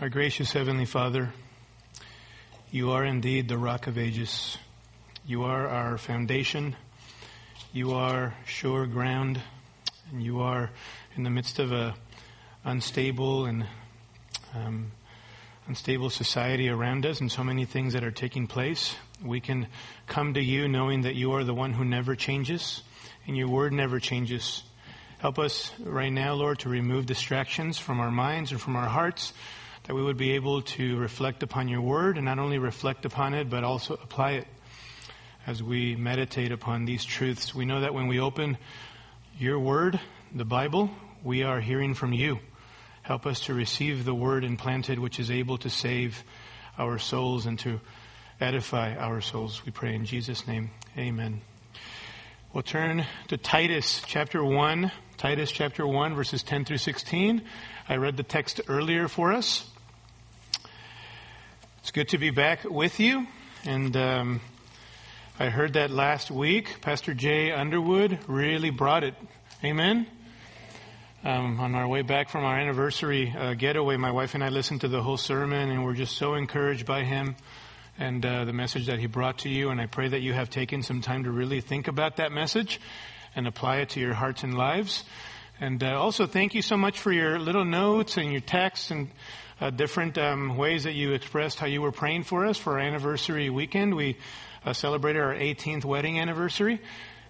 Our 0.00 0.08
gracious 0.08 0.50
Heavenly 0.50 0.86
Father, 0.86 1.30
you 2.70 2.92
are 2.92 3.04
indeed 3.04 3.48
the 3.48 3.58
rock 3.58 3.86
of 3.86 3.98
ages. 3.98 4.56
You 5.26 5.44
are 5.44 5.68
our 5.68 5.98
foundation. 5.98 6.74
You 7.74 7.92
are 7.92 8.34
sure 8.46 8.86
ground. 8.86 9.42
And 10.10 10.22
you 10.22 10.40
are 10.40 10.70
in 11.16 11.22
the 11.22 11.28
midst 11.28 11.58
of 11.58 11.72
a 11.72 11.94
unstable 12.64 13.44
and 13.44 13.66
um, 14.54 14.92
unstable 15.66 16.08
society 16.08 16.70
around 16.70 17.04
us 17.04 17.20
and 17.20 17.30
so 17.30 17.44
many 17.44 17.66
things 17.66 17.92
that 17.92 18.02
are 18.02 18.10
taking 18.10 18.46
place. 18.46 18.96
We 19.22 19.40
can 19.40 19.66
come 20.06 20.32
to 20.32 20.42
you 20.42 20.66
knowing 20.66 21.02
that 21.02 21.14
you 21.14 21.32
are 21.32 21.44
the 21.44 21.52
one 21.52 21.74
who 21.74 21.84
never 21.84 22.16
changes 22.16 22.82
and 23.26 23.36
your 23.36 23.48
word 23.48 23.74
never 23.74 24.00
changes. 24.00 24.62
Help 25.18 25.38
us 25.38 25.72
right 25.78 26.08
now, 26.08 26.32
Lord, 26.32 26.60
to 26.60 26.70
remove 26.70 27.04
distractions 27.04 27.78
from 27.78 28.00
our 28.00 28.10
minds 28.10 28.50
and 28.50 28.58
from 28.58 28.76
our 28.76 28.88
hearts, 28.88 29.34
that 29.90 29.96
we 29.96 30.04
would 30.04 30.16
be 30.16 30.34
able 30.34 30.62
to 30.62 30.96
reflect 30.98 31.42
upon 31.42 31.66
your 31.66 31.80
word 31.80 32.16
and 32.16 32.24
not 32.24 32.38
only 32.38 32.58
reflect 32.58 33.04
upon 33.04 33.34
it, 33.34 33.50
but 33.50 33.64
also 33.64 33.94
apply 33.94 34.34
it 34.34 34.46
as 35.48 35.64
we 35.64 35.96
meditate 35.96 36.52
upon 36.52 36.84
these 36.84 37.04
truths. 37.04 37.52
We 37.52 37.64
know 37.64 37.80
that 37.80 37.92
when 37.92 38.06
we 38.06 38.20
open 38.20 38.56
your 39.36 39.58
word, 39.58 39.98
the 40.32 40.44
Bible, 40.44 40.90
we 41.24 41.42
are 41.42 41.58
hearing 41.58 41.94
from 41.94 42.12
you. 42.12 42.38
Help 43.02 43.26
us 43.26 43.40
to 43.46 43.52
receive 43.52 44.04
the 44.04 44.14
word 44.14 44.44
implanted, 44.44 45.00
which 45.00 45.18
is 45.18 45.28
able 45.28 45.58
to 45.58 45.68
save 45.68 46.22
our 46.78 47.00
souls 47.00 47.46
and 47.46 47.58
to 47.58 47.80
edify 48.40 48.94
our 48.94 49.20
souls. 49.20 49.66
We 49.66 49.72
pray 49.72 49.96
in 49.96 50.04
Jesus' 50.04 50.46
name. 50.46 50.70
Amen. 50.96 51.40
We'll 52.52 52.62
turn 52.62 53.06
to 53.26 53.36
Titus 53.36 54.02
chapter 54.06 54.44
1. 54.44 54.92
Titus 55.16 55.50
chapter 55.50 55.84
1, 55.84 56.14
verses 56.14 56.44
10 56.44 56.64
through 56.64 56.78
16. 56.78 57.42
I 57.88 57.96
read 57.96 58.16
the 58.16 58.22
text 58.22 58.60
earlier 58.68 59.08
for 59.08 59.32
us. 59.32 59.69
It's 61.82 61.92
good 61.92 62.08
to 62.08 62.18
be 62.18 62.28
back 62.28 62.64
with 62.64 63.00
you. 63.00 63.26
And 63.64 63.96
um, 63.96 64.42
I 65.38 65.48
heard 65.48 65.72
that 65.72 65.90
last 65.90 66.30
week. 66.30 66.82
Pastor 66.82 67.14
Jay 67.14 67.52
Underwood 67.52 68.18
really 68.28 68.68
brought 68.68 69.02
it. 69.02 69.14
Amen. 69.64 70.06
Um, 71.24 71.58
on 71.58 71.74
our 71.74 71.88
way 71.88 72.02
back 72.02 72.28
from 72.28 72.44
our 72.44 72.58
anniversary 72.58 73.34
uh, 73.36 73.54
getaway, 73.54 73.96
my 73.96 74.10
wife 74.12 74.34
and 74.34 74.44
I 74.44 74.50
listened 74.50 74.82
to 74.82 74.88
the 74.88 75.02
whole 75.02 75.16
sermon, 75.16 75.70
and 75.70 75.82
we're 75.82 75.94
just 75.94 76.18
so 76.18 76.34
encouraged 76.34 76.84
by 76.84 77.02
him 77.02 77.34
and 77.98 78.24
uh, 78.26 78.44
the 78.44 78.52
message 78.52 78.86
that 78.86 78.98
he 78.98 79.06
brought 79.06 79.38
to 79.38 79.48
you. 79.48 79.70
And 79.70 79.80
I 79.80 79.86
pray 79.86 80.08
that 80.08 80.20
you 80.20 80.34
have 80.34 80.50
taken 80.50 80.82
some 80.82 81.00
time 81.00 81.24
to 81.24 81.30
really 81.30 81.62
think 81.62 81.88
about 81.88 82.16
that 82.16 82.30
message 82.30 82.78
and 83.34 83.46
apply 83.46 83.78
it 83.78 83.88
to 83.90 84.00
your 84.00 84.12
hearts 84.12 84.42
and 84.42 84.54
lives. 84.54 85.04
And 85.58 85.82
uh, 85.82 85.98
also, 85.98 86.26
thank 86.26 86.54
you 86.54 86.60
so 86.60 86.76
much 86.76 86.98
for 86.98 87.10
your 87.10 87.38
little 87.38 87.64
notes 87.64 88.18
and 88.18 88.30
your 88.30 88.42
texts 88.42 88.90
and 88.90 89.08
uh, 89.60 89.70
different 89.70 90.16
um, 90.16 90.56
ways 90.56 90.84
that 90.84 90.94
you 90.94 91.12
expressed 91.12 91.58
how 91.58 91.66
you 91.66 91.82
were 91.82 91.92
praying 91.92 92.24
for 92.24 92.46
us 92.46 92.56
for 92.56 92.74
our 92.74 92.78
anniversary 92.78 93.50
weekend. 93.50 93.94
We 93.94 94.16
uh, 94.64 94.72
celebrated 94.72 95.20
our 95.20 95.34
18th 95.34 95.84
wedding 95.84 96.18
anniversary. 96.18 96.80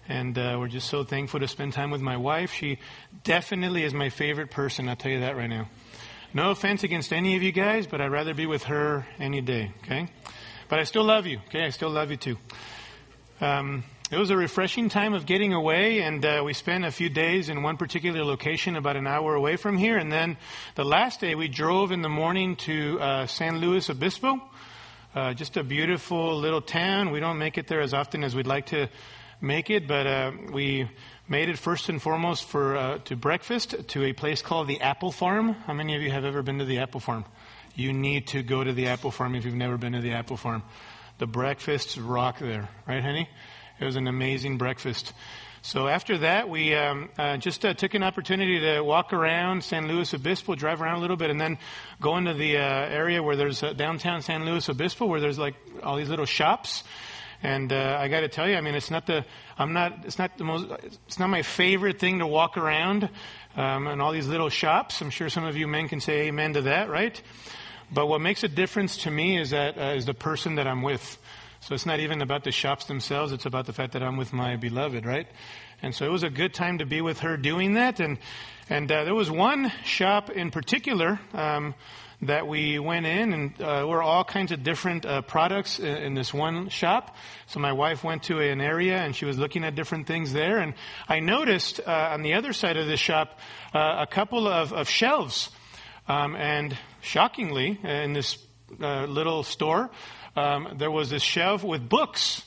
And 0.07 0.37
uh, 0.37 0.57
we're 0.59 0.67
just 0.67 0.89
so 0.89 1.03
thankful 1.03 1.39
to 1.39 1.47
spend 1.47 1.73
time 1.73 1.91
with 1.91 2.01
my 2.01 2.17
wife. 2.17 2.53
She 2.53 2.79
definitely 3.23 3.83
is 3.83 3.93
my 3.93 4.09
favorite 4.09 4.51
person, 4.51 4.89
I'll 4.89 4.95
tell 4.95 5.11
you 5.11 5.21
that 5.21 5.37
right 5.37 5.49
now. 5.49 5.69
No 6.33 6.51
offense 6.51 6.83
against 6.83 7.11
any 7.11 7.35
of 7.35 7.43
you 7.43 7.51
guys, 7.51 7.87
but 7.87 8.01
I'd 8.01 8.11
rather 8.11 8.33
be 8.33 8.45
with 8.45 8.63
her 8.63 9.05
any 9.19 9.41
day, 9.41 9.71
okay? 9.83 10.07
But 10.69 10.79
I 10.79 10.83
still 10.83 11.03
love 11.03 11.27
you. 11.27 11.39
Okay, 11.49 11.65
I 11.65 11.69
still 11.69 11.89
love 11.89 12.09
you 12.09 12.17
too. 12.17 12.37
Um, 13.41 13.83
it 14.11 14.17
was 14.17 14.29
a 14.29 14.37
refreshing 14.37 14.89
time 14.89 15.13
of 15.13 15.25
getting 15.25 15.53
away, 15.53 16.01
and 16.01 16.23
uh, 16.23 16.43
we 16.45 16.53
spent 16.53 16.85
a 16.85 16.91
few 16.91 17.09
days 17.09 17.49
in 17.49 17.63
one 17.63 17.77
particular 17.77 18.23
location 18.23 18.75
about 18.75 18.97
an 18.97 19.07
hour 19.07 19.33
away 19.33 19.55
from 19.55 19.77
here. 19.77 19.97
And 19.97 20.11
then 20.11 20.37
the 20.75 20.83
last 20.83 21.21
day, 21.21 21.33
we 21.33 21.47
drove 21.47 21.91
in 21.91 22.01
the 22.01 22.09
morning 22.09 22.57
to 22.57 22.99
uh, 22.99 23.25
San 23.25 23.59
Luis 23.59 23.89
Obispo. 23.89 24.39
Uh, 25.15 25.33
just 25.33 25.57
a 25.57 25.63
beautiful 25.63 26.37
little 26.37 26.61
town. 26.61 27.11
We 27.11 27.19
don't 27.19 27.39
make 27.39 27.57
it 27.57 27.67
there 27.67 27.81
as 27.81 27.93
often 27.93 28.23
as 28.23 28.35
we'd 28.35 28.45
like 28.45 28.67
to 28.67 28.89
make 29.39 29.69
it, 29.69 29.87
but 29.87 30.05
uh, 30.05 30.31
we 30.51 30.89
made 31.27 31.49
it 31.49 31.57
first 31.57 31.89
and 31.89 32.01
foremost 32.01 32.43
for 32.43 32.75
uh, 32.75 32.97
to 33.05 33.15
breakfast 33.15 33.75
to 33.87 34.03
a 34.03 34.13
place 34.13 34.41
called 34.41 34.67
the 34.67 34.81
Apple 34.81 35.11
Farm. 35.11 35.53
How 35.53 35.73
many 35.73 35.95
of 35.95 36.01
you 36.01 36.11
have 36.11 36.25
ever 36.25 36.43
been 36.43 36.59
to 36.59 36.65
the 36.65 36.79
Apple 36.79 36.99
Farm? 36.99 37.25
you 37.75 37.93
need 37.93 38.27
to 38.27 38.43
go 38.43 38.63
to 38.63 38.73
the 38.73 38.87
apple 38.87 39.11
farm 39.11 39.35
if 39.35 39.45
you've 39.45 39.55
never 39.55 39.77
been 39.77 39.93
to 39.93 40.01
the 40.01 40.13
apple 40.13 40.37
farm. 40.37 40.63
The 41.19 41.27
breakfasts 41.27 41.97
rock 41.97 42.39
there, 42.39 42.69
right, 42.87 43.03
honey? 43.03 43.29
It 43.81 43.85
was 43.85 43.95
an 43.95 44.07
amazing 44.07 44.59
breakfast. 44.59 45.11
So 45.63 45.87
after 45.87 46.19
that, 46.19 46.47
we 46.47 46.75
um, 46.75 47.09
uh, 47.17 47.37
just 47.37 47.65
uh, 47.65 47.73
took 47.73 47.95
an 47.95 48.03
opportunity 48.03 48.59
to 48.59 48.81
walk 48.81 49.11
around 49.11 49.63
San 49.63 49.87
Luis 49.87 50.13
Obispo, 50.13 50.53
drive 50.53 50.83
around 50.83 50.97
a 50.97 51.01
little 51.01 51.17
bit, 51.17 51.31
and 51.31 51.41
then 51.41 51.57
go 51.99 52.15
into 52.17 52.35
the 52.35 52.57
uh, 52.57 52.61
area 52.61 53.23
where 53.23 53.35
there's 53.35 53.63
uh, 53.63 53.73
downtown 53.73 54.21
San 54.21 54.45
Luis 54.45 54.69
Obispo, 54.69 55.07
where 55.07 55.19
there's 55.19 55.39
like 55.39 55.55
all 55.81 55.97
these 55.97 56.09
little 56.09 56.27
shops. 56.27 56.83
And 57.41 57.73
uh, 57.73 57.97
I 57.99 58.07
got 58.07 58.19
to 58.19 58.27
tell 58.27 58.47
you, 58.47 58.55
I 58.55 58.61
mean, 58.61 58.75
it's 58.75 58.91
not 58.91 59.07
the 59.07 59.25
I'm 59.57 59.73
not 59.73 60.05
it's 60.05 60.19
not 60.19 60.37
the 60.37 60.43
most 60.43 60.67
it's 61.07 61.17
not 61.17 61.31
my 61.31 61.41
favorite 61.41 61.97
thing 61.97 62.19
to 62.19 62.27
walk 62.27 62.57
around 62.57 63.09
um, 63.55 63.87
and 63.87 63.99
all 63.99 64.11
these 64.11 64.27
little 64.27 64.49
shops. 64.49 65.01
I'm 65.01 65.09
sure 65.09 65.27
some 65.27 65.45
of 65.45 65.57
you 65.57 65.67
men 65.67 65.87
can 65.87 66.01
say 66.01 66.27
amen 66.27 66.53
to 66.53 66.61
that, 66.61 66.87
right? 66.87 67.19
But 67.91 68.05
what 68.05 68.21
makes 68.21 68.43
a 68.43 68.47
difference 68.47 68.97
to 69.03 69.11
me 69.11 69.39
is 69.39 69.49
that 69.49 69.75
uh, 69.75 69.95
is 69.95 70.05
the 70.05 70.13
person 70.13 70.55
that 70.55 70.67
I'm 70.67 70.83
with. 70.83 71.17
So 71.61 71.75
it's 71.75 71.85
not 71.85 71.99
even 71.99 72.23
about 72.23 72.43
the 72.43 72.51
shops 72.51 72.85
themselves. 72.85 73.31
It's 73.31 73.45
about 73.45 73.67
the 73.67 73.73
fact 73.73 73.93
that 73.93 74.01
I'm 74.01 74.17
with 74.17 74.33
my 74.33 74.55
beloved, 74.55 75.05
right? 75.05 75.27
And 75.83 75.93
so 75.93 76.05
it 76.05 76.11
was 76.11 76.23
a 76.23 76.29
good 76.29 76.55
time 76.55 76.79
to 76.79 76.87
be 76.87 77.01
with 77.01 77.19
her 77.19 77.37
doing 77.37 77.75
that. 77.75 77.99
And 77.99 78.17
and 78.67 78.91
uh, 78.91 79.03
there 79.03 79.13
was 79.13 79.29
one 79.29 79.71
shop 79.83 80.31
in 80.31 80.49
particular 80.49 81.19
um, 81.33 81.75
that 82.23 82.47
we 82.47 82.79
went 82.79 83.05
in, 83.05 83.33
and 83.33 83.61
uh, 83.61 83.85
were 83.87 84.01
all 84.01 84.23
kinds 84.23 84.51
of 84.51 84.63
different 84.63 85.05
uh, 85.05 85.21
products 85.21 85.77
in, 85.77 85.97
in, 85.97 86.13
this 86.15 86.33
one 86.33 86.69
shop. 86.69 87.15
So 87.45 87.59
my 87.59 87.73
wife 87.73 88.03
went 88.03 88.23
to 88.23 88.39
an 88.39 88.59
area, 88.59 88.97
and 88.97 89.15
she 89.15 89.25
was 89.25 89.37
looking 89.37 89.63
at 89.63 89.75
different 89.75 90.07
things 90.07 90.33
there. 90.33 90.59
And 90.59 90.73
I 91.07 91.19
noticed 91.19 91.79
uh, 91.79 92.09
on 92.13 92.23
the 92.23 92.33
other 92.33 92.53
side 92.53 92.77
of 92.77 92.87
the 92.87 92.97
shop 92.97 93.39
uh, 93.73 93.97
a 93.99 94.07
couple 94.07 94.47
of, 94.47 94.73
of 94.73 94.89
shelves. 94.89 95.51
Um, 96.07 96.35
and 96.35 96.75
shockingly, 97.01 97.79
in 97.83 98.13
this 98.13 98.37
uh, 98.81 99.05
little 99.05 99.43
store, 99.43 99.91
um, 100.35 100.75
there 100.77 100.91
was 100.91 101.09
this 101.09 101.23
shelf 101.23 101.63
with 101.63 101.87
books. 101.87 102.43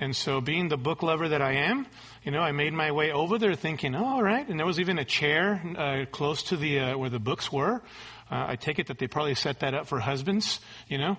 And 0.00 0.14
so, 0.14 0.40
being 0.40 0.68
the 0.68 0.76
book 0.76 1.04
lover 1.04 1.28
that 1.28 1.40
I 1.40 1.52
am, 1.52 1.86
you 2.24 2.32
know, 2.32 2.40
I 2.40 2.50
made 2.50 2.72
my 2.72 2.90
way 2.90 3.12
over 3.12 3.38
there 3.38 3.54
thinking, 3.54 3.94
oh, 3.94 4.04
all 4.04 4.22
right. 4.22 4.46
And 4.46 4.58
there 4.58 4.66
was 4.66 4.80
even 4.80 4.98
a 4.98 5.04
chair 5.04 5.62
uh, 5.78 6.04
close 6.10 6.42
to 6.44 6.56
the 6.56 6.80
uh, 6.80 6.98
where 6.98 7.10
the 7.10 7.20
books 7.20 7.52
were. 7.52 7.80
Uh, 8.28 8.46
I 8.48 8.56
take 8.56 8.80
it 8.80 8.88
that 8.88 8.98
they 8.98 9.06
probably 9.06 9.36
set 9.36 9.60
that 9.60 9.72
up 9.72 9.86
for 9.86 10.00
husbands, 10.00 10.58
you 10.88 10.98
know 10.98 11.16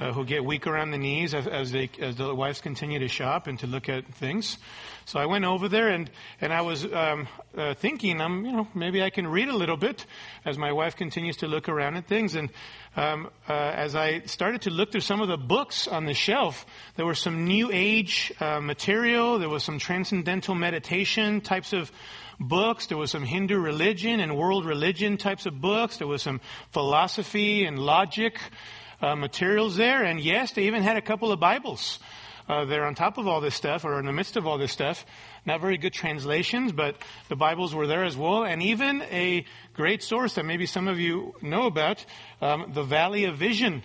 uh, 0.00 0.12
who 0.12 0.24
get 0.24 0.44
weak 0.44 0.66
around 0.66 0.90
the 0.90 0.98
knees 0.98 1.34
as, 1.34 1.46
as, 1.46 1.72
they, 1.72 1.90
as 2.00 2.16
the 2.16 2.34
wives 2.34 2.60
continue 2.60 2.98
to 2.98 3.08
shop 3.08 3.46
and 3.46 3.58
to 3.60 3.66
look 3.66 3.88
at 3.88 4.06
things. 4.14 4.58
So 5.06 5.18
I 5.18 5.26
went 5.26 5.44
over 5.44 5.68
there 5.68 5.88
and, 5.88 6.10
and 6.40 6.52
I 6.52 6.62
was 6.62 6.84
um, 6.92 7.28
uh, 7.56 7.74
thinking, 7.74 8.20
um, 8.20 8.44
you 8.46 8.52
know, 8.52 8.68
maybe 8.74 9.02
I 9.02 9.10
can 9.10 9.26
read 9.26 9.48
a 9.48 9.56
little 9.56 9.76
bit 9.76 10.06
as 10.44 10.56
my 10.56 10.72
wife 10.72 10.96
continues 10.96 11.36
to 11.38 11.46
look 11.46 11.68
around 11.68 11.96
at 11.96 12.06
things. 12.06 12.34
And 12.34 12.50
um, 12.96 13.30
uh, 13.48 13.52
as 13.52 13.94
I 13.94 14.20
started 14.20 14.62
to 14.62 14.70
look 14.70 14.92
through 14.92 15.02
some 15.02 15.20
of 15.20 15.28
the 15.28 15.36
books 15.36 15.86
on 15.86 16.06
the 16.06 16.14
shelf, 16.14 16.64
there 16.96 17.04
was 17.04 17.18
some 17.18 17.44
New 17.44 17.70
Age 17.72 18.32
uh, 18.40 18.60
material. 18.60 19.38
There 19.38 19.50
was 19.50 19.62
some 19.62 19.78
transcendental 19.78 20.54
meditation 20.54 21.42
types 21.42 21.72
of 21.72 21.92
books. 22.40 22.86
There 22.86 22.98
was 22.98 23.10
some 23.10 23.24
Hindu 23.24 23.58
religion 23.58 24.20
and 24.20 24.36
world 24.36 24.64
religion 24.64 25.18
types 25.18 25.46
of 25.46 25.60
books. 25.60 25.98
There 25.98 26.08
was 26.08 26.22
some 26.22 26.40
philosophy 26.70 27.64
and 27.64 27.78
logic 27.78 28.38
uh, 29.04 29.14
materials 29.14 29.76
there. 29.76 30.02
And 30.02 30.20
yes, 30.20 30.52
they 30.52 30.64
even 30.64 30.82
had 30.82 30.96
a 30.96 31.02
couple 31.02 31.30
of 31.30 31.38
Bibles 31.38 31.98
uh, 32.48 32.64
there 32.64 32.84
on 32.86 32.94
top 32.94 33.18
of 33.18 33.28
all 33.28 33.40
this 33.40 33.54
stuff, 33.54 33.84
or 33.84 33.98
in 33.98 34.06
the 34.06 34.12
midst 34.12 34.36
of 34.36 34.46
all 34.46 34.58
this 34.58 34.72
stuff. 34.72 35.04
Not 35.44 35.60
very 35.60 35.76
good 35.76 35.92
translations, 35.92 36.72
but 36.72 36.96
the 37.28 37.36
Bibles 37.36 37.74
were 37.74 37.86
there 37.86 38.04
as 38.04 38.16
well. 38.16 38.44
And 38.44 38.62
even 38.62 39.02
a 39.02 39.44
great 39.74 40.02
source 40.02 40.34
that 40.34 40.44
maybe 40.44 40.66
some 40.66 40.88
of 40.88 40.98
you 40.98 41.34
know 41.42 41.66
about, 41.66 42.04
um, 42.40 42.72
the 42.72 42.82
Valley 42.82 43.24
of 43.24 43.36
Vision. 43.36 43.82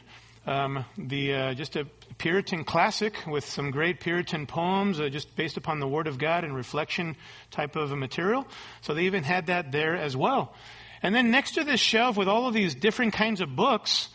Um, 0.48 0.86
the 0.98 1.34
uh, 1.34 1.54
just 1.54 1.76
a 1.76 1.86
Puritan 2.18 2.64
classic 2.64 3.14
with 3.28 3.46
some 3.46 3.72
great 3.72 4.00
Puritan 4.00 4.48
poems, 4.48 5.00
uh, 5.00 5.10
just 5.10 5.36
based 5.36 5.58
upon 5.58 5.80
the 5.80 5.88
Word 5.88 6.08
of 6.08 6.18
God 6.18 6.44
and 6.44 6.56
reflection 6.56 7.18
type 7.52 7.76
of 7.76 7.92
material. 7.92 8.48
So 8.82 8.94
they 8.94 9.04
even 9.04 9.24
had 9.24 9.48
that 9.48 9.72
there 9.72 9.96
as 9.96 10.18
well. 10.18 10.56
And 11.04 11.14
then 11.14 11.30
next 11.30 11.52
to 11.52 11.64
this 11.64 11.80
shelf 11.80 12.18
with 12.18 12.28
all 12.28 12.48
of 12.48 12.54
these 12.54 12.74
different 12.74 13.14
kinds 13.14 13.42
of 13.42 13.56
books, 13.56 14.10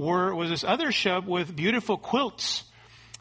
were, 0.00 0.34
was 0.34 0.50
this 0.50 0.64
other 0.64 0.90
shelf 0.90 1.26
with 1.26 1.54
beautiful 1.54 1.98
quilts. 1.98 2.64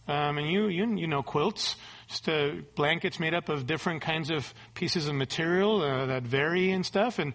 Um, 0.07 0.37
and 0.37 0.49
you, 0.49 0.67
you, 0.67 0.95
you 0.95 1.07
know 1.07 1.21
quilts, 1.21 1.75
just 2.07 2.27
uh, 2.27 2.51
blankets 2.75 3.19
made 3.19 3.33
up 3.35 3.49
of 3.49 3.67
different 3.67 4.01
kinds 4.01 4.31
of 4.31 4.51
pieces 4.73 5.07
of 5.07 5.13
material 5.13 5.83
uh, 5.83 6.05
that 6.07 6.23
vary 6.23 6.71
and 6.71 6.85
stuff. 6.85 7.19
And, 7.19 7.33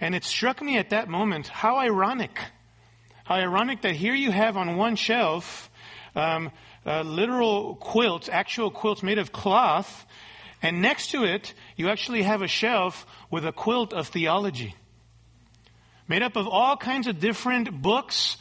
and 0.00 0.14
it 0.14 0.24
struck 0.24 0.62
me 0.62 0.78
at 0.78 0.90
that 0.90 1.08
moment 1.08 1.48
how 1.48 1.76
ironic. 1.76 2.38
How 3.24 3.34
ironic 3.34 3.82
that 3.82 3.94
here 3.94 4.14
you 4.14 4.30
have 4.30 4.56
on 4.56 4.76
one 4.76 4.96
shelf 4.96 5.70
um, 6.14 6.52
uh, 6.86 7.02
literal 7.02 7.74
quilts, 7.74 8.28
actual 8.28 8.70
quilts 8.70 9.02
made 9.02 9.18
of 9.18 9.32
cloth, 9.32 10.06
and 10.62 10.80
next 10.80 11.10
to 11.10 11.24
it 11.24 11.52
you 11.76 11.88
actually 11.88 12.22
have 12.22 12.42
a 12.42 12.48
shelf 12.48 13.06
with 13.30 13.44
a 13.44 13.52
quilt 13.52 13.92
of 13.92 14.08
theology. 14.08 14.74
made 16.06 16.22
up 16.22 16.36
of 16.36 16.46
all 16.46 16.76
kinds 16.76 17.06
of 17.06 17.18
different 17.18 17.82
books. 17.82 18.36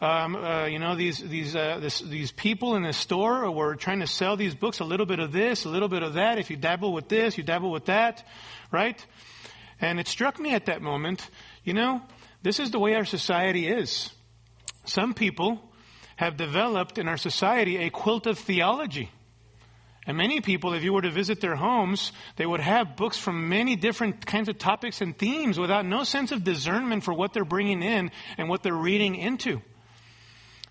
Um, 0.00 0.36
uh, 0.36 0.66
you 0.66 0.78
know, 0.78 0.96
these 0.96 1.18
these 1.18 1.54
uh, 1.54 1.78
this, 1.80 2.00
these 2.00 2.32
people 2.32 2.74
in 2.74 2.82
the 2.82 2.92
store 2.92 3.50
were 3.50 3.76
trying 3.76 4.00
to 4.00 4.06
sell 4.06 4.36
these 4.36 4.54
books. 4.54 4.80
A 4.80 4.84
little 4.84 5.06
bit 5.06 5.20
of 5.20 5.32
this, 5.32 5.64
a 5.64 5.68
little 5.68 5.88
bit 5.88 6.02
of 6.02 6.14
that. 6.14 6.38
If 6.38 6.50
you 6.50 6.56
dabble 6.56 6.92
with 6.92 7.08
this, 7.08 7.38
you 7.38 7.44
dabble 7.44 7.70
with 7.70 7.86
that, 7.86 8.26
right? 8.72 9.04
And 9.80 10.00
it 10.00 10.08
struck 10.08 10.38
me 10.38 10.54
at 10.54 10.66
that 10.66 10.82
moment. 10.82 11.28
You 11.62 11.74
know, 11.74 12.02
this 12.42 12.60
is 12.60 12.70
the 12.70 12.78
way 12.78 12.94
our 12.94 13.04
society 13.04 13.68
is. 13.68 14.10
Some 14.84 15.14
people 15.14 15.60
have 16.16 16.36
developed 16.36 16.98
in 16.98 17.08
our 17.08 17.16
society 17.16 17.78
a 17.78 17.90
quilt 17.90 18.26
of 18.26 18.38
theology. 18.38 19.10
And 20.06 20.18
many 20.18 20.42
people, 20.42 20.74
if 20.74 20.82
you 20.82 20.92
were 20.92 21.00
to 21.02 21.10
visit 21.10 21.40
their 21.40 21.56
homes, 21.56 22.12
they 22.36 22.44
would 22.44 22.60
have 22.60 22.96
books 22.96 23.16
from 23.16 23.48
many 23.48 23.74
different 23.74 24.26
kinds 24.26 24.50
of 24.50 24.58
topics 24.58 25.00
and 25.00 25.16
themes 25.16 25.58
without 25.58 25.86
no 25.86 26.04
sense 26.04 26.30
of 26.30 26.44
discernment 26.44 27.04
for 27.04 27.14
what 27.14 27.32
they're 27.32 27.44
bringing 27.44 27.82
in 27.82 28.10
and 28.36 28.50
what 28.50 28.62
they're 28.62 28.74
reading 28.74 29.14
into. 29.14 29.62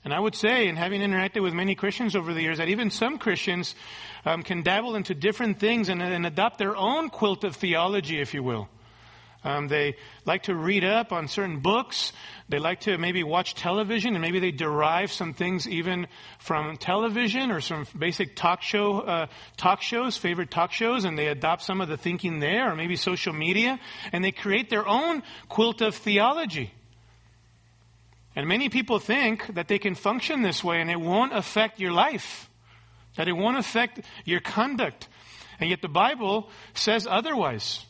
And 0.03 0.13
I 0.13 0.19
would 0.19 0.35
say, 0.35 0.67
and 0.67 0.77
having 0.77 1.01
interacted 1.01 1.41
with 1.41 1.53
many 1.53 1.75
Christians 1.75 2.15
over 2.15 2.33
the 2.33 2.41
years, 2.41 2.57
that 2.57 2.67
even 2.67 2.89
some 2.89 3.17
Christians 3.17 3.73
um, 4.25 4.43
can 4.43 4.61
dabble 4.61 4.95
into 4.95 5.15
different 5.15 5.59
things 5.59 5.87
and, 5.87 6.01
and 6.01 6.25
adopt 6.25 6.57
their 6.57 6.75
own 6.75 7.09
quilt 7.09 7.45
of 7.45 7.55
theology, 7.55 8.19
if 8.19 8.33
you 8.33 8.43
will. 8.43 8.67
Um, 9.45 9.67
they 9.67 9.97
like 10.25 10.43
to 10.43 10.55
read 10.55 10.85
up 10.85 11.11
on 11.11 11.27
certain 11.27 11.59
books. 11.59 12.13
They 12.47 12.59
like 12.59 12.81
to 12.81 12.97
maybe 12.97 13.23
watch 13.23 13.55
television, 13.55 14.13
and 14.13 14.21
maybe 14.21 14.39
they 14.39 14.51
derive 14.51 15.11
some 15.11 15.33
things 15.33 15.67
even 15.67 16.07
from 16.39 16.77
television 16.77 17.51
or 17.51 17.59
some 17.59 17.85
basic 17.97 18.35
talk 18.35 18.61
show 18.61 19.01
uh, 19.01 19.27
talk 19.57 19.81
shows, 19.81 20.15
favorite 20.15 20.49
talk 20.49 20.71
shows, 20.71 21.03
and 21.03 21.17
they 21.17 21.27
adopt 21.27 21.61
some 21.63 21.81
of 21.81 21.89
the 21.89 21.97
thinking 21.97 22.39
there, 22.39 22.71
or 22.71 22.75
maybe 22.75 22.95
social 22.95 23.33
media, 23.33 23.79
and 24.13 24.23
they 24.23 24.31
create 24.31 24.69
their 24.69 24.87
own 24.87 25.23
quilt 25.49 25.81
of 25.81 25.95
theology. 25.95 26.73
And 28.35 28.47
many 28.47 28.69
people 28.69 28.99
think 28.99 29.53
that 29.53 29.67
they 29.67 29.77
can 29.77 29.95
function 29.95 30.41
this 30.41 30.63
way, 30.63 30.81
and 30.81 30.89
it 30.89 30.99
won't 30.99 31.33
affect 31.33 31.79
your 31.79 31.91
life, 31.91 32.49
that 33.15 33.27
it 33.27 33.33
won't 33.33 33.57
affect 33.57 34.01
your 34.25 34.39
conduct, 34.39 35.07
and 35.59 35.69
yet 35.69 35.81
the 35.81 35.87
Bible 35.87 36.49
says 36.73 37.07
otherwise. 37.09 37.85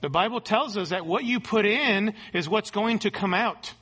The 0.00 0.10
Bible 0.10 0.40
tells 0.40 0.76
us 0.76 0.90
that 0.90 1.06
what 1.06 1.24
you 1.24 1.40
put 1.40 1.66
in 1.66 2.14
is 2.32 2.48
what's 2.48 2.70
going 2.70 3.00
to 3.00 3.10
come 3.10 3.34
out. 3.34 3.72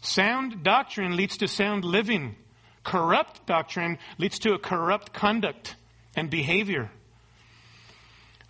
Sound 0.00 0.64
doctrine 0.64 1.16
leads 1.16 1.36
to 1.38 1.48
sound 1.48 1.84
living. 1.84 2.34
Corrupt 2.82 3.46
doctrine 3.46 3.98
leads 4.18 4.40
to 4.40 4.54
a 4.54 4.58
corrupt 4.58 5.12
conduct 5.12 5.76
and 6.16 6.28
behavior. 6.28 6.90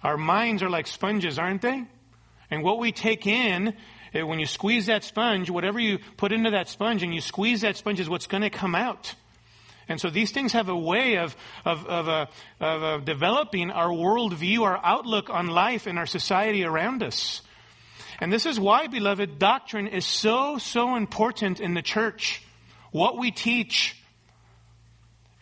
Our 0.03 0.17
minds 0.17 0.63
are 0.63 0.71
like 0.71 0.87
sponges, 0.87 1.39
aren't 1.39 1.63
they? 1.63 1.85
And 2.51 2.63
what 2.63 2.79
we 2.79 2.93
take 2.93 3.27
in, 3.27 3.75
eh, 4.15 4.23
when 4.23 4.39
you 4.39 4.47
squeeze 4.47 4.87
that 4.87 5.05
sponge, 5.05 5.51
whatever 5.51 5.79
you 5.79 5.99
put 6.17 6.33
into 6.33 6.51
that 6.51 6.69
sponge 6.69 7.03
and 7.03 7.15
you 7.15 7.21
squeeze 7.21 7.63
that 7.63 7.77
sponge 7.77 8.01
is 8.01 8.09
what's 8.09 8.27
going 8.27 8.43
to 8.43 8.51
come 8.51 8.75
out. 8.75 9.15
And 9.89 10.01
so 10.01 10.11
these 10.11 10.31
things 10.31 10.53
have 10.53 10.69
a 10.69 10.77
way 10.77 11.17
of, 11.17 11.37
of, 11.65 11.87
of, 11.87 12.09
uh, 12.09 12.27
of 12.61 12.83
uh, 12.83 12.99
developing 12.99 13.71
our 13.71 13.89
worldview, 13.89 14.61
our 14.61 14.81
outlook 14.83 15.29
on 15.29 15.49
life 15.49 15.87
and 15.87 15.99
our 15.99 16.07
society 16.07 16.65
around 16.65 17.03
us. 17.03 17.43
And 18.21 18.33
this 18.33 18.47
is 18.47 18.61
why, 18.61 18.87
beloved, 18.87 19.39
doctrine 19.39 19.89
is 19.89 20.07
so, 20.07 20.59
so 20.59 20.95
important 20.95 21.61
in 21.61 21.75
the 21.75 21.83
church. 21.83 22.43
What 22.93 23.19
we 23.19 23.33
teach. 23.33 23.97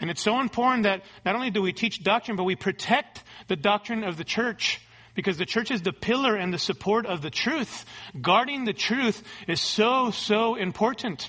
And 0.00 0.10
it's 0.10 0.22
so 0.22 0.40
important 0.40 0.84
that 0.84 1.02
not 1.24 1.34
only 1.34 1.50
do 1.50 1.60
we 1.60 1.74
teach 1.74 2.02
doctrine, 2.02 2.36
but 2.36 2.44
we 2.44 2.56
protect 2.56 3.22
the 3.48 3.56
doctrine 3.56 4.02
of 4.02 4.16
the 4.16 4.24
church. 4.24 4.80
Because 5.20 5.36
the 5.36 5.44
church 5.44 5.70
is 5.70 5.82
the 5.82 5.92
pillar 5.92 6.34
and 6.34 6.50
the 6.50 6.58
support 6.58 7.04
of 7.04 7.20
the 7.20 7.28
truth. 7.28 7.84
Guarding 8.22 8.64
the 8.64 8.72
truth 8.72 9.22
is 9.46 9.60
so, 9.60 10.10
so 10.10 10.54
important. 10.54 11.28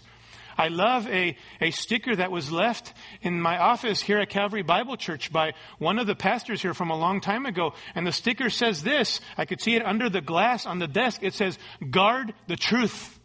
I 0.57 0.69
love 0.69 1.09
a, 1.09 1.35
a 1.59 1.71
sticker 1.71 2.15
that 2.15 2.31
was 2.31 2.53
left 2.53 2.93
in 3.21 3.41
my 3.41 3.57
office 3.57 4.01
here 4.01 4.17
at 4.19 4.29
Calvary 4.29 4.61
Bible 4.61 4.95
Church 4.95 5.29
by 5.29 5.55
one 5.77 5.99
of 5.99 6.07
the 6.07 6.15
pastors 6.15 6.61
here 6.61 6.73
from 6.73 6.89
a 6.89 6.95
long 6.95 7.19
time 7.19 7.45
ago. 7.45 7.73
And 7.93 8.07
the 8.07 8.13
sticker 8.13 8.49
says 8.49 8.81
this. 8.81 9.19
I 9.37 9.43
could 9.43 9.59
see 9.59 9.75
it 9.75 9.85
under 9.85 10.09
the 10.09 10.21
glass 10.21 10.65
on 10.65 10.79
the 10.79 10.87
desk. 10.87 11.21
It 11.21 11.33
says, 11.33 11.59
guard 11.89 12.33
the 12.47 12.55
truth. 12.55 13.19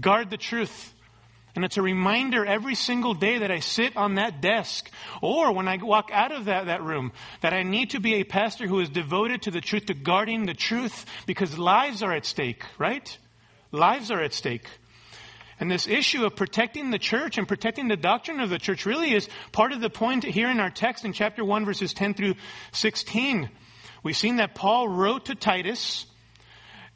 Guard 0.00 0.30
the 0.30 0.36
truth. 0.36 0.91
And 1.54 1.64
it's 1.66 1.76
a 1.76 1.82
reminder 1.82 2.46
every 2.46 2.74
single 2.74 3.12
day 3.12 3.38
that 3.38 3.50
I 3.50 3.60
sit 3.60 3.94
on 3.96 4.14
that 4.14 4.40
desk 4.40 4.90
or 5.20 5.52
when 5.52 5.68
I 5.68 5.76
walk 5.76 6.10
out 6.10 6.32
of 6.32 6.46
that, 6.46 6.66
that 6.66 6.82
room 6.82 7.12
that 7.42 7.52
I 7.52 7.62
need 7.62 7.90
to 7.90 8.00
be 8.00 8.14
a 8.14 8.24
pastor 8.24 8.66
who 8.66 8.80
is 8.80 8.88
devoted 8.88 9.42
to 9.42 9.50
the 9.50 9.60
truth, 9.60 9.86
to 9.86 9.94
guarding 9.94 10.46
the 10.46 10.54
truth 10.54 11.04
because 11.26 11.58
lives 11.58 12.02
are 12.02 12.12
at 12.12 12.24
stake, 12.24 12.64
right? 12.78 13.18
Lives 13.70 14.10
are 14.10 14.22
at 14.22 14.32
stake. 14.32 14.66
And 15.60 15.70
this 15.70 15.86
issue 15.86 16.24
of 16.24 16.36
protecting 16.36 16.90
the 16.90 16.98
church 16.98 17.36
and 17.36 17.46
protecting 17.46 17.88
the 17.88 17.96
doctrine 17.96 18.40
of 18.40 18.48
the 18.48 18.58
church 18.58 18.86
really 18.86 19.14
is 19.14 19.28
part 19.52 19.72
of 19.72 19.80
the 19.80 19.90
point 19.90 20.24
here 20.24 20.50
in 20.50 20.58
our 20.58 20.70
text 20.70 21.04
in 21.04 21.12
chapter 21.12 21.44
1 21.44 21.66
verses 21.66 21.92
10 21.92 22.14
through 22.14 22.34
16. 22.72 23.50
We've 24.02 24.16
seen 24.16 24.36
that 24.36 24.54
Paul 24.54 24.88
wrote 24.88 25.26
to 25.26 25.34
Titus 25.34 26.06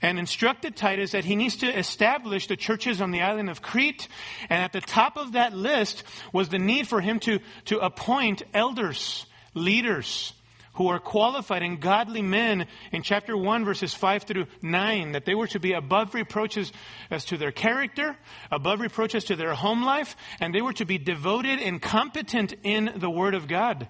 and 0.02 0.18
instructed 0.18 0.76
Titus 0.76 1.12
that 1.12 1.24
he 1.24 1.36
needs 1.36 1.56
to 1.56 1.78
establish 1.78 2.46
the 2.46 2.56
churches 2.56 3.00
on 3.00 3.10
the 3.10 3.22
island 3.22 3.48
of 3.48 3.62
Crete. 3.62 4.08
And 4.50 4.62
at 4.62 4.72
the 4.72 4.80
top 4.80 5.16
of 5.16 5.32
that 5.32 5.54
list 5.54 6.04
was 6.32 6.48
the 6.48 6.58
need 6.58 6.86
for 6.86 7.00
him 7.00 7.18
to, 7.20 7.40
to 7.66 7.78
appoint 7.78 8.42
elders, 8.52 9.26
leaders, 9.54 10.32
who 10.74 10.88
are 10.88 10.98
qualified 10.98 11.62
and 11.62 11.80
godly 11.80 12.20
men 12.20 12.66
in 12.92 13.02
chapter 13.02 13.34
1 13.36 13.64
verses 13.64 13.94
5 13.94 14.24
through 14.24 14.46
9 14.60 15.12
that 15.12 15.24
they 15.24 15.34
were 15.34 15.46
to 15.46 15.58
be 15.58 15.72
above 15.72 16.14
reproaches 16.14 16.70
as 17.10 17.24
to 17.24 17.38
their 17.38 17.50
character 17.50 18.14
above 18.50 18.80
reproaches 18.80 19.24
to 19.24 19.36
their 19.36 19.54
home 19.54 19.82
life 19.82 20.16
and 20.38 20.54
they 20.54 20.60
were 20.60 20.74
to 20.74 20.84
be 20.84 20.98
devoted 20.98 21.60
and 21.60 21.80
competent 21.80 22.52
in 22.62 22.92
the 22.96 23.08
word 23.08 23.34
of 23.34 23.48
god 23.48 23.88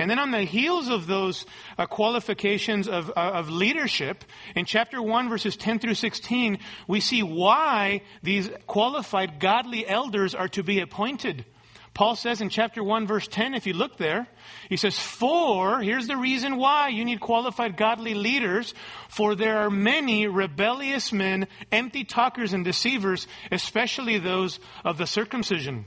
and 0.00 0.10
then 0.10 0.18
on 0.18 0.30
the 0.30 0.44
heels 0.44 0.88
of 0.88 1.06
those 1.06 1.44
uh, 1.76 1.84
qualifications 1.84 2.88
of, 2.88 3.10
uh, 3.10 3.20
of 3.20 3.50
leadership, 3.50 4.24
in 4.56 4.64
chapter 4.64 5.02
1 5.02 5.28
verses 5.28 5.58
10 5.58 5.78
through 5.78 5.94
16, 5.94 6.58
we 6.88 7.00
see 7.00 7.22
why 7.22 8.00
these 8.22 8.48
qualified 8.66 9.38
godly 9.40 9.86
elders 9.86 10.34
are 10.34 10.48
to 10.48 10.62
be 10.62 10.80
appointed. 10.80 11.44
Paul 11.92 12.16
says 12.16 12.40
in 12.40 12.48
chapter 12.48 12.82
1 12.82 13.06
verse 13.06 13.28
10, 13.28 13.52
if 13.52 13.66
you 13.66 13.74
look 13.74 13.98
there, 13.98 14.26
he 14.70 14.78
says, 14.78 14.98
for, 14.98 15.82
here's 15.82 16.06
the 16.06 16.16
reason 16.16 16.56
why 16.56 16.88
you 16.88 17.04
need 17.04 17.20
qualified 17.20 17.76
godly 17.76 18.14
leaders, 18.14 18.72
for 19.10 19.34
there 19.34 19.58
are 19.58 19.70
many 19.70 20.26
rebellious 20.26 21.12
men, 21.12 21.46
empty 21.70 22.04
talkers 22.04 22.54
and 22.54 22.64
deceivers, 22.64 23.28
especially 23.52 24.18
those 24.18 24.60
of 24.82 24.96
the 24.96 25.06
circumcision. 25.06 25.84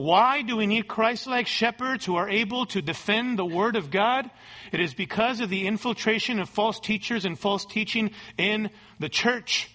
Why 0.00 0.40
do 0.40 0.56
we 0.56 0.66
need 0.66 0.88
Christ-like 0.88 1.46
shepherds 1.46 2.06
who 2.06 2.16
are 2.16 2.28
able 2.28 2.64
to 2.66 2.80
defend 2.80 3.38
the 3.38 3.44
Word 3.44 3.76
of 3.76 3.90
God? 3.90 4.30
It 4.72 4.80
is 4.80 4.94
because 4.94 5.40
of 5.40 5.50
the 5.50 5.66
infiltration 5.66 6.38
of 6.38 6.48
false 6.48 6.80
teachers 6.80 7.26
and 7.26 7.38
false 7.38 7.66
teaching 7.66 8.12
in 8.38 8.70
the 8.98 9.10
church. 9.10 9.70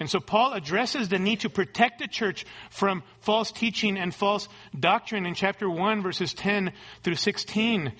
And 0.00 0.08
so 0.08 0.18
Paul 0.18 0.54
addresses 0.54 1.10
the 1.10 1.18
need 1.18 1.40
to 1.40 1.50
protect 1.50 1.98
the 1.98 2.08
church 2.08 2.46
from 2.70 3.02
false 3.20 3.52
teaching 3.52 3.98
and 3.98 4.14
false 4.14 4.48
doctrine 4.78 5.26
in 5.26 5.34
chapter 5.34 5.68
1 5.68 6.02
verses 6.02 6.32
10 6.32 6.72
through 7.02 7.16
16. 7.16 7.92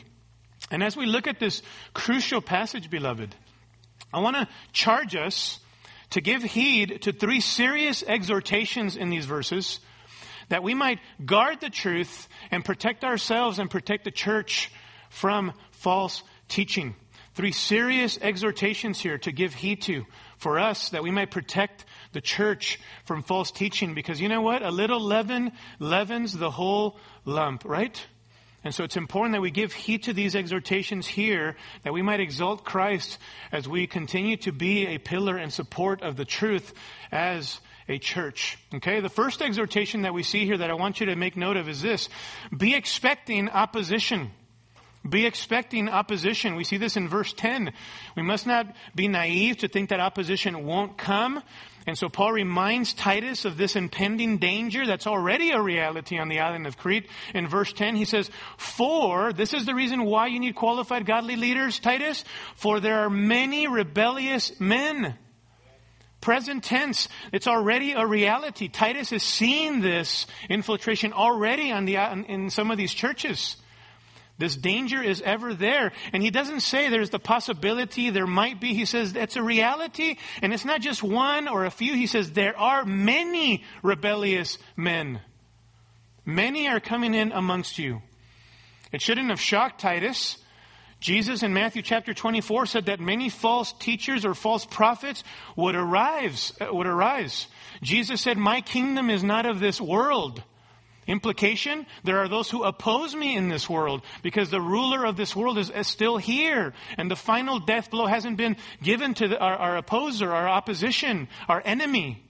And 0.71 0.83
as 0.83 0.97
we 0.97 1.05
look 1.05 1.27
at 1.27 1.39
this 1.39 1.61
crucial 1.93 2.41
passage, 2.41 2.89
beloved, 2.89 3.35
I 4.15 4.21
want 4.21 4.37
to 4.37 4.49
charge 4.73 5.15
us 5.15 5.61
to 6.11 6.23
give 6.23 6.43
heed 6.43 7.03
to 7.03 7.13
three 7.13 7.41
serious 7.41 8.03
exhortations 8.07 8.97
in 8.97 9.11
these 9.11 9.27
verses 9.27 9.81
that 10.49 10.63
we 10.63 10.75
might 10.75 11.01
guard 11.25 11.61
the 11.61 11.71
truth 11.71 12.29
and 12.51 12.65
protect 12.65 13.05
ourselves 13.05 13.59
and 13.59 13.71
protect 13.71 14.05
the 14.05 14.11
church 14.11 14.71
from 15.11 15.53
false 15.71 16.23
teaching. 16.49 16.95
Three 17.35 17.53
serious 17.53 18.19
exhortations 18.21 19.01
here 19.01 19.19
to 19.19 19.33
give 19.33 19.53
heed 19.53 19.83
to 19.83 20.07
for 20.39 20.59
us 20.59 20.91
that 20.91 21.03
we 21.03 21.11
might 21.11 21.31
protect 21.31 21.85
the 22.13 22.21
church 22.21 22.79
from 23.05 23.23
false 23.23 23.51
teaching 23.51 23.95
because 23.95 24.21
you 24.21 24.29
know 24.29 24.41
what? 24.41 24.63
A 24.63 24.71
little 24.71 25.01
leaven 25.01 25.53
leavens 25.79 26.33
the 26.33 26.51
whole 26.51 26.99
lump, 27.25 27.65
right? 27.65 28.07
And 28.65 28.75
so 28.75 28.85
it's 28.85 28.97
important 28.97 29.35
that 29.35 29.43
we 29.43 29.51
give 29.51 29.73
heed 29.73 30.05
to 30.05 30.13
these 30.13 30.35
exhortations 30.35 31.07
here, 31.07 31.57
that 31.85 31.93
we 31.93 32.03
might 32.03 32.21
exalt 32.21 32.65
Christ 32.65 33.19
as 33.53 33.69
we 33.69 33.87
continue 33.87 34.37
to 34.39 34.51
be 34.51 34.87
a 34.87 34.99
pillar 34.99 35.37
and 35.37 35.53
support 35.53 36.03
of 36.03 36.17
the 36.17 36.25
truth 36.25 36.75
as 37.13 37.61
a 37.89 37.99
church. 37.99 38.59
Okay? 38.75 39.01
The 39.01 39.09
first 39.09 39.43
exhortation 39.43 40.03
that 40.03 40.15
we 40.15 40.23
see 40.23 40.45
here 40.45 40.59
that 40.59 40.71
I 40.71 40.75
want 40.75 41.01
you 41.01 41.07
to 41.07 41.17
make 41.17 41.37
note 41.37 41.57
of 41.57 41.69
is 41.69 41.83
this. 41.83 42.09
Be 42.57 42.75
expecting 42.75 43.49
opposition. 43.49 44.31
Be 45.09 45.27
expecting 45.27 45.89
opposition. 45.89 46.57
We 46.57 46.65
see 46.65 46.79
this 46.79 46.97
in 46.97 47.09
verse 47.09 47.33
10. 47.33 47.73
We 48.17 48.23
must 48.23 48.47
not 48.47 48.75
be 48.95 49.09
naive 49.09 49.59
to 49.59 49.69
think 49.69 49.91
that 49.91 50.01
opposition 50.01 50.67
won't 50.67 50.99
come. 50.99 51.43
And 51.87 51.97
so 51.97 52.09
Paul 52.09 52.33
reminds 52.33 52.95
Titus 52.95 53.45
of 53.45 53.57
this 53.57 53.77
impending 53.77 54.39
danger 54.39 54.85
that's 54.87 55.07
already 55.07 55.53
a 55.53 55.63
reality 55.63 56.19
on 56.19 56.29
the 56.29 56.41
island 56.41 56.67
of 56.67 56.77
Crete. 56.77 57.09
In 57.33 57.47
verse 57.47 57.73
10, 57.73 57.95
he 57.95 58.05
says, 58.05 58.29
For, 58.57 59.33
this 59.33 59.55
is 59.55 59.67
the 59.67 59.75
reason 59.75 60.05
why 60.05 60.27
you 60.27 60.41
need 60.41 60.57
qualified 60.57 61.07
godly 61.07 61.37
leaders, 61.37 61.79
Titus, 61.79 62.25
for 62.57 62.81
there 62.81 63.05
are 63.05 63.11
many 63.11 63.69
rebellious 63.69 64.59
men 64.59 65.17
present 66.27 66.65
tense. 66.65 67.09
It's 67.33 67.47
already 67.47 67.93
a 67.93 68.05
reality. 68.05 68.67
Titus 68.67 69.13
is 69.13 69.23
seeing 69.23 69.81
this 69.81 70.27
infiltration 70.51 71.13
already 71.13 71.71
on 71.71 71.85
the, 71.85 71.95
in 71.95 72.51
some 72.51 72.73
of 72.73 72.77
these 72.77 72.93
churches. 72.93 73.57
This 74.37 74.57
danger 74.57 75.01
is 75.01 75.23
ever 75.23 75.55
there. 75.55 75.93
And 76.13 76.25
he 76.25 76.31
doesn't 76.31 76.63
say 76.63 76.91
there's 76.91 77.11
the 77.11 77.21
possibility, 77.21 78.11
there 78.11 78.27
might 78.27 78.61
be. 78.61 78.75
He 78.75 78.87
says 78.87 79.15
it's 79.15 79.37
a 79.37 79.43
reality. 79.43 80.17
And 80.43 80.53
it's 80.53 80.65
not 80.65 80.81
just 80.81 81.01
one 81.01 81.47
or 81.47 81.65
a 81.65 81.71
few. 81.71 81.95
He 81.95 82.09
says 82.09 82.33
there 82.33 82.59
are 82.59 82.85
many 82.85 83.63
rebellious 83.85 84.59
men. 84.77 85.21
Many 86.25 86.67
are 86.67 86.81
coming 86.81 87.15
in 87.15 87.31
amongst 87.31 87.79
you. 87.79 88.03
It 88.91 89.01
shouldn't 89.01 89.31
have 89.31 89.41
shocked 89.41 89.81
Titus. 89.81 90.39
Jesus 91.07 91.45
in 91.45 91.55
Matthew 91.55 91.83
chapter 91.83 92.13
24 92.13 92.67
said 92.67 92.87
that 92.87 92.99
many 92.99 93.29
false 93.29 93.73
teachers 93.73 94.25
or 94.25 94.35
false 94.35 94.67
prophets 94.67 95.23
would 95.55 95.77
arise, 95.77 96.53
uh, 96.61 96.67
would 96.73 96.89
arise. 96.89 97.47
Jesus 97.81 98.21
said, 98.21 98.37
my 98.37 98.61
kingdom 98.61 99.09
is 99.09 99.23
not 99.23 99.47
of 99.47 99.61
this 99.61 99.81
world. 99.81 100.43
Implication, 101.07 101.87
there 102.03 102.19
are 102.19 102.27
those 102.27 102.51
who 102.51 102.65
oppose 102.65 103.15
me 103.15 103.37
in 103.37 103.49
this 103.49 103.71
world 103.71 104.03
because 104.25 104.51
the 104.51 104.61
ruler 104.61 105.07
of 105.07 105.17
this 105.17 105.37
world 105.37 105.59
is, 105.59 105.71
is 105.71 105.87
still 105.87 106.17
here 106.17 106.75
and 106.99 107.09
the 107.09 107.15
final 107.15 107.61
death 107.61 107.89
blow 107.89 108.07
hasn't 108.07 108.37
been 108.37 108.57
given 108.83 109.15
to 109.15 109.29
the, 109.29 109.39
our, 109.39 109.55
our 109.55 109.77
opposer, 109.77 110.35
our 110.35 110.49
opposition, 110.49 111.29
our 111.49 111.63
enemy. 111.65 112.26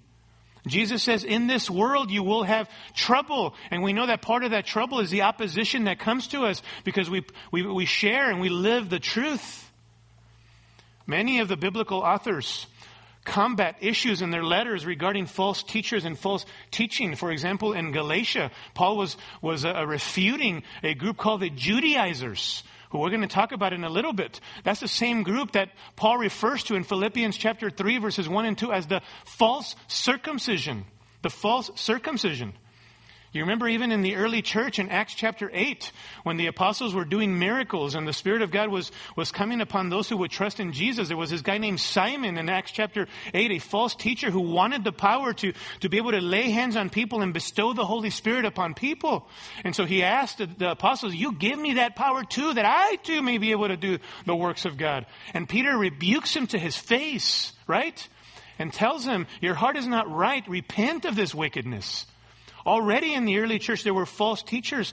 Jesus 0.66 1.02
says, 1.02 1.24
in 1.24 1.46
this 1.46 1.70
world 1.70 2.10
you 2.10 2.22
will 2.22 2.42
have 2.42 2.68
trouble. 2.94 3.54
And 3.70 3.82
we 3.82 3.92
know 3.92 4.06
that 4.06 4.22
part 4.22 4.44
of 4.44 4.50
that 4.50 4.66
trouble 4.66 5.00
is 5.00 5.10
the 5.10 5.22
opposition 5.22 5.84
that 5.84 5.98
comes 5.98 6.28
to 6.28 6.44
us 6.46 6.62
because 6.84 7.08
we, 7.08 7.24
we, 7.52 7.62
we 7.62 7.86
share 7.86 8.30
and 8.30 8.40
we 8.40 8.48
live 8.48 8.90
the 8.90 8.98
truth. 8.98 9.70
Many 11.06 11.38
of 11.38 11.48
the 11.48 11.56
biblical 11.56 11.98
authors 11.98 12.66
combat 13.24 13.76
issues 13.80 14.22
in 14.22 14.30
their 14.30 14.44
letters 14.44 14.86
regarding 14.86 15.26
false 15.26 15.62
teachers 15.62 16.04
and 16.04 16.18
false 16.18 16.46
teaching. 16.70 17.16
For 17.16 17.30
example, 17.30 17.72
in 17.72 17.92
Galatia, 17.92 18.50
Paul 18.72 18.96
was, 18.96 19.16
was 19.42 19.64
uh, 19.64 19.84
refuting 19.86 20.62
a 20.82 20.94
group 20.94 21.16
called 21.16 21.40
the 21.40 21.50
Judaizers 21.50 22.62
who 22.96 23.02
we're 23.02 23.10
going 23.10 23.20
to 23.20 23.26
talk 23.26 23.52
about 23.52 23.72
in 23.72 23.84
a 23.84 23.90
little 23.90 24.12
bit. 24.12 24.40
That's 24.64 24.80
the 24.80 24.88
same 24.88 25.22
group 25.22 25.52
that 25.52 25.70
Paul 25.96 26.18
refers 26.18 26.64
to 26.64 26.74
in 26.74 26.84
Philippians 26.84 27.36
chapter 27.36 27.70
3 27.70 27.98
verses 27.98 28.28
1 28.28 28.44
and 28.46 28.56
2 28.56 28.72
as 28.72 28.86
the 28.86 29.02
false 29.24 29.76
circumcision. 29.86 30.84
The 31.22 31.30
false 31.30 31.70
circumcision. 31.76 32.54
You 33.36 33.42
remember 33.42 33.68
even 33.68 33.92
in 33.92 34.00
the 34.00 34.16
early 34.16 34.40
church 34.40 34.78
in 34.78 34.88
Acts 34.88 35.14
chapter 35.14 35.50
8, 35.52 35.92
when 36.22 36.38
the 36.38 36.46
apostles 36.46 36.94
were 36.94 37.04
doing 37.04 37.38
miracles 37.38 37.94
and 37.94 38.08
the 38.08 38.14
Spirit 38.14 38.40
of 38.40 38.50
God 38.50 38.70
was, 38.70 38.90
was 39.14 39.30
coming 39.30 39.60
upon 39.60 39.90
those 39.90 40.08
who 40.08 40.16
would 40.16 40.30
trust 40.30 40.58
in 40.58 40.72
Jesus. 40.72 41.08
There 41.08 41.18
was 41.18 41.30
this 41.30 41.42
guy 41.42 41.58
named 41.58 41.78
Simon 41.78 42.38
in 42.38 42.48
Acts 42.48 42.70
chapter 42.70 43.06
8, 43.34 43.52
a 43.52 43.58
false 43.58 43.94
teacher 43.94 44.30
who 44.30 44.40
wanted 44.40 44.84
the 44.84 44.92
power 44.92 45.34
to, 45.34 45.52
to 45.80 45.88
be 45.90 45.98
able 45.98 46.12
to 46.12 46.20
lay 46.22 46.50
hands 46.50 46.76
on 46.76 46.88
people 46.88 47.20
and 47.20 47.34
bestow 47.34 47.74
the 47.74 47.84
Holy 47.84 48.08
Spirit 48.08 48.46
upon 48.46 48.72
people. 48.72 49.28
And 49.64 49.76
so 49.76 49.84
he 49.84 50.02
asked 50.02 50.38
the, 50.38 50.46
the 50.46 50.70
apostles, 50.70 51.14
you 51.14 51.32
give 51.32 51.58
me 51.58 51.74
that 51.74 51.94
power 51.94 52.24
too, 52.24 52.54
that 52.54 52.64
I 52.64 52.96
too 52.96 53.20
may 53.20 53.36
be 53.36 53.50
able 53.50 53.68
to 53.68 53.76
do 53.76 53.98
the 54.24 54.34
works 54.34 54.64
of 54.64 54.78
God. 54.78 55.04
And 55.34 55.46
Peter 55.46 55.76
rebukes 55.76 56.34
him 56.34 56.46
to 56.48 56.58
his 56.58 56.76
face, 56.76 57.52
right? 57.66 58.08
And 58.58 58.72
tells 58.72 59.04
him, 59.04 59.26
your 59.42 59.54
heart 59.54 59.76
is 59.76 59.86
not 59.86 60.10
right. 60.10 60.48
Repent 60.48 61.04
of 61.04 61.16
this 61.16 61.34
wickedness. 61.34 62.06
Already 62.66 63.14
in 63.14 63.24
the 63.24 63.38
early 63.38 63.58
church, 63.58 63.84
there 63.84 63.94
were 63.94 64.06
false 64.06 64.42
teachers. 64.42 64.92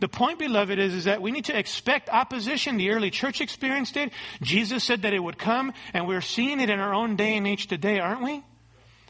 The 0.00 0.08
point, 0.08 0.38
beloved, 0.38 0.78
is, 0.78 0.94
is 0.94 1.04
that 1.04 1.22
we 1.22 1.30
need 1.30 1.46
to 1.46 1.58
expect 1.58 2.10
opposition. 2.10 2.76
The 2.76 2.90
early 2.90 3.10
church 3.10 3.40
experienced 3.40 3.96
it. 3.96 4.12
Jesus 4.42 4.84
said 4.84 5.02
that 5.02 5.14
it 5.14 5.20
would 5.20 5.38
come, 5.38 5.72
and 5.92 6.06
we're 6.06 6.20
seeing 6.20 6.60
it 6.60 6.68
in 6.68 6.80
our 6.80 6.92
own 6.92 7.16
day 7.16 7.36
and 7.36 7.46
age 7.46 7.66
today, 7.66 7.98
aren't 8.00 8.22
we? 8.22 8.42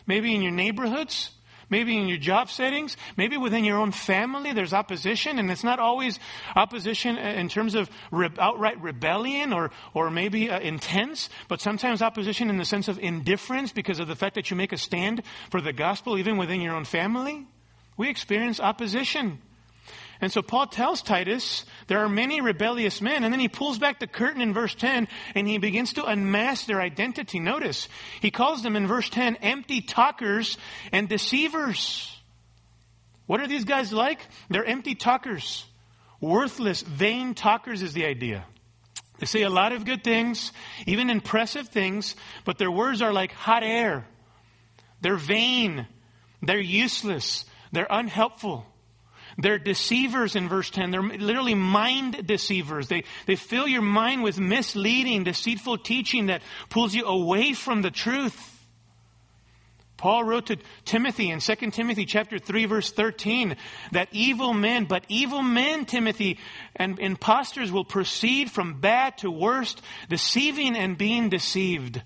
Maybe 0.07 0.35
in 0.35 0.43
your 0.43 0.53
neighborhoods, 0.53 1.31
maybe 1.71 1.97
in 1.97 2.07
your 2.07 2.19
job 2.19 2.51
settings, 2.51 2.97
maybe 3.17 3.37
within 3.37 3.65
your 3.65 3.79
own 3.79 3.91
family, 3.91 4.53
there's 4.53 4.75
opposition, 4.75 5.39
and 5.39 5.51
it's 5.51 5.65
not 5.65 5.79
always 5.79 6.21
opposition 6.55 7.17
in 7.17 7.49
terms 7.49 7.75
of 7.75 7.91
re- 8.11 8.29
outright 8.39 8.81
rebellion 8.83 9.53
or, 9.53 9.71
or 9.95 10.11
maybe 10.11 10.51
uh, 10.51 10.61
intense, 10.61 11.31
but 11.49 11.61
sometimes 11.61 12.03
opposition 12.03 12.51
in 12.51 12.59
the 12.59 12.65
sense 12.65 12.89
of 12.89 12.99
indifference 12.99 13.73
because 13.73 13.99
of 13.99 14.07
the 14.07 14.17
fact 14.17 14.35
that 14.35 14.51
you 14.51 14.57
make 14.57 14.73
a 14.73 14.77
stand 14.77 15.23
for 15.51 15.61
the 15.61 15.73
gospel 15.73 16.19
even 16.19 16.37
within 16.37 16.61
your 16.61 16.77
own 16.77 16.85
family. 16.85 17.47
We 17.97 18.09
experience 18.09 18.61
opposition. 18.61 19.41
And 20.21 20.33
so 20.33 20.43
Paul 20.43 20.67
tells 20.67 21.03
Titus 21.03 21.65
there 21.87 21.99
are 21.99 22.09
many 22.09 22.41
rebellious 22.41 23.01
men, 23.01 23.25
and 23.25 23.33
then 23.33 23.41
he 23.41 23.49
pulls 23.49 23.79
back 23.79 23.99
the 23.99 24.07
curtain 24.07 24.41
in 24.41 24.55
verse 24.55 24.75
10 24.75 25.09
and 25.35 25.47
he 25.47 25.59
begins 25.59 25.95
to 25.95 26.05
unmask 26.05 26.67
their 26.67 26.81
identity. 26.81 27.41
Notice, 27.41 27.89
he 28.21 28.31
calls 28.31 28.63
them 28.63 28.77
in 28.77 28.87
verse 28.87 29.09
10 29.11 29.37
empty 29.37 29.81
talkers 29.81 30.57
and 30.93 31.09
deceivers. 31.09 32.11
What 33.27 33.41
are 33.41 33.47
these 33.47 33.65
guys 33.65 33.93
like? 33.93 34.21
They're 34.49 34.65
empty 34.65 34.95
talkers. 34.95 35.65
Worthless, 36.21 36.83
vain 36.83 37.35
talkers 37.35 37.83
is 37.83 37.93
the 37.93 38.07
idea. 38.07 38.45
They 39.19 39.27
say 39.27 39.43
a 39.43 39.51
lot 39.51 39.73
of 39.73 39.85
good 39.85 40.03
things, 40.03 40.53
even 40.87 41.11
impressive 41.11 41.69
things, 41.69 42.17
but 42.45 42.59
their 42.59 42.71
words 42.71 43.03
are 43.03 43.13
like 43.13 43.33
hot 43.33 43.63
air. 43.63 44.07
They're 45.01 45.17
vain. 45.17 45.87
They're 46.43 46.61
useless. 46.61 47.45
They're 47.75 47.87
unhelpful. 47.91 48.65
They're 49.37 49.59
deceivers 49.59 50.37
in 50.37 50.49
verse 50.49 50.71
10. 50.71 50.91
They're 50.91 51.03
literally 51.03 51.55
mind 51.55 52.27
deceivers. 52.27 52.87
They, 52.87 53.05
they 53.27 53.37
fill 53.37 53.67
your 53.67 53.83
mind 53.83 54.23
with 54.23 54.39
misleading, 54.39 55.25
deceitful 55.25 55.79
teaching 55.79 56.27
that 56.27 56.43
pulls 56.69 56.95
you 56.95 57.05
away 57.05 57.53
from 57.53 57.83
the 57.83 57.91
truth. 57.91 58.51
Paul 59.97 60.25
wrote 60.25 60.47
to 60.47 60.59
Timothy 60.85 61.31
in 61.31 61.41
2 61.41 61.55
Timothy 61.71 62.05
chapter 62.05 62.39
3 62.39 62.67
verse 62.67 62.93
13 62.93 63.57
that 63.93 64.09
evil 64.13 64.53
men, 64.53 64.85
but 64.85 65.05
evil 65.09 65.43
men, 65.43 65.85
Timothy, 65.85 66.39
and 66.77 66.99
impostors 66.99 67.73
will 67.73 67.85
proceed 67.85 68.51
from 68.51 68.81
bad 68.81 69.19
to 69.19 69.31
worst, 69.31 69.83
deceiving 70.09 70.77
and 70.77 70.99
being 70.99 71.29
deceived. 71.29 72.03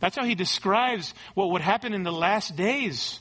That's 0.00 0.16
how 0.16 0.24
he 0.24 0.34
describes 0.34 1.12
what 1.34 1.50
would 1.50 1.62
happen 1.62 1.92
in 1.92 2.04
the 2.04 2.12
last 2.12 2.56
days. 2.56 3.20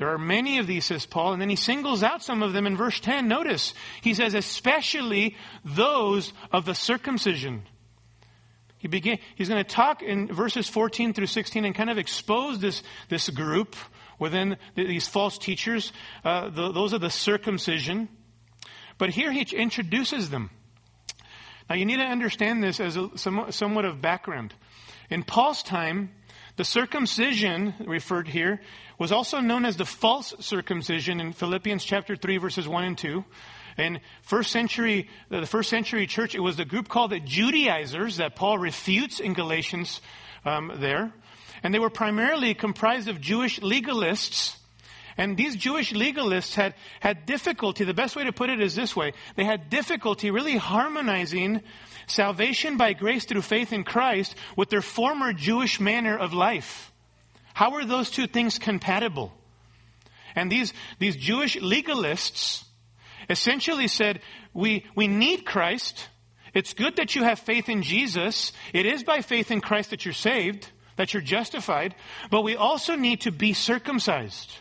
There 0.00 0.14
are 0.14 0.18
many 0.18 0.56
of 0.56 0.66
these, 0.66 0.86
says 0.86 1.04
Paul, 1.04 1.34
and 1.34 1.42
then 1.42 1.50
he 1.50 1.56
singles 1.56 2.02
out 2.02 2.22
some 2.22 2.42
of 2.42 2.54
them 2.54 2.66
in 2.66 2.74
verse 2.74 2.98
10. 3.00 3.28
Notice, 3.28 3.74
he 4.00 4.14
says, 4.14 4.32
especially 4.32 5.36
those 5.62 6.32
of 6.50 6.64
the 6.64 6.74
circumcision. 6.74 7.64
He 8.78 8.88
begin, 8.88 9.18
he's 9.34 9.50
going 9.50 9.62
to 9.62 9.70
talk 9.70 10.00
in 10.00 10.32
verses 10.32 10.70
14 10.70 11.12
through 11.12 11.26
16 11.26 11.66
and 11.66 11.74
kind 11.74 11.90
of 11.90 11.98
expose 11.98 12.60
this, 12.60 12.82
this 13.10 13.28
group 13.28 13.76
within 14.18 14.56
these 14.74 15.06
false 15.06 15.36
teachers. 15.36 15.92
Uh, 16.24 16.48
the, 16.48 16.72
those 16.72 16.94
are 16.94 16.98
the 16.98 17.10
circumcision. 17.10 18.08
But 18.96 19.10
here 19.10 19.30
he 19.30 19.42
introduces 19.54 20.30
them. 20.30 20.48
Now 21.68 21.76
you 21.76 21.84
need 21.84 21.98
to 21.98 22.04
understand 22.04 22.64
this 22.64 22.80
as 22.80 22.96
a, 22.96 23.10
somewhat 23.52 23.84
of 23.84 24.00
background. 24.00 24.54
In 25.10 25.24
Paul's 25.24 25.62
time, 25.62 26.12
the 26.60 26.64
circumcision 26.64 27.72
referred 27.86 28.28
here 28.28 28.60
was 28.98 29.12
also 29.12 29.40
known 29.40 29.64
as 29.64 29.78
the 29.78 29.86
false 29.86 30.34
circumcision 30.40 31.18
in 31.18 31.32
Philippians 31.32 31.82
chapter 31.82 32.16
3 32.16 32.36
verses 32.36 32.68
1 32.68 32.84
and 32.84 32.98
2. 32.98 33.24
In 33.78 34.00
first 34.20 34.50
century, 34.50 35.08
the 35.30 35.46
first 35.46 35.70
century 35.70 36.06
church, 36.06 36.34
it 36.34 36.40
was 36.40 36.58
the 36.58 36.66
group 36.66 36.86
called 36.86 37.12
the 37.12 37.18
Judaizers 37.18 38.18
that 38.18 38.36
Paul 38.36 38.58
refutes 38.58 39.20
in 39.20 39.32
Galatians 39.32 40.02
um, 40.44 40.70
there. 40.80 41.14
And 41.62 41.72
they 41.72 41.78
were 41.78 41.88
primarily 41.88 42.52
comprised 42.52 43.08
of 43.08 43.22
Jewish 43.22 43.60
legalists. 43.60 44.54
And 45.16 45.38
these 45.38 45.56
Jewish 45.56 45.94
legalists 45.94 46.54
had, 46.54 46.74
had 47.00 47.24
difficulty, 47.24 47.84
the 47.84 47.94
best 47.94 48.16
way 48.16 48.24
to 48.24 48.34
put 48.34 48.50
it 48.50 48.60
is 48.60 48.74
this 48.74 48.94
way, 48.94 49.14
they 49.34 49.44
had 49.44 49.70
difficulty 49.70 50.30
really 50.30 50.58
harmonizing 50.58 51.62
salvation 52.10 52.76
by 52.76 52.92
grace 52.92 53.24
through 53.24 53.42
faith 53.42 53.72
in 53.72 53.84
Christ 53.84 54.34
with 54.56 54.68
their 54.68 54.82
former 54.82 55.32
Jewish 55.32 55.80
manner 55.80 56.16
of 56.16 56.32
life. 56.32 56.92
How 57.54 57.74
are 57.74 57.84
those 57.84 58.10
two 58.10 58.26
things 58.26 58.58
compatible? 58.58 59.32
And 60.34 60.50
these, 60.50 60.72
these 60.98 61.16
Jewish 61.16 61.56
legalists 61.56 62.64
essentially 63.28 63.88
said, 63.88 64.20
we, 64.52 64.86
we 64.94 65.08
need 65.08 65.44
Christ. 65.44 66.08
It's 66.54 66.74
good 66.74 66.96
that 66.96 67.14
you 67.14 67.24
have 67.24 67.38
faith 67.38 67.68
in 67.68 67.82
Jesus. 67.82 68.52
It 68.72 68.86
is 68.86 69.04
by 69.04 69.20
faith 69.20 69.50
in 69.50 69.60
Christ 69.60 69.90
that 69.90 70.04
you're 70.04 70.14
saved, 70.14 70.70
that 70.96 71.14
you're 71.14 71.22
justified, 71.22 71.94
but 72.30 72.42
we 72.42 72.56
also 72.56 72.94
need 72.96 73.22
to 73.22 73.32
be 73.32 73.52
circumcised. 73.52 74.52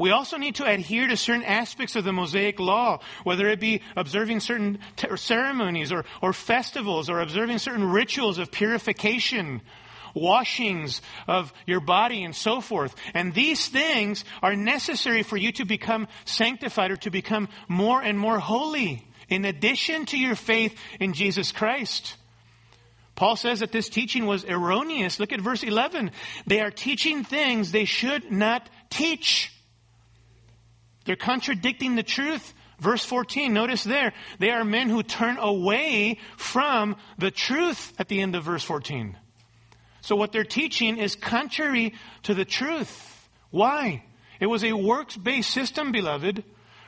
We 0.00 0.12
also 0.12 0.38
need 0.38 0.54
to 0.54 0.64
adhere 0.64 1.08
to 1.08 1.16
certain 1.18 1.44
aspects 1.44 1.94
of 1.94 2.04
the 2.04 2.12
Mosaic 2.12 2.58
law, 2.58 3.00
whether 3.22 3.46
it 3.50 3.60
be 3.60 3.82
observing 3.94 4.40
certain 4.40 4.78
t- 4.96 5.14
ceremonies 5.14 5.92
or, 5.92 6.06
or 6.22 6.32
festivals 6.32 7.10
or 7.10 7.20
observing 7.20 7.58
certain 7.58 7.84
rituals 7.84 8.38
of 8.38 8.50
purification 8.50 9.60
washings 10.14 11.02
of 11.28 11.52
your 11.66 11.80
body 11.80 12.24
and 12.24 12.34
so 12.34 12.62
forth. 12.62 12.94
And 13.12 13.34
these 13.34 13.68
things 13.68 14.24
are 14.42 14.56
necessary 14.56 15.22
for 15.22 15.36
you 15.36 15.52
to 15.52 15.66
become 15.66 16.08
sanctified 16.24 16.90
or 16.90 16.96
to 16.96 17.10
become 17.10 17.50
more 17.68 18.00
and 18.00 18.18
more 18.18 18.38
holy 18.38 19.06
in 19.28 19.44
addition 19.44 20.06
to 20.06 20.18
your 20.18 20.34
faith 20.34 20.78
in 20.98 21.12
Jesus 21.12 21.52
Christ. 21.52 22.16
Paul 23.16 23.36
says 23.36 23.60
that 23.60 23.70
this 23.70 23.90
teaching 23.90 24.24
was 24.24 24.46
erroneous. 24.46 25.20
Look 25.20 25.34
at 25.34 25.42
verse 25.42 25.62
11. 25.62 26.10
They 26.46 26.62
are 26.62 26.70
teaching 26.70 27.22
things 27.22 27.70
they 27.70 27.84
should 27.84 28.32
not 28.32 28.66
teach. 28.88 29.52
They're 31.10 31.16
contradicting 31.16 31.96
the 31.96 32.04
truth. 32.04 32.54
Verse 32.78 33.04
14, 33.04 33.52
notice 33.52 33.82
there, 33.82 34.12
they 34.38 34.50
are 34.50 34.62
men 34.62 34.88
who 34.88 35.02
turn 35.02 35.38
away 35.38 36.18
from 36.36 36.94
the 37.18 37.32
truth 37.32 37.92
at 37.98 38.06
the 38.06 38.20
end 38.20 38.36
of 38.36 38.44
verse 38.44 38.62
14. 38.62 39.18
So 40.02 40.14
what 40.14 40.30
they're 40.30 40.44
teaching 40.44 40.98
is 40.98 41.16
contrary 41.16 41.94
to 42.22 42.34
the 42.34 42.44
truth. 42.44 43.28
Why? 43.50 44.04
It 44.38 44.46
was 44.46 44.62
a 44.62 44.72
works 44.72 45.16
based 45.16 45.50
system, 45.50 45.90
beloved. 45.90 46.44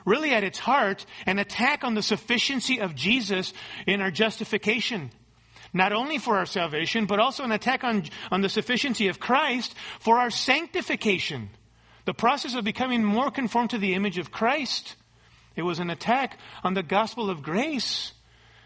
Really, 0.06 0.30
at 0.30 0.44
its 0.44 0.60
heart, 0.60 1.04
an 1.26 1.40
attack 1.40 1.82
on 1.82 1.94
the 1.94 2.00
sufficiency 2.00 2.78
of 2.78 2.94
Jesus 2.94 3.52
in 3.88 4.00
our 4.00 4.12
justification. 4.12 5.10
Not 5.72 5.92
only 5.92 6.18
for 6.18 6.36
our 6.36 6.46
salvation, 6.46 7.06
but 7.06 7.18
also 7.18 7.42
an 7.42 7.50
attack 7.50 7.82
on, 7.82 8.04
on 8.30 8.40
the 8.40 8.48
sufficiency 8.48 9.08
of 9.08 9.18
Christ 9.18 9.74
for 9.98 10.20
our 10.20 10.30
sanctification. 10.30 11.50
The 12.04 12.14
process 12.14 12.54
of 12.54 12.64
becoming 12.64 13.04
more 13.04 13.30
conformed 13.30 13.70
to 13.70 13.78
the 13.78 13.94
image 13.94 14.18
of 14.18 14.32
Christ. 14.32 14.96
It 15.54 15.62
was 15.62 15.78
an 15.78 15.90
attack 15.90 16.38
on 16.64 16.74
the 16.74 16.82
gospel 16.82 17.30
of 17.30 17.42
grace. 17.42 18.12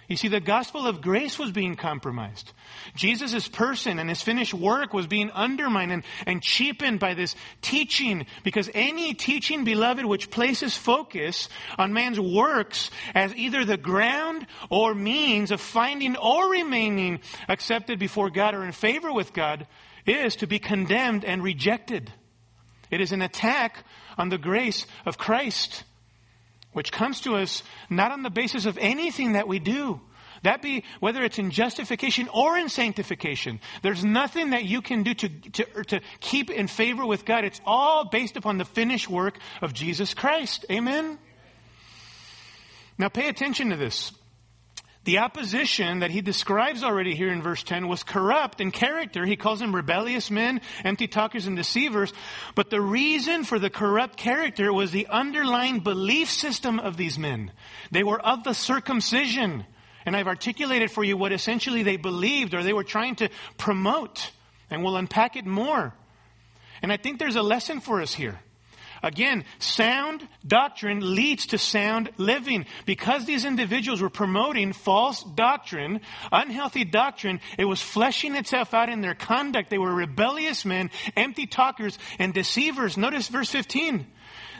You 0.09 0.16
see, 0.16 0.28
the 0.28 0.40
gospel 0.40 0.87
of 0.87 1.00
grace 1.00 1.37
was 1.37 1.50
being 1.50 1.75
compromised. 1.75 2.52
Jesus' 2.95 3.49
person 3.49 3.99
and 3.99 4.09
his 4.09 4.23
finished 4.23 4.55
work 4.55 4.95
was 4.95 5.09
being 5.09 5.33
undermined 5.33 5.90
and, 5.90 6.05
and 6.26 6.40
cheapened 6.40 7.00
by 7.00 7.14
this 7.14 7.35
teaching 7.61 8.26
because 8.45 8.71
any 8.73 9.14
teaching, 9.14 9.64
beloved, 9.64 10.05
which 10.05 10.31
places 10.31 10.76
focus 10.76 11.49
on 11.76 11.93
man's 11.93 12.21
works 12.21 12.90
as 13.16 13.35
either 13.35 13.64
the 13.64 13.76
ground 13.76 14.47
or 14.71 14.95
means 14.95 15.50
of 15.50 15.61
finding 15.61 16.16
or 16.16 16.50
remaining 16.52 17.19
accepted 17.49 17.99
before 17.99 18.31
God 18.31 18.55
or 18.55 18.64
in 18.64 18.73
favor 18.73 19.12
with 19.12 19.33
God 19.33 19.66
is 20.07 20.37
to 20.37 20.47
be 20.47 20.61
condemned 20.61 21.25
and 21.25 21.43
rejected. 21.43 22.12
It 22.90 23.00
is 23.00 23.12
an 23.12 23.23
attack 23.23 23.85
on 24.16 24.28
the 24.28 24.38
grace 24.38 24.87
of 25.05 25.19
Christ 25.19 25.85
which 26.76 26.93
comes 26.93 27.23
to 27.23 27.37
us 27.37 27.62
not 27.88 28.12
on 28.12 28.23
the 28.23 28.28
basis 28.28 28.66
of 28.66 28.76
anything 28.76 29.33
that 29.33 29.49
we 29.49 29.59
do. 29.59 29.99
That 30.43 30.61
be 30.61 30.85
whether 31.00 31.25
it's 31.25 31.38
in 31.38 31.50
justification 31.50 32.28
or 32.28 32.59
in 32.59 32.69
sanctification. 32.69 33.61
There's 33.83 34.05
nothing 34.05 34.50
that 34.50 34.66
you 34.66 34.83
can 34.83 35.02
do 35.02 35.14
to, 35.14 35.28
to, 35.28 35.66
er, 35.75 35.85
to 35.85 36.00
keep 36.21 36.50
in 36.50 36.66
favor 36.66 37.07
with 37.07 37.25
God. 37.25 37.47
It's 37.47 37.62
all 37.64 38.05
based 38.05 38.37
upon 38.37 38.59
the 38.59 38.66
finished 38.66 39.09
work 39.09 39.38
of 39.62 39.73
Jesus 39.73 40.12
Christ. 40.12 40.66
Amen? 40.71 41.19
Now 42.99 43.09
pay 43.09 43.28
attention 43.28 43.71
to 43.71 43.76
this. 43.76 44.12
The 45.07 45.19
opposition 45.19 46.01
that 46.01 46.11
he 46.11 46.21
describes 46.21 46.83
already 46.83 47.15
here 47.15 47.31
in 47.31 47.41
verse 47.41 47.63
10 47.63 47.87
was 47.87 48.03
corrupt 48.03 48.61
in 48.61 48.73
character. 48.73 49.25
He 49.25 49.37
calls 49.37 49.61
them 49.61 49.73
rebellious 49.73 50.33
men, 50.33 50.61
empty 50.83 51.07
talkers, 51.07 51.47
and 51.47 51.57
deceivers. 51.57 52.13
But 52.57 52.71
the 52.71 52.81
reason 52.81 53.45
for 53.45 53.61
the 53.61 53.71
corrupt 53.71 54.17
character 54.17 54.73
was 54.73 54.91
the 54.91 55.07
underlying 55.07 55.79
belief 55.79 56.29
system 56.29 56.81
of 56.81 56.97
these 56.97 57.21
men. 57.21 57.53
They 57.93 58.03
were 58.03 58.21
of 58.21 58.43
the 58.43 58.53
circumcision. 58.53 59.65
And 60.05 60.17
I've 60.17 60.27
articulated 60.27 60.91
for 60.91 61.05
you 61.05 61.17
what 61.17 61.31
essentially 61.31 61.85
they 61.85 61.97
believed 61.97 62.53
or 62.53 62.65
they 62.65 62.73
were 62.73 62.83
trying 62.83 63.15
to 63.17 63.29
promote. 63.59 64.33
And 64.71 64.83
we'll 64.83 64.97
unpack 64.97 65.37
it 65.37 65.47
more. 65.47 65.95
And 66.83 66.93
I 66.93 66.97
think 66.97 67.21
there's 67.21 67.37
a 67.37 67.43
lesson 67.43 67.81
for 67.81 68.03
us 68.03 68.13
here. 68.13 68.41
Again, 69.03 69.45
sound 69.59 70.26
doctrine 70.47 71.15
leads 71.15 71.47
to 71.49 71.59
sound 71.59 72.11
living. 72.17 72.67
Because 72.85 73.25
these 73.25 73.45
individuals 73.45 74.00
were 74.00 74.11
promoting 74.11 74.73
false 74.73 75.23
doctrine, 75.23 76.00
unhealthy 76.33 76.85
doctrine, 76.85 77.41
it 77.59 77.65
was 77.65 77.83
fleshing 77.83 78.35
itself 78.35 78.75
out 78.75 78.88
in 78.88 79.00
their 79.00 79.15
conduct. 79.15 79.71
They 79.71 79.79
were 79.79 79.95
rebellious 79.95 80.65
men, 80.65 80.91
empty 81.17 81.47
talkers, 81.47 81.99
and 82.19 82.33
deceivers. 82.33 82.97
Notice 82.97 83.29
verse 83.29 83.50
15. 83.50 84.07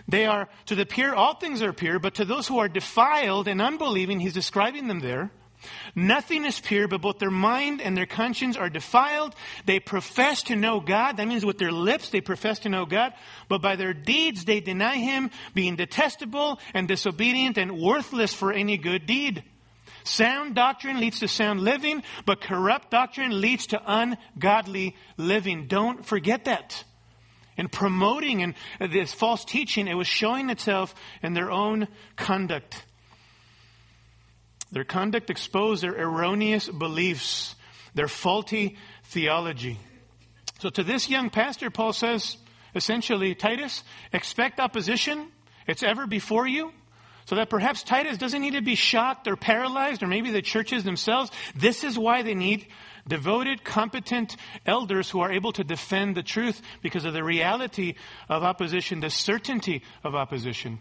They 0.09 0.27
are, 0.27 0.49
to 0.67 0.75
the 0.75 0.87
pure, 0.87 1.15
all 1.15 1.35
things 1.35 1.63
are 1.63 1.73
pure, 1.73 1.99
but 1.99 2.17
to 2.17 2.25
those 2.25 2.47
who 2.47 2.59
are 2.59 2.69
defiled 2.69 3.49
and 3.49 3.61
unbelieving, 3.61 4.21
he's 4.21 4.33
describing 4.33 4.87
them 4.87 5.01
there. 5.01 5.31
Nothing 5.95 6.45
is 6.45 6.61
pure, 6.61 6.89
but 6.89 7.01
both 7.01 7.19
their 7.19 7.31
mind 7.31 7.81
and 7.81 7.97
their 7.97 8.07
conscience 8.07 8.57
are 8.57 8.69
defiled. 8.69 9.35
They 9.65 9.81
profess 9.81 10.43
to 10.45 10.57
know 10.57 10.81
God. 10.81 11.17
That 11.17 11.29
means 11.29 11.45
with 11.45 11.59
their 11.59 11.73
lips 11.73 12.11
they 12.11 12.21
profess 12.21 12.61
to 12.61 12.69
know 12.69 12.87
God, 12.87 13.13
but 13.49 13.63
by 13.63 13.77
their 13.77 13.95
deeds 13.95 14.45
they 14.45 14.61
deny 14.61 14.97
Him, 14.97 15.31
being 15.55 15.77
detestable 15.77 16.59
and 16.75 16.89
disobedient 16.89 17.59
and 17.59 17.79
worthless 17.79 18.33
for 18.33 18.53
any 18.53 18.77
good 18.77 19.07
deed. 19.07 19.45
Sound 20.05 20.55
doctrine 20.55 21.01
leads 21.01 21.19
to 21.19 21.29
sound 21.29 21.61
living, 21.61 22.03
but 22.25 22.41
corrupt 22.41 22.91
doctrine 22.91 23.41
leads 23.41 23.67
to 23.69 23.83
ungodly 23.85 24.95
living. 25.17 25.67
Don't 25.67 26.07
forget 26.07 26.45
that. 26.45 26.85
In 27.57 27.69
promoting 27.69 28.43
and 28.43 28.55
this 28.81 29.13
false 29.13 29.45
teaching, 29.45 29.89
it 29.89 29.95
was 29.95 30.07
showing 30.07 30.51
itself 30.51 30.95
in 31.23 31.35
their 31.35 31.51
own 31.51 31.89
conduct. 32.15 32.85
Their 34.73 34.85
conduct 34.85 35.31
exposed 35.31 35.83
their 35.83 35.95
erroneous 35.95 36.69
beliefs, 36.69 37.55
their 37.95 38.09
faulty 38.09 38.77
theology. 39.05 39.79
So 40.59 40.71
to 40.71 40.83
this 40.83 41.09
young 41.09 41.31
pastor, 41.31 41.71
Paul 41.71 41.93
says, 41.93 42.37
essentially, 42.75 43.35
Titus, 43.35 43.85
expect 44.13 44.59
opposition. 44.59 45.29
It's 45.67 45.83
ever 45.83 46.07
before 46.07 46.47
you. 46.47 46.73
So 47.27 47.35
that 47.35 47.51
perhaps 47.51 47.83
Titus 47.83 48.19
doesn't 48.19 48.41
need 48.41 48.55
to 48.55 48.63
be 48.63 48.77
shocked 48.77 49.27
or 49.27 49.37
paralyzed, 49.37 50.03
or 50.03 50.07
maybe 50.07 50.31
the 50.31 50.43
churches 50.43 50.85
themselves. 50.85 51.33
This 51.57 51.83
is 51.83 51.99
why 51.99 52.23
they 52.23 52.35
need 52.35 52.69
devoted, 53.09 53.65
competent 53.65 54.37
elders 54.65 55.11
who 55.11 55.21
are 55.21 55.33
able 55.33 55.53
to 55.53 55.65
defend 55.65 56.17
the 56.17 56.23
truth 56.23 56.63
because 56.83 57.05
of 57.05 57.15
the 57.15 57.25
reality 57.25 57.95
of 58.29 58.45
opposition, 58.45 59.01
the 59.01 59.11
certainty 59.11 59.83
of 60.05 60.15
opposition. 60.15 60.81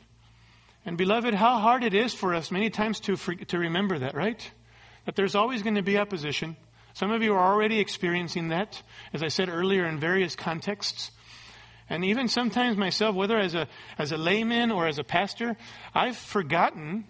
And 0.85 0.97
beloved, 0.97 1.33
how 1.33 1.57
hard 1.57 1.83
it 1.83 1.95
is 1.95 2.13
for 2.13 2.35
us 2.35 2.51
many 2.51 2.69
times 2.69 2.99
to, 3.01 3.15
to 3.15 3.57
remember 3.57 3.99
that, 3.99 4.13
right? 4.13 4.51
That 5.05 5.15
there's 5.15 5.33
always 5.33 5.63
going 5.63 5.75
to 5.75 5.81
be 5.81 5.97
opposition. 5.97 6.55
Some 6.93 7.11
of 7.11 7.23
you 7.23 7.33
are 7.33 7.53
already 7.53 7.79
experiencing 7.79 8.49
that, 8.49 8.81
as 9.11 9.23
I 9.23 9.29
said 9.29 9.49
earlier, 9.49 9.85
in 9.85 9.99
various 9.99 10.35
contexts. 10.35 11.11
And 11.89 12.05
even 12.05 12.27
sometimes 12.27 12.77
myself, 12.77 13.15
whether 13.15 13.37
as 13.37 13.55
a, 13.55 13.67
as 13.97 14.11
a 14.11 14.17
layman 14.17 14.71
or 14.71 14.87
as 14.87 14.99
a 14.99 15.03
pastor, 15.03 15.57
I've 15.93 16.17
forgotten, 16.17 17.05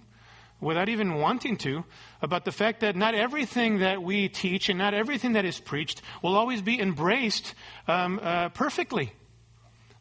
without 0.61 0.89
even 0.89 1.15
wanting 1.15 1.57
to, 1.57 1.83
about 2.21 2.45
the 2.45 2.51
fact 2.51 2.79
that 2.79 2.95
not 2.95 3.13
everything 3.13 3.79
that 3.79 4.01
we 4.01 4.29
teach 4.29 4.69
and 4.69 4.79
not 4.79 4.93
everything 4.93 5.33
that 5.33 5.45
is 5.45 5.59
preached 5.59 6.01
will 6.23 6.35
always 6.35 6.61
be 6.61 6.79
embraced 6.79 7.53
um, 7.87 8.19
uh, 8.23 8.49
perfectly. 8.49 9.11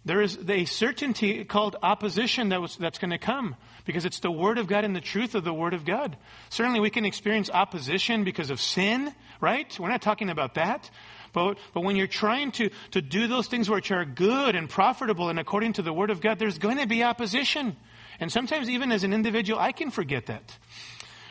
There 0.06 0.20
is 0.20 0.38
a 0.48 0.66
certainty 0.66 1.44
called 1.44 1.76
opposition 1.82 2.50
that 2.50 2.60
was, 2.60 2.76
that's 2.76 2.98
going 2.98 3.12
to 3.12 3.18
come 3.18 3.56
because 3.86 4.04
it's 4.04 4.20
the 4.20 4.30
Word 4.30 4.58
of 4.58 4.66
God 4.66 4.84
and 4.84 4.94
the 4.94 5.00
truth 5.00 5.34
of 5.34 5.44
the 5.44 5.54
Word 5.54 5.72
of 5.72 5.86
God. 5.86 6.16
Certainly 6.50 6.80
we 6.80 6.90
can 6.90 7.06
experience 7.06 7.48
opposition 7.48 8.22
because 8.22 8.50
of 8.50 8.60
sin, 8.60 9.14
right? 9.40 9.74
We're 9.80 9.88
not 9.88 10.02
talking 10.02 10.28
about 10.28 10.54
that. 10.54 10.90
But, 11.32 11.58
but 11.72 11.80
when 11.80 11.96
you're 11.96 12.06
trying 12.06 12.52
to, 12.52 12.70
to 12.92 13.00
do 13.00 13.26
those 13.26 13.48
things 13.48 13.68
which 13.68 13.90
are 13.90 14.04
good 14.04 14.54
and 14.54 14.68
profitable 14.68 15.30
and 15.30 15.38
according 15.38 15.74
to 15.74 15.82
the 15.82 15.92
Word 15.92 16.10
of 16.10 16.20
God, 16.20 16.38
there's 16.38 16.58
going 16.58 16.78
to 16.78 16.86
be 16.86 17.02
opposition. 17.02 17.76
And 18.20 18.30
sometimes 18.30 18.68
even 18.68 18.92
as 18.92 19.04
an 19.04 19.12
individual, 19.12 19.58
I 19.58 19.72
can 19.72 19.90
forget 19.90 20.26
that. 20.26 20.56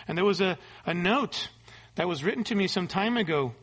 And 0.08 0.18
there 0.18 0.26
was 0.26 0.42
a, 0.42 0.58
a 0.86 0.94
note 0.96 1.50
that 1.96 2.08
was 2.08 2.24
written 2.24 2.44
to 2.46 2.56
me 2.56 2.68
some 2.68 2.88
time 2.88 3.18
ago 3.18 3.54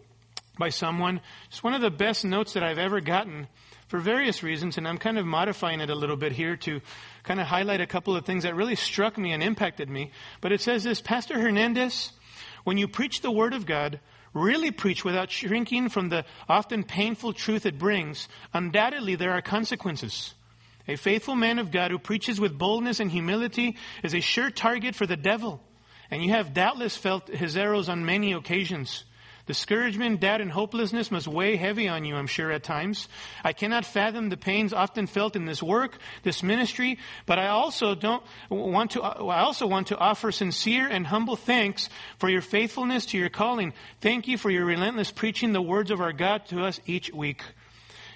by 0.56 0.68
someone. 0.68 1.20
It's 1.48 1.62
one 1.62 1.74
of 1.74 1.80
the 1.80 1.90
best 1.90 2.24
notes 2.24 2.52
that 2.52 2.62
I've 2.62 2.78
ever 2.78 3.00
gotten 3.00 3.48
for 3.90 3.98
various 3.98 4.44
reasons, 4.44 4.78
and 4.78 4.86
I'm 4.86 4.98
kind 4.98 5.18
of 5.18 5.26
modifying 5.26 5.80
it 5.80 5.90
a 5.90 5.96
little 5.96 6.16
bit 6.16 6.30
here 6.30 6.56
to 6.58 6.80
kind 7.24 7.40
of 7.40 7.48
highlight 7.48 7.80
a 7.80 7.88
couple 7.88 8.14
of 8.14 8.24
things 8.24 8.44
that 8.44 8.54
really 8.54 8.76
struck 8.76 9.18
me 9.18 9.32
and 9.32 9.42
impacted 9.42 9.90
me. 9.90 10.12
But 10.40 10.52
it 10.52 10.60
says 10.60 10.84
this 10.84 11.00
Pastor 11.00 11.40
Hernandez, 11.40 12.12
when 12.62 12.78
you 12.78 12.86
preach 12.86 13.20
the 13.20 13.32
Word 13.32 13.52
of 13.52 13.66
God, 13.66 13.98
really 14.32 14.70
preach 14.70 15.04
without 15.04 15.32
shrinking 15.32 15.88
from 15.88 16.08
the 16.08 16.24
often 16.48 16.84
painful 16.84 17.32
truth 17.32 17.66
it 17.66 17.80
brings, 17.80 18.28
undoubtedly 18.54 19.16
there 19.16 19.32
are 19.32 19.42
consequences. 19.42 20.34
A 20.86 20.94
faithful 20.94 21.34
man 21.34 21.58
of 21.58 21.72
God 21.72 21.90
who 21.90 21.98
preaches 21.98 22.40
with 22.40 22.56
boldness 22.56 23.00
and 23.00 23.10
humility 23.10 23.76
is 24.04 24.14
a 24.14 24.20
sure 24.20 24.52
target 24.52 24.94
for 24.94 25.06
the 25.06 25.16
devil. 25.16 25.60
And 26.12 26.22
you 26.22 26.30
have 26.30 26.54
doubtless 26.54 26.96
felt 26.96 27.26
his 27.26 27.56
arrows 27.56 27.88
on 27.88 28.06
many 28.06 28.34
occasions. 28.34 29.02
Discouragement, 29.50 30.20
doubt, 30.20 30.40
and 30.40 30.52
hopelessness 30.52 31.10
must 31.10 31.26
weigh 31.26 31.56
heavy 31.56 31.88
on 31.88 32.04
you, 32.04 32.14
I'm 32.14 32.28
sure, 32.28 32.52
at 32.52 32.62
times. 32.62 33.08
I 33.42 33.52
cannot 33.52 33.84
fathom 33.84 34.28
the 34.28 34.36
pains 34.36 34.72
often 34.72 35.08
felt 35.08 35.34
in 35.34 35.44
this 35.44 35.60
work, 35.60 35.98
this 36.22 36.44
ministry, 36.44 37.00
but 37.26 37.40
I 37.40 37.48
also 37.48 37.96
don't 37.96 38.22
want 38.48 38.92
to, 38.92 39.02
I 39.02 39.40
also 39.40 39.66
want 39.66 39.88
to 39.88 39.98
offer 39.98 40.30
sincere 40.30 40.86
and 40.86 41.04
humble 41.04 41.34
thanks 41.34 41.88
for 42.20 42.28
your 42.28 42.42
faithfulness 42.42 43.06
to 43.06 43.18
your 43.18 43.28
calling. 43.28 43.72
Thank 44.00 44.28
you 44.28 44.38
for 44.38 44.52
your 44.52 44.64
relentless 44.64 45.10
preaching 45.10 45.52
the 45.52 45.60
words 45.60 45.90
of 45.90 46.00
our 46.00 46.12
God 46.12 46.46
to 46.50 46.62
us 46.62 46.78
each 46.86 47.12
week. 47.12 47.42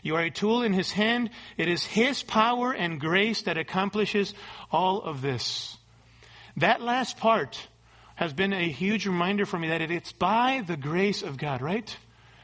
You 0.05 0.15
are 0.15 0.23
a 0.23 0.31
tool 0.31 0.63
in 0.63 0.73
His 0.73 0.93
hand. 0.93 1.31
It 1.57 1.67
is 1.67 1.83
His 1.83 2.23
power 2.23 2.71
and 2.71 3.01
grace 3.01 3.43
that 3.43 3.59
accomplishes 3.59 4.35
all 4.71 5.03
of 5.03 5.21
this. 5.21 5.77
That 6.59 6.81
last 6.81 7.17
part, 7.17 7.59
has 8.15 8.33
been 8.33 8.53
a 8.53 8.69
huge 8.69 9.07
reminder 9.07 9.47
for 9.47 9.59
me 9.59 9.69
that 9.69 9.81
it's 9.81 10.13
by 10.13 10.63
the 10.67 10.77
grace 10.77 11.23
of 11.23 11.37
God, 11.37 11.61
right? 11.61 11.97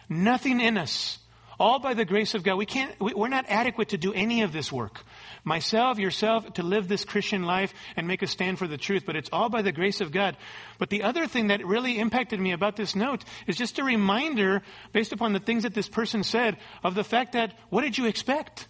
Nothing 0.09 0.61
in 0.61 0.77
us. 0.77 1.19
All 1.59 1.79
by 1.79 1.93
the 1.93 2.07
grace 2.07 2.35
of 2.35 2.43
God. 2.43 2.57
We 2.57 2.65
can't, 2.65 2.99
we're 2.99 3.29
not 3.29 3.45
adequate 3.47 3.91
to 3.91 3.99
do 3.99 4.15
any 4.15 4.41
of 4.43 4.51
this 4.51 4.73
work. 4.73 5.03
Myself, 5.45 5.99
yourself, 5.99 6.55
to 6.55 6.63
live 6.63 6.89
this 6.89 7.05
Christian 7.05 7.43
life 7.43 7.75
and 7.97 8.09
make 8.09 8.23
a 8.23 8.27
stand 8.27 8.59
for 8.59 8.67
the 8.67 8.79
truth, 8.79 9.03
but 9.05 9.15
it's 9.15 9.29
all 9.31 9.51
by 9.51 9.61
the 9.61 9.71
grace 9.71 10.01
of 10.01 10.11
God. 10.11 10.39
But 10.79 10.89
the 10.89 11.03
other 11.03 11.27
thing 11.27 11.49
that 11.49 11.67
really 11.67 11.99
impacted 11.99 12.41
me 12.41 12.53
about 12.53 12.77
this 12.77 12.97
note 12.97 13.25
is 13.47 13.57
just 13.57 13.79
a 13.79 13.85
reminder, 13.85 14.63
based 14.95 15.13
upon 15.13 15.35
the 15.35 15.39
things 15.39 15.65
that 15.65 15.75
this 15.75 15.89
person 15.89 16.25
said, 16.25 16.57
of 16.83 16.95
the 16.95 17.05
fact 17.05 17.33
that 17.33 17.53
what 17.69 17.83
did 17.83 17.99
you 17.99 18.07
expect? 18.07 18.67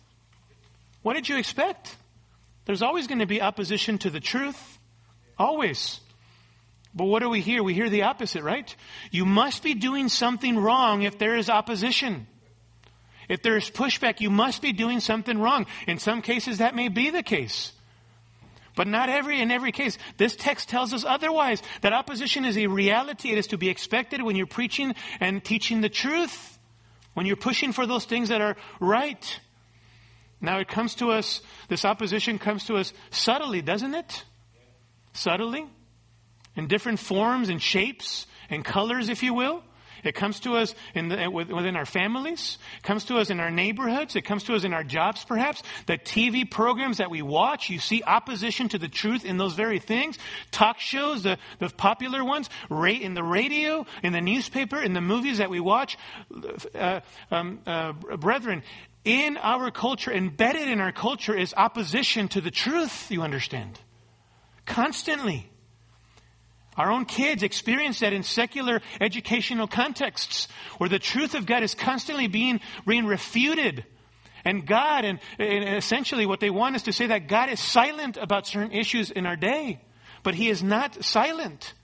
What 1.03 1.15
did 1.15 1.29
you 1.29 1.39
expect? 1.39 1.97
There's 2.65 2.83
always 2.83 3.07
going 3.07 3.21
to 3.21 3.27
be 3.27 3.41
opposition 3.41 3.99
to 3.99 4.11
the 4.11 4.21
truth. 4.21 4.79
Always. 5.39 6.01
But 6.95 7.05
what 7.05 7.23
do 7.23 7.29
we 7.29 7.41
hear? 7.41 7.63
We 7.63 7.75
hear 7.75 7.89
the 7.89 8.03
opposite, 8.03 8.43
right? 8.43 8.75
You 9.11 9.25
must 9.25 9.63
be 9.63 9.75
doing 9.75 10.09
something 10.09 10.59
wrong 10.59 11.03
if 11.03 11.19
there 11.19 11.37
is 11.37 11.49
opposition. 11.49 12.27
If 13.29 13.43
there 13.43 13.57
is 13.57 13.71
pushback, 13.71 14.21
you 14.21 14.29
must 14.29 14.61
be 14.61 14.73
doing 14.73 14.99
something 14.99 15.39
wrong. 15.39 15.67
In 15.87 15.99
some 15.99 16.21
cases, 16.21 16.59
that 16.59 16.75
may 16.75 16.89
be 16.89 17.11
the 17.11 17.23
case. 17.23 17.73
But 18.75 18.89
not 18.89 19.09
every 19.09 19.41
in 19.41 19.51
every 19.53 19.71
case. 19.71 19.99
This 20.17 20.35
text 20.35 20.69
tells 20.69 20.93
us 20.93 21.05
otherwise. 21.05 21.63
That 21.83 21.93
opposition 21.93 22.45
is 22.45 22.57
a 22.59 22.67
reality. 22.67 23.31
It 23.31 23.39
is 23.39 23.49
to 23.49 23.59
be 23.59 23.69
expected 23.69 24.23
when 24.23 24.35
you're 24.35 24.47
preaching 24.47 24.95
and 25.21 25.45
teaching 25.45 25.81
the 25.81 25.89
truth. 25.89 26.59
When 27.15 27.27
you're 27.27 27.37
pushing 27.37 27.73
for 27.73 27.87
those 27.87 28.05
things 28.05 28.31
that 28.31 28.41
are 28.41 28.57
right. 28.81 29.41
Now 30.41 30.59
it 30.59 30.69
comes 30.69 30.97
to 30.97 31.11
us, 31.11 31.43
this 31.69 31.85
opposition 31.85 32.39
comes 32.39 32.65
to 32.65 32.77
us 32.77 32.93
subtly, 33.11 33.63
doesn't 33.63 33.95
it? 33.95 34.25
Subtly. 35.13 35.67
In 36.57 36.67
different 36.67 36.99
forms 36.99 37.49
and 37.49 37.63
shapes 37.63 38.27
and 38.49 38.65
colors, 38.65 39.09
if 39.09 39.23
you 39.23 39.35
will. 39.35 39.63
It 40.05 40.15
comes 40.15 40.41
to 40.41 40.57
us 40.57 40.75
the, 40.95 41.29
within 41.31 41.77
our 41.77 41.85
families. 41.85 42.59
It 42.79 42.83
comes 42.83 43.05
to 43.05 43.19
us 43.19 43.31
in 43.31 43.41
our 43.41 43.51
neighborhoods. 43.51 44.17
It 44.17 44.23
comes 44.23 44.45
to 44.45 44.55
us 44.55 44.65
in 44.65 44.73
our 44.73 44.85
jobs, 44.85 45.25
perhaps. 45.25 45.63
The 45.87 45.99
TV 45.99 46.51
programs 46.51 46.99
that 46.99 47.11
we 47.11 47.23
watch, 47.23 47.71
you 47.71 47.79
see 47.79 48.03
opposition 48.03 48.69
to 48.71 48.79
the 48.79 48.89
truth 48.89 49.25
in 49.25 49.37
those 49.37 49.55
very 49.55 49.79
things. 49.79 50.19
Talk 50.51 50.81
shows, 50.81 51.23
the, 51.23 51.39
the 51.59 51.69
popular 51.69 52.25
ones, 52.25 52.49
in 52.71 53.15
the 53.15 53.23
radio, 53.23 53.87
in 54.03 54.13
the 54.13 54.21
newspaper, 54.21 54.81
in 54.81 54.93
the 54.93 55.01
movies 55.01 55.39
that 55.39 55.51
we 55.51 55.61
watch. 55.61 55.99
Uh, 56.75 57.01
um, 57.31 57.61
uh, 57.67 57.93
brethren, 57.93 58.63
in 59.05 59.37
our 59.39 59.71
culture, 59.71 60.13
embedded 60.13 60.69
in 60.69 60.81
our 60.81 60.93
culture, 60.93 61.37
is 61.37 61.55
opposition 61.57 62.29
to 62.29 62.41
the 62.41 62.51
truth, 62.51 63.11
you 63.11 63.23
understand. 63.23 63.79
Constantly. 64.67 65.51
Our 66.77 66.91
own 66.91 67.05
kids 67.05 67.43
experience 67.43 68.01
that 68.01 68.13
in 68.13 68.23
secular 68.23 68.81
educational 69.01 69.67
contexts 69.67 70.49
where 70.79 70.89
the 70.89 70.99
truth 70.99 71.35
of 71.35 71.47
God 71.47 71.63
is 71.63 71.75
constantly 71.75 72.27
being, 72.27 72.61
being 72.87 73.07
refuted. 73.07 73.85
And 74.45 74.67
God, 74.67 75.05
and, 75.05 75.19
and, 75.39 75.77
essentially 75.77 76.27
what 76.27 76.41
they 76.41 76.51
want 76.51 76.77
is 76.77 76.85
to 76.85 76.93
say 76.93 77.09
that 77.09 77.29
God 77.29 77.51
is 77.51 77.61
silent 77.61 78.17
about 78.17 78.47
certain 78.47 78.73
issues 78.73 79.11
in 79.11 79.27
our 79.27 79.37
day. 79.37 79.81
But 80.23 80.35
He 80.35 80.49
is 80.49 80.63
not 80.63 81.05
silent. 81.05 81.75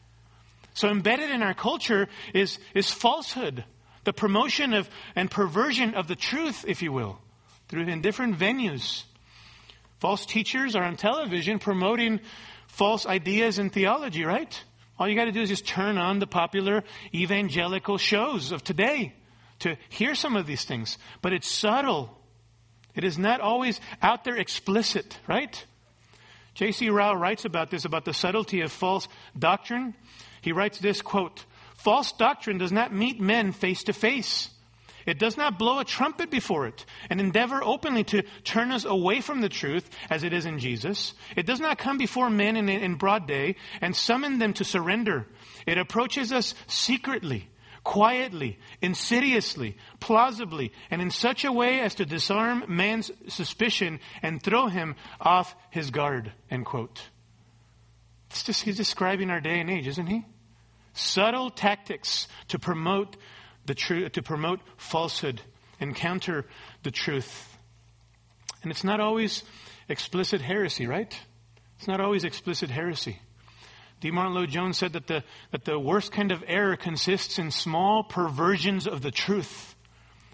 So 0.74 0.88
embedded 0.88 1.30
in 1.30 1.42
our 1.42 1.54
culture 1.54 2.08
is, 2.32 2.58
is 2.74 2.90
falsehood 2.90 3.64
the 4.06 4.12
promotion 4.12 4.72
of 4.72 4.88
and 5.14 5.30
perversion 5.30 5.94
of 5.94 6.08
the 6.08 6.16
truth, 6.16 6.64
if 6.66 6.80
you 6.80 6.92
will, 6.92 7.18
through 7.68 7.86
in 7.88 8.00
different 8.00 8.38
venues. 8.38 9.02
False 9.98 10.24
teachers 10.24 10.74
are 10.74 10.84
on 10.84 10.96
television 10.96 11.58
promoting 11.58 12.20
false 12.68 13.04
ideas 13.04 13.58
in 13.58 13.68
theology, 13.68 14.24
right? 14.24 14.62
All 14.98 15.08
you 15.08 15.14
got 15.14 15.26
to 15.26 15.32
do 15.32 15.42
is 15.42 15.48
just 15.48 15.66
turn 15.66 15.98
on 15.98 16.18
the 16.18 16.26
popular 16.26 16.82
evangelical 17.14 17.98
shows 17.98 18.52
of 18.52 18.64
today 18.64 19.14
to 19.60 19.76
hear 19.88 20.14
some 20.14 20.36
of 20.36 20.46
these 20.46 20.64
things. 20.64 20.98
But 21.22 21.32
it's 21.32 21.48
subtle. 21.48 22.16
It 22.94 23.04
is 23.04 23.18
not 23.18 23.40
always 23.40 23.80
out 24.00 24.24
there 24.24 24.36
explicit, 24.36 25.18
right? 25.28 25.64
J.C. 26.54 26.88
Ryle 26.88 27.16
writes 27.16 27.44
about 27.44 27.70
this, 27.70 27.84
about 27.84 28.06
the 28.06 28.14
subtlety 28.14 28.62
of 28.62 28.72
false 28.72 29.08
doctrine. 29.38 29.94
He 30.40 30.52
writes 30.52 30.78
this 30.78 31.02
quote, 31.02 31.44
False 31.74 32.12
doctrine 32.12 32.56
does 32.56 32.72
not 32.72 32.94
meet 32.94 33.20
men 33.20 33.52
face 33.52 33.84
to 33.84 33.92
face. 33.92 34.48
It 35.06 35.20
does 35.20 35.36
not 35.36 35.58
blow 35.58 35.78
a 35.78 35.84
trumpet 35.84 36.30
before 36.30 36.66
it 36.66 36.84
and 37.08 37.20
endeavor 37.20 37.62
openly 37.62 38.02
to 38.04 38.22
turn 38.42 38.72
us 38.72 38.84
away 38.84 39.20
from 39.20 39.40
the 39.40 39.48
truth 39.48 39.88
as 40.10 40.24
it 40.24 40.32
is 40.32 40.46
in 40.46 40.58
Jesus. 40.58 41.14
It 41.36 41.46
does 41.46 41.60
not 41.60 41.78
come 41.78 41.96
before 41.96 42.28
men 42.28 42.56
in, 42.56 42.68
in 42.68 42.96
broad 42.96 43.28
day 43.28 43.54
and 43.80 43.94
summon 43.94 44.38
them 44.38 44.52
to 44.54 44.64
surrender. 44.64 45.26
It 45.66 45.78
approaches 45.78 46.32
us 46.32 46.54
secretly, 46.66 47.48
quietly, 47.84 48.58
insidiously, 48.82 49.76
plausibly, 50.00 50.72
and 50.90 51.00
in 51.00 51.12
such 51.12 51.44
a 51.44 51.52
way 51.52 51.80
as 51.80 51.94
to 51.96 52.04
disarm 52.04 52.64
man's 52.66 53.12
suspicion 53.28 54.00
and 54.22 54.42
throw 54.42 54.66
him 54.66 54.96
off 55.20 55.54
his 55.70 55.92
guard. 55.92 56.32
End 56.50 56.66
quote. 56.66 57.00
Just, 58.30 58.62
he's 58.62 58.76
describing 58.76 59.30
our 59.30 59.40
day 59.40 59.60
and 59.60 59.70
age, 59.70 59.86
isn't 59.86 60.08
he? 60.08 60.24
subtle 60.96 61.50
tactics 61.50 62.26
to 62.48 62.58
promote 62.58 63.16
the 63.66 63.74
truth, 63.74 64.12
to 64.12 64.22
promote 64.22 64.60
falsehood 64.76 65.40
and 65.80 65.94
counter 65.94 66.46
the 66.82 66.90
truth. 66.90 67.56
And 68.62 68.70
it's 68.70 68.84
not 68.84 69.00
always 69.00 69.44
explicit 69.88 70.40
heresy, 70.40 70.86
right? 70.86 71.16
It's 71.78 71.86
not 71.86 72.00
always 72.00 72.24
explicit 72.24 72.70
heresy. 72.70 73.20
D. 74.00 74.10
Lloyd 74.10 74.50
Jones 74.50 74.76
said 74.76 74.92
that 74.94 75.06
the, 75.06 75.24
that 75.52 75.64
the 75.64 75.78
worst 75.78 76.12
kind 76.12 76.32
of 76.32 76.44
error 76.46 76.76
consists 76.76 77.38
in 77.38 77.50
small 77.50 78.02
perversions 78.04 78.86
of 78.86 79.02
the 79.02 79.10
truth. 79.10 79.74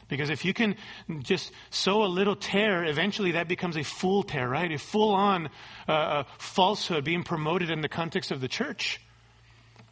Because 0.08 0.30
if 0.30 0.44
you 0.44 0.52
can 0.52 0.76
just 1.20 1.52
sow 1.70 2.04
a 2.04 2.06
little 2.06 2.36
tear, 2.36 2.84
eventually 2.84 3.32
that 3.32 3.48
becomes 3.48 3.76
a 3.76 3.82
full 3.82 4.22
tear, 4.22 4.48
right? 4.48 4.70
A 4.70 4.78
full 4.78 5.14
on 5.14 5.48
uh, 5.88 6.24
falsehood 6.38 7.04
being 7.04 7.22
promoted 7.22 7.70
in 7.70 7.80
the 7.80 7.88
context 7.88 8.30
of 8.30 8.40
the 8.40 8.48
church. 8.48 9.00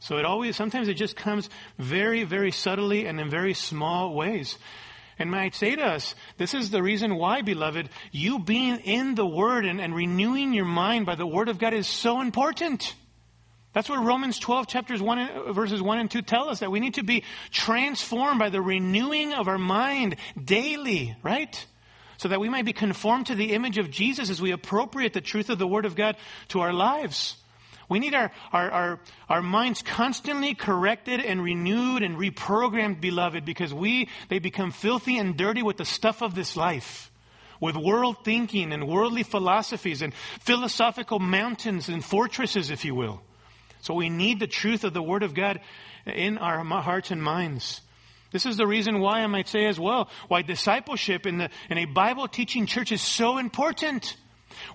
So 0.01 0.17
it 0.17 0.25
always, 0.25 0.57
sometimes 0.57 0.89
it 0.89 0.95
just 0.95 1.15
comes 1.15 1.49
very, 1.79 2.25
very 2.25 2.51
subtly 2.51 3.07
and 3.07 3.21
in 3.21 3.29
very 3.29 3.55
small 3.55 4.15
ways. 4.15 4.59
And 5.19 5.31
might 5.31 5.55
say 5.55 5.77
to 5.77 5.83
us, 5.83 6.15
this 6.39 6.55
is 6.55 6.71
the 6.71 6.83
reason 6.83 7.17
why, 7.17 7.43
beloved, 7.43 7.91
you 8.11 8.39
being 8.39 8.79
in 8.79 9.15
the 9.15 9.27
Word 9.27 9.67
and, 9.67 9.79
and 9.79 9.95
renewing 9.95 10.55
your 10.55 10.65
mind 10.65 11.05
by 11.05 11.15
the 11.15 11.27
Word 11.27 11.51
of 11.51 11.59
God 11.59 11.75
is 11.75 11.87
so 11.87 12.23
important. 12.23 12.95
That's 13.75 13.91
what 13.91 14.03
Romans 14.03 14.39
12 14.39 14.67
chapters 14.67 15.03
1 15.03 15.53
verses 15.53 15.83
1 15.83 15.99
and 15.99 16.11
2 16.11 16.23
tell 16.23 16.49
us, 16.49 16.61
that 16.61 16.71
we 16.71 16.81
need 16.81 16.95
to 16.95 17.05
be 17.05 17.25
transformed 17.51 18.39
by 18.39 18.49
the 18.49 18.63
renewing 18.63 19.35
of 19.35 19.47
our 19.47 19.59
mind 19.59 20.17
daily, 20.43 21.15
right? 21.23 21.67
So 22.17 22.29
that 22.29 22.41
we 22.41 22.49
might 22.49 22.65
be 22.65 22.73
conformed 22.73 23.27
to 23.27 23.35
the 23.35 23.53
image 23.53 23.77
of 23.77 23.91
Jesus 23.91 24.31
as 24.31 24.41
we 24.41 24.53
appropriate 24.53 25.13
the 25.13 25.21
truth 25.21 25.51
of 25.51 25.59
the 25.59 25.67
Word 25.67 25.85
of 25.85 25.95
God 25.95 26.17
to 26.49 26.61
our 26.61 26.73
lives. 26.73 27.37
We 27.91 27.99
need 27.99 28.15
our, 28.15 28.31
our, 28.53 28.71
our, 28.71 29.01
our 29.29 29.43
minds 29.43 29.83
constantly 29.83 30.55
corrected 30.55 31.19
and 31.21 31.43
renewed 31.43 32.05
and 32.05 32.17
reprogrammed, 32.17 33.01
beloved, 33.01 33.45
because 33.45 33.75
we, 33.75 34.09
they 34.29 34.39
become 34.39 34.71
filthy 34.71 35.19
and 35.19 35.37
dirty 35.37 35.65
with 35.65 35.77
the 35.77 35.85
stuff 35.85 36.23
of 36.23 36.37
this 36.37 36.57
life. 36.57 37.11
With 37.61 37.77
world 37.77 38.25
thinking 38.25 38.73
and 38.73 38.87
worldly 38.87 39.25
philosophies 39.25 40.03
and 40.03 40.15
philosophical 40.15 41.19
mountains 41.19 41.89
and 41.89 42.03
fortresses, 42.03 42.71
if 42.71 42.85
you 42.85 42.95
will. 42.95 43.21
So 43.81 43.95
we 43.95 44.09
need 44.09 44.39
the 44.39 44.47
truth 44.47 44.85
of 44.85 44.95
the 44.95 45.03
Word 45.03 45.25
of 45.25 45.35
God 45.35 45.61
in 46.07 46.39
our 46.39 46.65
hearts 46.65 47.11
and 47.11 47.21
minds. 47.21 47.81
This 48.31 48.47
is 48.47 48.57
the 48.57 48.69
reason 48.69 49.01
why 49.01 49.21
I 49.21 49.27
might 49.27 49.49
say 49.49 49.67
as 49.67 49.81
well, 49.81 50.09
why 50.29 50.43
discipleship 50.43 51.27
in, 51.27 51.39
the, 51.39 51.51
in 51.69 51.77
a 51.77 51.87
Bible 51.87 52.29
teaching 52.29 52.67
church 52.67 52.93
is 52.93 53.03
so 53.03 53.39
important 53.39 54.17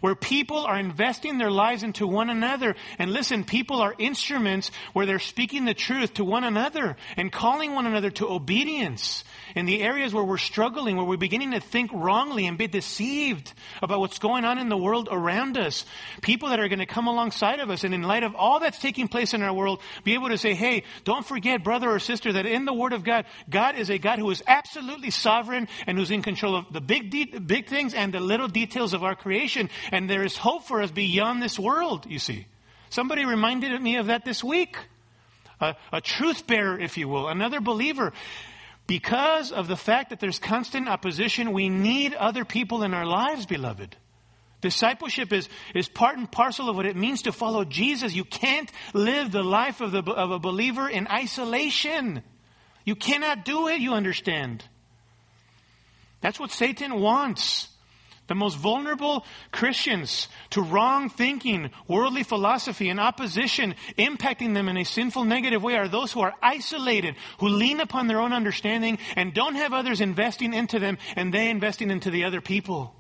where 0.02 0.16
people 0.16 0.66
are 0.66 0.78
investing 0.78 1.38
their 1.38 1.52
lives 1.52 1.84
into 1.84 2.08
one 2.08 2.30
another. 2.30 2.76
And 3.00 3.12
listen, 3.12 3.44
people 3.44 3.82
are 3.82 3.96
instruments 3.98 4.72
where 4.94 5.06
they're 5.06 5.20
speaking 5.20 5.66
the 5.66 5.74
truth 5.74 6.16
to 6.16 6.26
one 6.26 6.44
another 6.44 6.98
and 7.18 7.32
calling 7.32 7.74
one 7.74 7.86
another 7.86 8.12
to 8.12 8.30
obedience 8.30 9.24
in 9.56 9.66
the 9.66 9.82
areas 9.82 10.14
where 10.14 10.24
we're 10.24 10.38
struggling, 10.38 10.96
where 10.96 11.06
we're 11.06 11.18
beginning 11.18 11.52
to 11.52 11.60
think 11.60 11.92
wrongly 11.94 12.48
and 12.48 12.58
be 12.58 12.68
deceived 12.68 13.54
about 13.82 14.00
what's 14.00 14.20
going 14.20 14.46
on 14.46 14.58
in 14.58 14.70
the 14.70 14.78
world 14.78 15.10
around 15.12 15.58
us. 15.58 15.86
People 16.22 16.50
that 16.50 16.60
are 16.60 16.68
going 16.68 16.80
to 16.80 16.86
come 16.86 17.08
alongside 17.08 17.60
of 17.60 17.70
us 17.70 17.84
and 17.84 17.94
in 17.94 18.02
light 18.02 18.24
of 18.24 18.36
all 18.36 18.60
that's 18.60 18.80
taking 18.80 19.08
place 19.08 19.34
in 19.34 19.42
our 19.42 19.54
world, 19.54 19.82
be 20.04 20.14
able 20.14 20.30
to 20.30 20.38
say, 20.38 20.54
hey, 20.54 20.84
don't 21.04 21.26
forget, 21.26 21.64
brother 21.64 21.90
or 21.90 22.00
sister, 22.00 22.34
that 22.34 22.46
in 22.46 22.66
the 22.66 22.74
Word 22.74 22.94
of 22.94 23.04
God, 23.04 23.26
God 23.50 23.76
is 23.76 23.90
a 23.90 23.98
God 23.98 24.20
who 24.20 24.30
is 24.32 24.42
absolutely 24.48 25.12
sovereign 25.12 25.68
and 25.86 25.98
who's 25.98 26.12
in 26.12 26.22
control 26.22 26.56
of 26.56 26.72
the 26.72 26.82
big, 26.82 27.12
de- 27.12 27.40
big 27.40 27.68
things 27.68 27.94
and 27.94 28.14
the 28.14 28.20
little 28.20 28.48
details 28.48 28.94
of 28.94 29.04
our 29.04 29.16
creation. 29.16 29.70
And 29.92 30.10
there 30.10 30.24
is 30.24 30.38
hope 30.38 30.64
for 30.64 30.82
us 30.82 30.92
beyond 30.92 31.42
this 31.42 31.60
world, 31.60 32.06
you 32.10 32.20
see. 32.20 32.48
Somebody 32.90 33.26
reminded 33.26 33.80
me 33.82 33.98
of 33.98 34.08
that 34.08 34.26
this 34.26 34.44
week. 34.44 34.78
A, 35.60 35.76
a 35.92 36.02
truth 36.02 36.48
bearer, 36.48 36.80
if 36.80 36.98
you 36.98 37.08
will, 37.08 37.30
another 37.30 37.62
believer. 37.62 38.14
Because 38.88 39.52
of 39.52 39.68
the 39.68 39.76
fact 39.76 40.12
that 40.12 40.20
there's 40.20 40.38
constant 40.38 40.88
opposition, 40.88 41.54
we 41.54 41.70
need 41.70 42.14
other 42.14 42.46
people 42.46 42.84
in 42.84 42.94
our 42.94 43.06
lives, 43.06 43.46
beloved. 43.46 43.96
Discipleship 44.62 45.34
is, 45.34 45.50
is 45.74 45.90
part 45.90 46.18
and 46.18 46.32
parcel 46.32 46.70
of 46.70 46.76
what 46.76 46.86
it 46.86 46.96
means 46.96 47.24
to 47.24 47.32
follow 47.32 47.66
Jesus. 47.66 48.14
You 48.14 48.26
can't 48.26 48.72
live 48.94 49.32
the 49.32 49.44
life 49.44 49.82
of, 49.82 49.92
the, 49.92 50.04
of 50.04 50.32
a 50.32 50.40
believer 50.40 50.88
in 50.88 51.08
isolation. 51.08 52.24
You 52.84 52.96
cannot 52.96 53.44
do 53.44 53.68
it, 53.68 53.80
you 53.80 53.94
understand. 53.94 54.64
That's 56.22 56.40
what 56.40 56.52
Satan 56.52 57.00
wants. 57.00 57.68
The 58.28 58.36
most 58.36 58.58
vulnerable 58.58 59.26
Christians 59.52 60.28
to 60.52 60.62
wrong 60.62 61.10
thinking, 61.10 61.70
worldly 61.88 62.24
philosophy, 62.24 62.90
and 62.90 63.00
opposition 63.00 63.76
impacting 63.98 64.54
them 64.54 64.68
in 64.68 64.78
a 64.78 64.84
sinful, 64.84 65.26
negative 65.26 65.62
way 65.62 65.76
are 65.76 65.88
those 65.88 66.12
who 66.12 66.22
are 66.22 66.34
isolated, 66.42 67.16
who 67.40 67.50
lean 67.50 67.80
upon 67.80 68.08
their 68.08 68.20
own 68.20 68.34
understanding 68.34 68.98
and 69.16 69.34
don't 69.34 69.56
have 69.56 69.74
others 69.74 70.02
investing 70.02 70.54
into 70.54 70.80
them 70.80 70.98
and 71.16 71.34
they 71.34 71.50
investing 71.50 71.92
into 71.92 72.10
the 72.10 72.24
other 72.24 72.42
people 72.42 72.96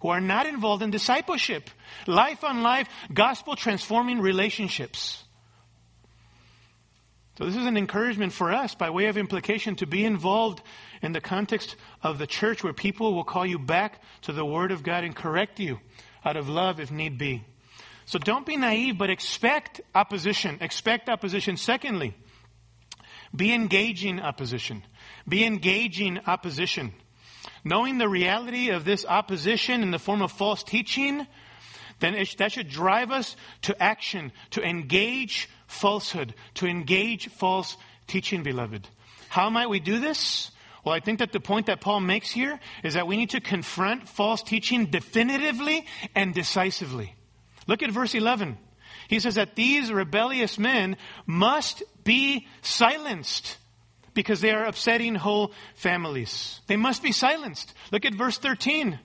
who 0.00 0.08
are 0.08 0.20
not 0.20 0.46
involved 0.46 0.82
in 0.82 0.90
discipleship, 0.90 1.70
life 2.06 2.44
on 2.44 2.62
life, 2.62 2.88
gospel 3.12 3.56
transforming 3.56 4.20
relationships. 4.20 5.25
So, 7.38 7.44
this 7.44 7.56
is 7.56 7.66
an 7.66 7.76
encouragement 7.76 8.32
for 8.32 8.50
us, 8.50 8.74
by 8.74 8.88
way 8.88 9.06
of 9.06 9.18
implication, 9.18 9.76
to 9.76 9.86
be 9.86 10.06
involved 10.06 10.62
in 11.02 11.12
the 11.12 11.20
context 11.20 11.76
of 12.02 12.16
the 12.18 12.26
church 12.26 12.64
where 12.64 12.72
people 12.72 13.12
will 13.14 13.24
call 13.24 13.44
you 13.44 13.58
back 13.58 14.00
to 14.22 14.32
the 14.32 14.44
Word 14.44 14.72
of 14.72 14.82
God 14.82 15.04
and 15.04 15.14
correct 15.14 15.60
you 15.60 15.78
out 16.24 16.38
of 16.38 16.48
love 16.48 16.80
if 16.80 16.90
need 16.90 17.18
be. 17.18 17.44
So, 18.06 18.18
don't 18.18 18.46
be 18.46 18.56
naive, 18.56 18.96
but 18.96 19.10
expect 19.10 19.82
opposition. 19.94 20.56
Expect 20.62 21.10
opposition. 21.10 21.58
Secondly, 21.58 22.14
be 23.34 23.52
engaging 23.52 24.18
opposition. 24.18 24.82
Be 25.28 25.44
engaging 25.44 26.20
opposition. 26.26 26.94
Knowing 27.64 27.98
the 27.98 28.08
reality 28.08 28.70
of 28.70 28.86
this 28.86 29.04
opposition 29.04 29.82
in 29.82 29.90
the 29.90 29.98
form 29.98 30.22
of 30.22 30.32
false 30.32 30.62
teaching, 30.62 31.26
then 32.00 32.14
it, 32.14 32.36
that 32.38 32.52
should 32.52 32.68
drive 32.68 33.10
us 33.10 33.36
to 33.62 33.82
action, 33.82 34.32
to 34.50 34.62
engage 34.62 35.48
falsehood, 35.66 36.34
to 36.54 36.66
engage 36.66 37.28
false 37.28 37.76
teaching, 38.06 38.42
beloved. 38.42 38.88
How 39.28 39.50
might 39.50 39.70
we 39.70 39.80
do 39.80 39.98
this? 39.98 40.50
Well, 40.84 40.94
I 40.94 41.00
think 41.00 41.18
that 41.18 41.32
the 41.32 41.40
point 41.40 41.66
that 41.66 41.80
Paul 41.80 42.00
makes 42.00 42.30
here 42.30 42.60
is 42.84 42.94
that 42.94 43.08
we 43.08 43.16
need 43.16 43.30
to 43.30 43.40
confront 43.40 44.08
false 44.08 44.42
teaching 44.42 44.86
definitively 44.86 45.84
and 46.14 46.32
decisively. 46.32 47.14
Look 47.66 47.82
at 47.82 47.90
verse 47.90 48.14
11. 48.14 48.56
He 49.08 49.18
says 49.18 49.34
that 49.34 49.56
these 49.56 49.92
rebellious 49.92 50.58
men 50.58 50.96
must 51.26 51.82
be 52.04 52.46
silenced 52.62 53.58
because 54.14 54.40
they 54.40 54.52
are 54.52 54.64
upsetting 54.64 55.14
whole 55.14 55.52
families. 55.74 56.60
They 56.66 56.76
must 56.76 57.02
be 57.02 57.12
silenced. 57.12 57.72
Look 57.92 58.04
at 58.04 58.14
verse 58.14 58.38
13. 58.38 58.98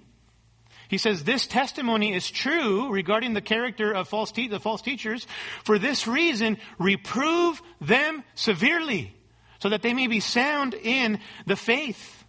He 0.91 0.97
says, 0.97 1.23
This 1.23 1.47
testimony 1.47 2.13
is 2.13 2.29
true 2.29 2.91
regarding 2.91 3.33
the 3.33 3.39
character 3.39 3.93
of 3.93 4.09
false 4.09 4.29
te- 4.33 4.49
the 4.49 4.59
false 4.59 4.81
teachers. 4.81 5.25
For 5.63 5.79
this 5.79 6.05
reason, 6.05 6.57
reprove 6.79 7.61
them 7.79 8.25
severely, 8.35 9.15
so 9.59 9.69
that 9.69 9.83
they 9.83 9.93
may 9.93 10.07
be 10.07 10.19
sound 10.19 10.73
in 10.73 11.21
the 11.47 11.55
faith. 11.55 12.25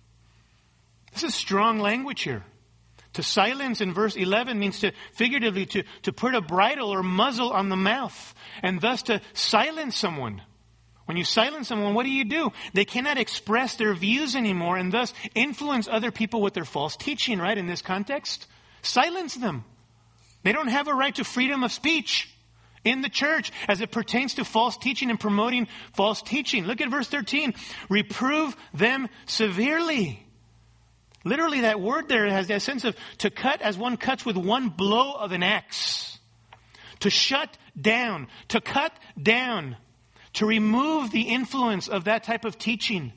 This 1.12 1.24
is 1.24 1.34
strong 1.34 1.80
language 1.80 2.22
here. 2.22 2.44
To 3.14 3.24
silence 3.24 3.80
in 3.80 3.92
verse 3.92 4.14
11 4.14 4.60
means 4.60 4.78
to 4.78 4.92
figuratively 5.12 5.66
to, 5.66 5.82
to 6.02 6.12
put 6.12 6.36
a 6.36 6.40
bridle 6.40 6.90
or 6.90 7.02
muzzle 7.02 7.50
on 7.50 7.68
the 7.68 7.76
mouth, 7.76 8.32
and 8.62 8.80
thus 8.80 9.02
to 9.02 9.20
silence 9.34 9.96
someone. 9.96 10.40
When 11.06 11.16
you 11.16 11.24
silence 11.24 11.66
someone, 11.66 11.94
what 11.94 12.04
do 12.04 12.10
you 12.10 12.24
do? 12.24 12.52
They 12.74 12.84
cannot 12.84 13.18
express 13.18 13.74
their 13.74 13.92
views 13.92 14.36
anymore 14.36 14.76
and 14.76 14.92
thus 14.92 15.12
influence 15.34 15.88
other 15.88 16.12
people 16.12 16.40
with 16.40 16.54
their 16.54 16.64
false 16.64 16.96
teaching, 16.96 17.40
right? 17.40 17.58
In 17.58 17.66
this 17.66 17.82
context, 17.82 18.46
silence 18.82 19.34
them. 19.34 19.64
They 20.42 20.52
don't 20.52 20.68
have 20.68 20.88
a 20.88 20.94
right 20.94 21.14
to 21.14 21.24
freedom 21.24 21.62
of 21.64 21.72
speech 21.72 22.28
in 22.84 23.00
the 23.00 23.08
church 23.08 23.52
as 23.68 23.80
it 23.80 23.90
pertains 23.90 24.34
to 24.34 24.44
false 24.44 24.76
teaching 24.76 25.10
and 25.10 25.18
promoting 25.18 25.68
false 25.94 26.20
teaching. 26.20 26.64
Look 26.64 26.80
at 26.80 26.90
verse 26.90 27.08
13. 27.08 27.54
Reprove 27.88 28.56
them 28.74 29.08
severely. 29.26 30.26
Literally, 31.24 31.60
that 31.60 31.80
word 31.80 32.08
there 32.08 32.28
has 32.28 32.48
that 32.48 32.62
sense 32.62 32.84
of 32.84 32.96
to 33.18 33.30
cut 33.30 33.62
as 33.62 33.78
one 33.78 33.96
cuts 33.96 34.26
with 34.26 34.36
one 34.36 34.68
blow 34.68 35.12
of 35.12 35.32
an 35.32 35.42
axe. 35.42 36.18
To 37.00 37.10
shut 37.10 37.56
down, 37.80 38.28
to 38.48 38.60
cut 38.60 38.92
down 39.20 39.76
to 40.34 40.46
remove 40.46 41.10
the 41.10 41.22
influence 41.22 41.88
of 41.88 42.04
that 42.04 42.24
type 42.24 42.44
of 42.44 42.58
teaching. 42.58 43.12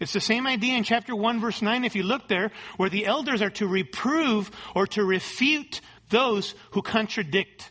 It's 0.00 0.12
the 0.12 0.20
same 0.20 0.46
idea 0.46 0.76
in 0.76 0.84
chapter 0.84 1.14
1, 1.14 1.40
verse 1.40 1.62
9, 1.62 1.84
if 1.84 1.94
you 1.94 2.02
look 2.02 2.28
there, 2.28 2.50
where 2.76 2.90
the 2.90 3.06
elders 3.06 3.42
are 3.42 3.50
to 3.50 3.66
reprove 3.66 4.50
or 4.74 4.86
to 4.88 5.04
refute 5.04 5.80
those 6.10 6.54
who 6.72 6.82
contradict, 6.82 7.70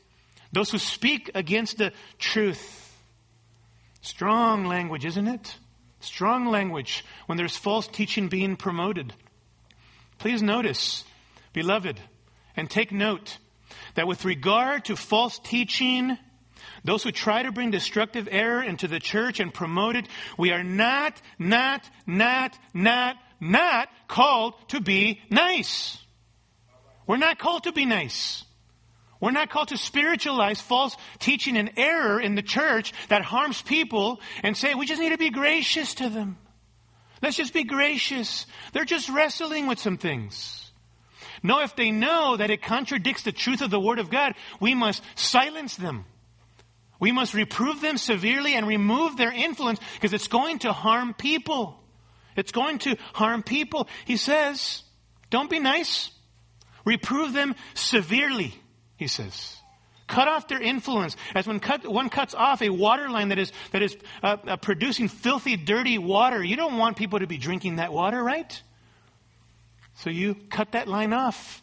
those 0.52 0.72
who 0.72 0.78
speak 0.78 1.32
against 1.36 1.78
the 1.78 1.92
truth. 2.20 2.98
Strong 4.02 4.66
language, 4.66 5.06
isn't 5.06 5.28
it? 5.28 5.58
Strong 6.00 6.48
language 6.48 7.06
when 7.26 7.38
there's 7.38 7.56
false 7.56 7.88
teaching 7.88 8.28
being 8.28 8.56
promoted. 8.56 9.14
Please 10.18 10.42
notice, 10.42 11.04
beloved, 11.54 12.00
and 12.56 12.70
take 12.70 12.92
note 12.92 13.38
that 13.96 14.08
with 14.08 14.26
regard 14.26 14.86
to 14.86 14.96
false 14.96 15.40
teaching, 15.40 16.18
those 16.84 17.04
who 17.04 17.12
try 17.12 17.44
to 17.44 17.52
bring 17.52 17.72
destructive 17.72 18.28
error 18.30 18.62
into 18.62 18.88
the 18.88 19.00
church 19.00 19.40
and 19.40 19.54
promote 19.54 19.96
it, 19.96 20.08
we 20.38 20.52
are 20.52 20.64
not, 20.64 21.22
not, 21.40 21.90
not, 22.06 22.58
not, 22.74 23.16
not 23.40 23.90
called 24.08 24.54
to 24.70 24.82
be 24.82 25.22
nice. 25.30 25.98
We're 27.08 27.18
not 27.18 27.40
called 27.40 27.64
to 27.64 27.72
be 27.72 27.86
nice. 27.86 28.44
We're 29.20 29.32
not 29.32 29.50
called 29.50 29.70
to 29.70 29.78
spiritualize 29.78 30.60
false 30.60 30.98
teaching 31.20 31.56
and 31.56 31.72
error 31.78 32.20
in 32.20 32.36
the 32.36 32.42
church 32.42 32.92
that 33.08 33.22
harms 33.22 33.62
people 33.62 34.20
and 34.44 34.58
say 34.58 34.76
we 34.76 34.86
just 34.86 35.02
need 35.02 35.12
to 35.12 35.18
be 35.18 35.30
gracious 35.30 35.94
to 35.96 36.10
them. 36.10 36.38
Let's 37.22 37.38
just 37.38 37.54
be 37.54 37.64
gracious. 37.64 38.46
They're 38.74 38.84
just 38.84 39.08
wrestling 39.08 39.68
with 39.68 39.80
some 39.80 39.98
things. 39.98 40.70
No, 41.42 41.62
if 41.62 41.74
they 41.76 41.92
know 41.92 42.36
that 42.36 42.50
it 42.50 42.62
contradicts 42.62 43.24
the 43.24 43.32
truth 43.32 43.62
of 43.62 43.70
the 43.70 43.80
Word 43.80 44.00
of 44.00 44.10
God, 44.10 44.34
we 44.60 44.76
must 44.76 45.02
silence 45.16 45.78
them. 45.78 46.04
We 47.04 47.12
must 47.12 47.34
reprove 47.34 47.82
them 47.82 47.98
severely 47.98 48.54
and 48.54 48.66
remove 48.66 49.18
their 49.18 49.34
influence 49.34 49.78
because 49.96 50.14
it's 50.14 50.30
going 50.30 50.60
to 50.60 50.72
harm 50.72 51.14
people. 51.14 51.84
It's 52.38 52.54
going 52.54 52.80
to 52.80 52.96
harm 53.12 53.44
people. 53.44 53.90
He 54.06 54.16
says, 54.16 54.84
don't 55.30 55.50
be 55.50 55.60
nice. 55.60 56.12
Reprove 56.86 57.34
them 57.34 57.56
severely, 57.74 58.54
he 58.96 59.08
says. 59.08 59.58
Cut 60.08 60.30
off 60.30 60.48
their 60.48 60.62
influence. 60.62 61.18
As 61.36 61.46
when 61.46 61.60
cut, 61.60 61.86
one 61.86 62.08
cuts 62.08 62.34
off 62.36 62.62
a 62.62 62.70
water 62.70 63.10
line 63.10 63.28
that 63.30 63.38
is, 63.38 63.52
that 63.74 63.82
is 63.82 63.98
uh, 64.24 64.38
uh, 64.48 64.56
producing 64.56 65.10
filthy, 65.10 65.58
dirty 65.58 65.98
water, 65.98 66.42
you 66.42 66.56
don't 66.56 66.78
want 66.78 66.96
people 66.96 67.20
to 67.20 67.28
be 67.28 67.36
drinking 67.36 67.76
that 67.76 67.92
water, 67.92 68.24
right? 68.24 68.64
So 69.96 70.10
you 70.10 70.36
cut 70.36 70.72
that 70.72 70.88
line 70.88 71.12
off. 71.12 71.62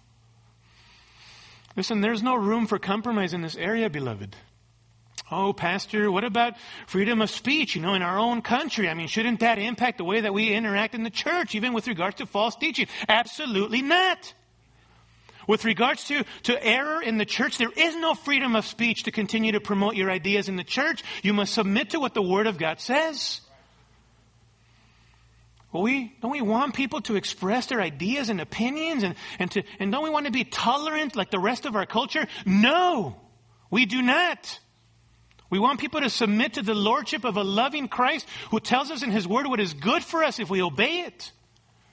Listen, 1.76 2.02
there's 2.02 2.22
no 2.22 2.34
room 2.34 2.66
for 2.66 2.78
compromise 2.78 3.32
in 3.32 3.40
this 3.40 3.56
area, 3.56 3.88
beloved. 3.88 4.36
Oh, 5.32 5.52
Pastor, 5.52 6.10
what 6.10 6.24
about 6.24 6.54
freedom 6.88 7.22
of 7.22 7.30
speech, 7.30 7.76
you 7.76 7.82
know, 7.82 7.94
in 7.94 8.02
our 8.02 8.18
own 8.18 8.42
country? 8.42 8.88
I 8.88 8.94
mean, 8.94 9.06
shouldn't 9.06 9.40
that 9.40 9.58
impact 9.58 9.98
the 9.98 10.04
way 10.04 10.22
that 10.22 10.34
we 10.34 10.52
interact 10.52 10.94
in 10.94 11.04
the 11.04 11.10
church, 11.10 11.54
even 11.54 11.72
with 11.72 11.86
regards 11.86 12.16
to 12.16 12.26
false 12.26 12.56
teaching? 12.56 12.88
Absolutely 13.08 13.80
not. 13.80 14.34
With 15.46 15.64
regards 15.64 16.04
to, 16.04 16.24
to 16.44 16.64
error 16.64 17.00
in 17.00 17.16
the 17.16 17.24
church, 17.24 17.58
there 17.58 17.70
is 17.74 17.96
no 17.96 18.14
freedom 18.14 18.56
of 18.56 18.66
speech 18.66 19.04
to 19.04 19.12
continue 19.12 19.52
to 19.52 19.60
promote 19.60 19.94
your 19.94 20.10
ideas 20.10 20.48
in 20.48 20.56
the 20.56 20.64
church. 20.64 21.02
You 21.22 21.32
must 21.32 21.54
submit 21.54 21.90
to 21.90 22.00
what 22.00 22.14
the 22.14 22.22
Word 22.22 22.46
of 22.46 22.58
God 22.58 22.80
says. 22.80 23.40
Well, 25.72 25.84
we, 25.84 26.12
don't 26.20 26.32
we 26.32 26.40
want 26.40 26.74
people 26.74 27.00
to 27.02 27.14
express 27.14 27.66
their 27.66 27.80
ideas 27.80 28.28
and 28.28 28.40
opinions 28.40 29.04
and, 29.04 29.14
and, 29.38 29.50
to, 29.52 29.62
and 29.78 29.92
don't 29.92 30.02
we 30.02 30.10
want 30.10 30.26
to 30.26 30.32
be 30.32 30.42
tolerant 30.42 31.14
like 31.14 31.30
the 31.30 31.38
rest 31.38 31.66
of 31.66 31.76
our 31.76 31.86
culture? 31.86 32.26
No, 32.44 33.16
we 33.70 33.86
do 33.86 34.02
not. 34.02 34.58
We 35.50 35.58
want 35.58 35.80
people 35.80 36.00
to 36.00 36.08
submit 36.08 36.54
to 36.54 36.62
the 36.62 36.74
lordship 36.74 37.24
of 37.24 37.36
a 37.36 37.42
loving 37.42 37.88
Christ 37.88 38.26
who 38.50 38.60
tells 38.60 38.90
us 38.90 39.02
in 39.02 39.10
his 39.10 39.26
word 39.26 39.48
what 39.48 39.60
is 39.60 39.74
good 39.74 40.04
for 40.04 40.22
us 40.22 40.38
if 40.38 40.48
we 40.48 40.62
obey 40.62 41.00
it. 41.00 41.32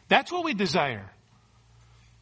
That's 0.07 0.31
what 0.31 0.45
we 0.45 0.53
desire. 0.53 1.09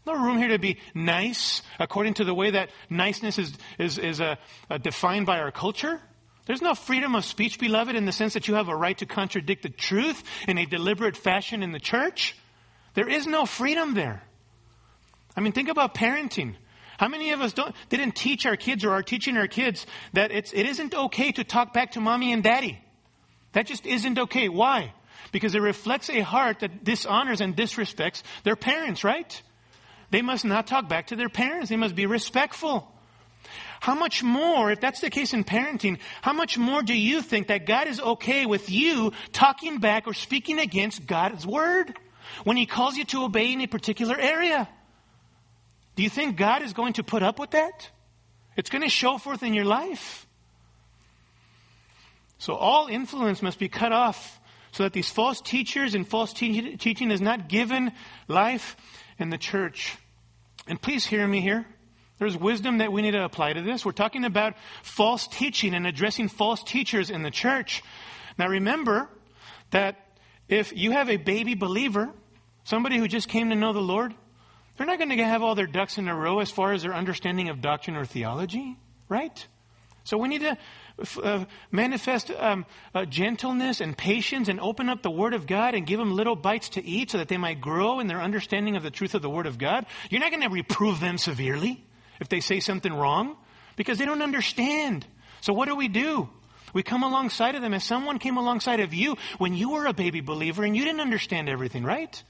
No 0.06 0.14
room 0.14 0.38
here 0.38 0.50
to 0.50 0.60
be 0.60 0.78
nice 0.94 1.62
according 1.80 2.16
to 2.16 2.24
the 2.24 2.34
way 2.34 2.52
that 2.52 2.70
niceness 2.90 3.38
is, 3.38 3.54
is, 3.78 3.98
is 3.98 4.22
uh, 4.22 4.36
uh, 4.70 4.78
defined 4.78 5.26
by 5.26 5.40
our 5.40 5.52
culture. 5.52 6.00
There's 6.46 6.62
no 6.62 6.76
freedom 6.76 7.16
of 7.16 7.26
speech, 7.26 7.60
beloved, 7.60 7.96
in 7.96 8.06
the 8.06 8.12
sense 8.12 8.34
that 8.34 8.48
you 8.48 8.54
have 8.54 8.70
a 8.70 8.76
right 8.76 8.98
to 9.00 9.06
contradict 9.06 9.64
the 9.64 9.70
truth 9.70 10.24
in 10.48 10.58
a 10.60 10.66
deliberate 10.66 11.18
fashion 11.18 11.64
in 11.64 11.72
the 11.72 11.80
church. 11.80 12.38
There 12.94 13.10
is 13.10 13.26
no 13.26 13.46
freedom 13.46 13.96
there. 13.96 14.24
I 15.36 15.42
mean, 15.42 15.54
think 15.54 15.70
about 15.70 15.96
parenting. 15.96 16.56
How 16.98 17.08
many 17.08 17.32
of 17.32 17.42
us 17.42 17.54
don't, 17.54 17.76
didn't 17.90 18.16
teach 18.16 18.46
our 18.46 18.56
kids 18.56 18.84
or 18.84 18.92
are 18.92 19.04
teaching 19.04 19.38
our 19.38 19.48
kids 19.48 19.86
that 20.14 20.32
it's, 20.32 20.54
it 20.54 20.66
isn't 20.66 20.94
okay 20.94 21.32
to 21.34 21.44
talk 21.44 21.74
back 21.74 21.92
to 21.92 22.02
mommy 22.02 22.32
and 22.32 22.44
daddy? 22.44 22.80
That 23.54 23.68
just 23.68 23.86
isn't 23.86 24.18
okay. 24.18 24.50
Why? 24.50 24.94
Because 25.32 25.56
it 25.56 25.62
reflects 25.62 26.10
a 26.10 26.22
heart 26.22 26.60
that 26.60 26.84
dishonors 26.84 27.42
and 27.42 27.56
disrespects 27.56 28.24
their 28.44 28.56
parents, 28.56 29.04
right? 29.04 29.42
they 30.12 30.22
must 30.22 30.46
not 30.46 30.68
talk 30.68 30.88
back 30.88 31.08
to 31.08 31.16
their 31.16 31.30
parents. 31.30 31.70
They 31.70 31.76
must 31.76 31.96
be 31.96 32.06
respectful. 32.06 32.92
How 33.80 33.96
much 33.96 34.24
more, 34.24 34.72
if 34.72 34.80
that's 34.80 35.02
the 35.02 35.10
case 35.10 35.34
in 35.34 35.44
parenting, 35.44 36.00
how 36.22 36.34
much 36.34 36.58
more 36.58 36.82
do 36.82 36.94
you 36.94 37.22
think 37.22 37.48
that 37.48 37.66
God 37.66 37.88
is 37.88 38.00
okay 38.00 38.46
with 38.46 38.70
you 38.70 39.12
talking 39.34 39.80
back 39.80 40.08
or 40.08 40.14
speaking 40.14 40.60
against 40.60 41.06
God's 41.06 41.46
word 41.46 41.94
when 42.44 42.58
He 42.58 42.66
calls 42.66 42.96
you 42.96 43.04
to 43.06 43.24
obey 43.24 43.52
in 43.52 43.62
a 43.62 43.68
particular 43.68 44.18
area? 44.18 44.68
Do 45.96 46.04
you 46.04 46.10
think 46.10 46.38
God 46.38 46.62
is 46.62 46.74
going 46.74 46.94
to 46.94 47.04
put 47.04 47.24
up 47.24 47.40
with 47.40 47.52
that? 47.52 47.90
It's 48.58 48.70
going 48.70 48.84
to 48.84 48.90
show 48.90 49.18
forth 49.18 49.44
in 49.44 49.54
your 49.54 49.66
life. 49.66 50.28
So 52.38 52.54
all 52.54 52.88
influence 52.88 53.42
must 53.42 53.60
be 53.60 53.70
cut 53.70 53.92
off 53.92 54.40
so 54.72 54.84
that 54.84 54.94
these 54.94 55.10
false 55.10 55.40
teachers 55.42 55.96
and 55.96 56.08
false 56.08 56.34
te- 56.34 56.76
teaching 56.78 57.12
is 57.12 57.22
not 57.22 57.48
given 57.48 57.94
life 58.28 58.76
in 59.18 59.30
the 59.30 59.38
church. 59.38 59.96
And 60.68 60.82
please 60.82 61.06
hear 61.06 61.26
me 61.26 61.40
here. 61.40 61.66
There's 62.18 62.38
wisdom 62.38 62.80
that 62.80 62.92
we 62.92 63.02
need 63.02 63.12
to 63.12 63.24
apply 63.24 63.54
to 63.54 63.62
this. 63.62 63.86
We're 63.86 63.92
talking 63.92 64.26
about 64.26 64.56
false 64.84 65.28
teaching 65.28 65.74
and 65.74 65.86
addressing 65.86 66.30
false 66.30 66.64
teachers 66.64 67.10
in 67.10 67.24
the 67.24 67.32
church. 67.32 67.84
Now 68.38 68.48
remember 68.48 69.10
that 69.72 69.98
if 70.48 70.76
you 70.76 70.92
have 70.92 71.10
a 71.10 71.18
baby 71.18 71.56
believer, 71.56 72.10
somebody 72.64 72.98
who 72.98 73.08
just 73.08 73.28
came 73.28 73.50
to 73.50 73.56
know 73.56 73.74
the 73.74 73.80
Lord, 73.80 74.14
they're 74.78 74.88
not 74.88 74.98
going 74.98 75.10
to 75.10 75.24
have 75.24 75.42
all 75.42 75.56
their 75.56 75.68
ducks 75.68 75.98
in 75.98 76.08
a 76.08 76.16
row 76.16 76.40
as 76.40 76.52
far 76.52 76.74
as 76.74 76.84
their 76.84 76.94
understanding 76.94 77.50
of 77.50 77.62
doctrine 77.62 77.96
or 77.96 78.06
theology, 78.06 78.78
right? 79.10 79.48
So 80.04 80.18
we 80.18 80.28
need 80.28 80.42
to 80.42 80.58
uh, 81.24 81.46
manifest 81.72 82.32
um, 82.32 82.66
uh, 82.94 83.06
gentleness 83.06 83.82
and 83.82 83.98
patience 83.98 84.48
and 84.48 84.60
open 84.60 84.88
up 84.88 85.02
the 85.02 85.12
Word 85.12 85.34
of 85.34 85.48
God 85.48 85.76
and 85.76 85.86
give 85.86 86.00
them 86.00 86.14
little 86.14 86.36
bites 86.36 86.70
to 86.70 86.86
eat 86.86 87.12
so 87.12 87.18
that 87.18 87.28
they 87.28 87.38
might 87.38 87.60
grow 87.60 88.00
in 88.00 88.08
their 88.08 88.22
understanding 88.22 88.76
of 88.76 88.84
the 88.84 88.92
truth 88.92 89.16
of 89.16 89.22
the 89.22 89.30
Word 89.30 89.48
of 89.48 89.58
God. 89.58 89.86
You're 90.10 90.22
not 90.22 90.32
going 90.32 90.44
to 90.44 90.50
reprove 90.50 91.00
them 91.00 91.18
severely 91.18 91.84
if 92.20 92.30
they 92.30 92.40
say 92.40 92.60
something 92.60 92.94
wrong 92.94 93.36
because 93.76 93.98
they 93.98 94.06
don't 94.06 94.22
understand. 94.22 95.06
So 95.42 95.54
what 95.54 95.68
do 95.68 95.76
we 95.76 95.88
do? 95.88 96.30
We 96.74 96.84
come 96.84 97.04
alongside 97.04 97.56
of 97.56 97.62
them 97.62 97.74
as 97.74 97.84
someone 97.84 98.20
came 98.20 98.38
alongside 98.38 98.82
of 98.82 98.94
you 98.94 99.16
when 99.38 99.54
you 99.54 99.72
were 99.72 99.86
a 99.86 99.94
baby 99.94 100.22
believer 100.22 100.64
and 100.64 100.76
you 100.76 100.84
didn't 100.84 101.02
understand 101.02 101.50
everything, 101.50 101.84
right? 101.84 102.22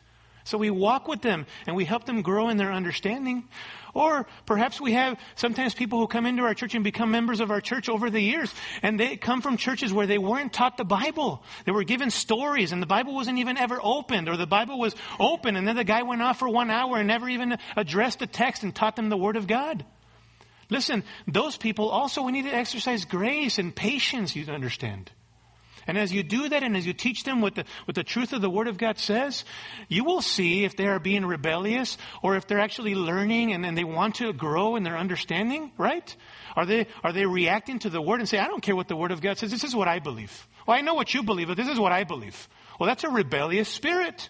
So 0.46 0.60
we 0.60 0.70
walk 0.70 1.08
with 1.08 1.22
them 1.22 1.48
and 1.66 1.76
we 1.76 1.86
help 1.86 2.06
them 2.06 2.22
grow 2.22 2.50
in 2.50 2.58
their 2.58 2.72
understanding. 2.72 3.50
Or 3.96 4.28
perhaps 4.46 4.80
we 4.80 4.94
have 4.94 5.18
sometimes 5.36 5.74
people 5.74 6.00
who 6.00 6.08
come 6.08 6.28
into 6.28 6.44
our 6.44 6.54
church 6.54 6.76
and 6.76 6.84
become 6.84 7.10
members 7.10 7.40
of 7.40 7.50
our 7.50 7.62
church 7.62 7.90
over 7.90 8.12
the 8.12 8.22
years 8.22 8.54
and 8.84 9.00
they 9.00 9.18
come 9.18 9.42
from 9.42 9.58
churches 9.58 9.92
where 9.92 10.06
they 10.06 10.20
weren't 10.20 10.54
taught 10.54 10.78
the 10.78 10.86
Bible. 10.86 11.44
They 11.66 11.72
were 11.72 11.84
given 11.84 12.12
stories 12.12 12.72
and 12.72 12.82
the 12.82 12.88
Bible 12.88 13.16
wasn't 13.16 13.40
even 13.40 13.58
ever 13.58 13.80
opened 13.82 14.30
or 14.30 14.38
the 14.38 14.46
Bible 14.46 14.78
was 14.78 14.96
open 15.20 15.56
and 15.56 15.68
then 15.68 15.76
the 15.76 15.84
guy 15.84 16.04
went 16.04 16.22
off 16.22 16.38
for 16.38 16.48
one 16.48 16.70
hour 16.70 16.98
and 16.98 17.08
never 17.08 17.28
even 17.28 17.58
addressed 17.76 18.20
the 18.20 18.28
text 18.28 18.62
and 18.62 18.76
taught 18.76 18.96
them 18.96 19.10
the 19.10 19.18
Word 19.18 19.38
of 19.38 19.48
God. 19.48 19.84
Listen, 20.70 21.04
those 21.28 21.58
people 21.58 21.90
also 21.90 22.22
we 22.22 22.32
need 22.32 22.46
to 22.46 22.54
exercise 22.54 23.06
grace 23.06 23.58
and 23.58 23.76
patience, 23.76 24.36
you 24.36 24.46
understand. 24.52 25.12
And 25.88 25.98
as 25.98 26.12
you 26.12 26.24
do 26.24 26.50
that 26.50 26.64
and 26.64 26.76
as 26.76 26.86
you 26.86 26.94
teach 26.94 27.24
them 27.24 27.42
what 27.42 27.56
the, 27.56 27.66
what 27.86 27.96
the 27.96 28.04
truth 28.04 28.34
of 28.34 28.42
the 28.42 28.50
Word 28.50 28.68
of 28.68 28.78
God 28.78 28.98
says, 28.98 29.46
you 29.88 30.04
will 30.04 30.22
see 30.22 30.64
if 30.64 30.76
they 30.76 30.88
are 30.88 31.00
being 31.00 31.26
rebellious 31.26 31.98
or 32.24 32.36
if 32.36 32.48
they're 32.48 32.60
actually 32.60 32.96
learning 32.96 33.54
and, 33.54 33.76
they 33.76 33.84
want 33.84 34.16
to 34.16 34.32
grow 34.32 34.78
in 34.78 34.84
their 34.84 34.98
understanding, 34.98 35.72
right? 35.78 36.16
Are 36.56 36.66
they, 36.66 36.88
are 37.04 37.12
they 37.12 37.26
reacting 37.26 37.80
to 37.80 37.90
the 37.90 38.02
Word 38.02 38.20
and 38.20 38.30
say, 38.30 38.38
I 38.38 38.48
don't 38.48 38.62
care 38.62 38.76
what 38.76 38.88
the 38.88 38.96
Word 38.96 39.12
of 39.12 39.22
God 39.22 39.38
says, 39.38 39.52
this 39.52 39.64
is 39.64 39.76
what 39.76 39.88
I 39.88 40.00
believe. 40.00 40.48
Well, 40.66 40.78
I 40.78 40.82
know 40.82 40.94
what 40.94 41.14
you 41.14 41.24
believe, 41.24 41.50
but 41.50 41.58
this 41.58 41.68
is 41.68 41.80
what 41.80 41.92
I 41.92 42.04
believe. 42.04 42.48
Well, 42.80 42.88
that's 42.88 43.04
a 43.04 43.10
rebellious 43.10 43.70
spirit. 43.70 44.30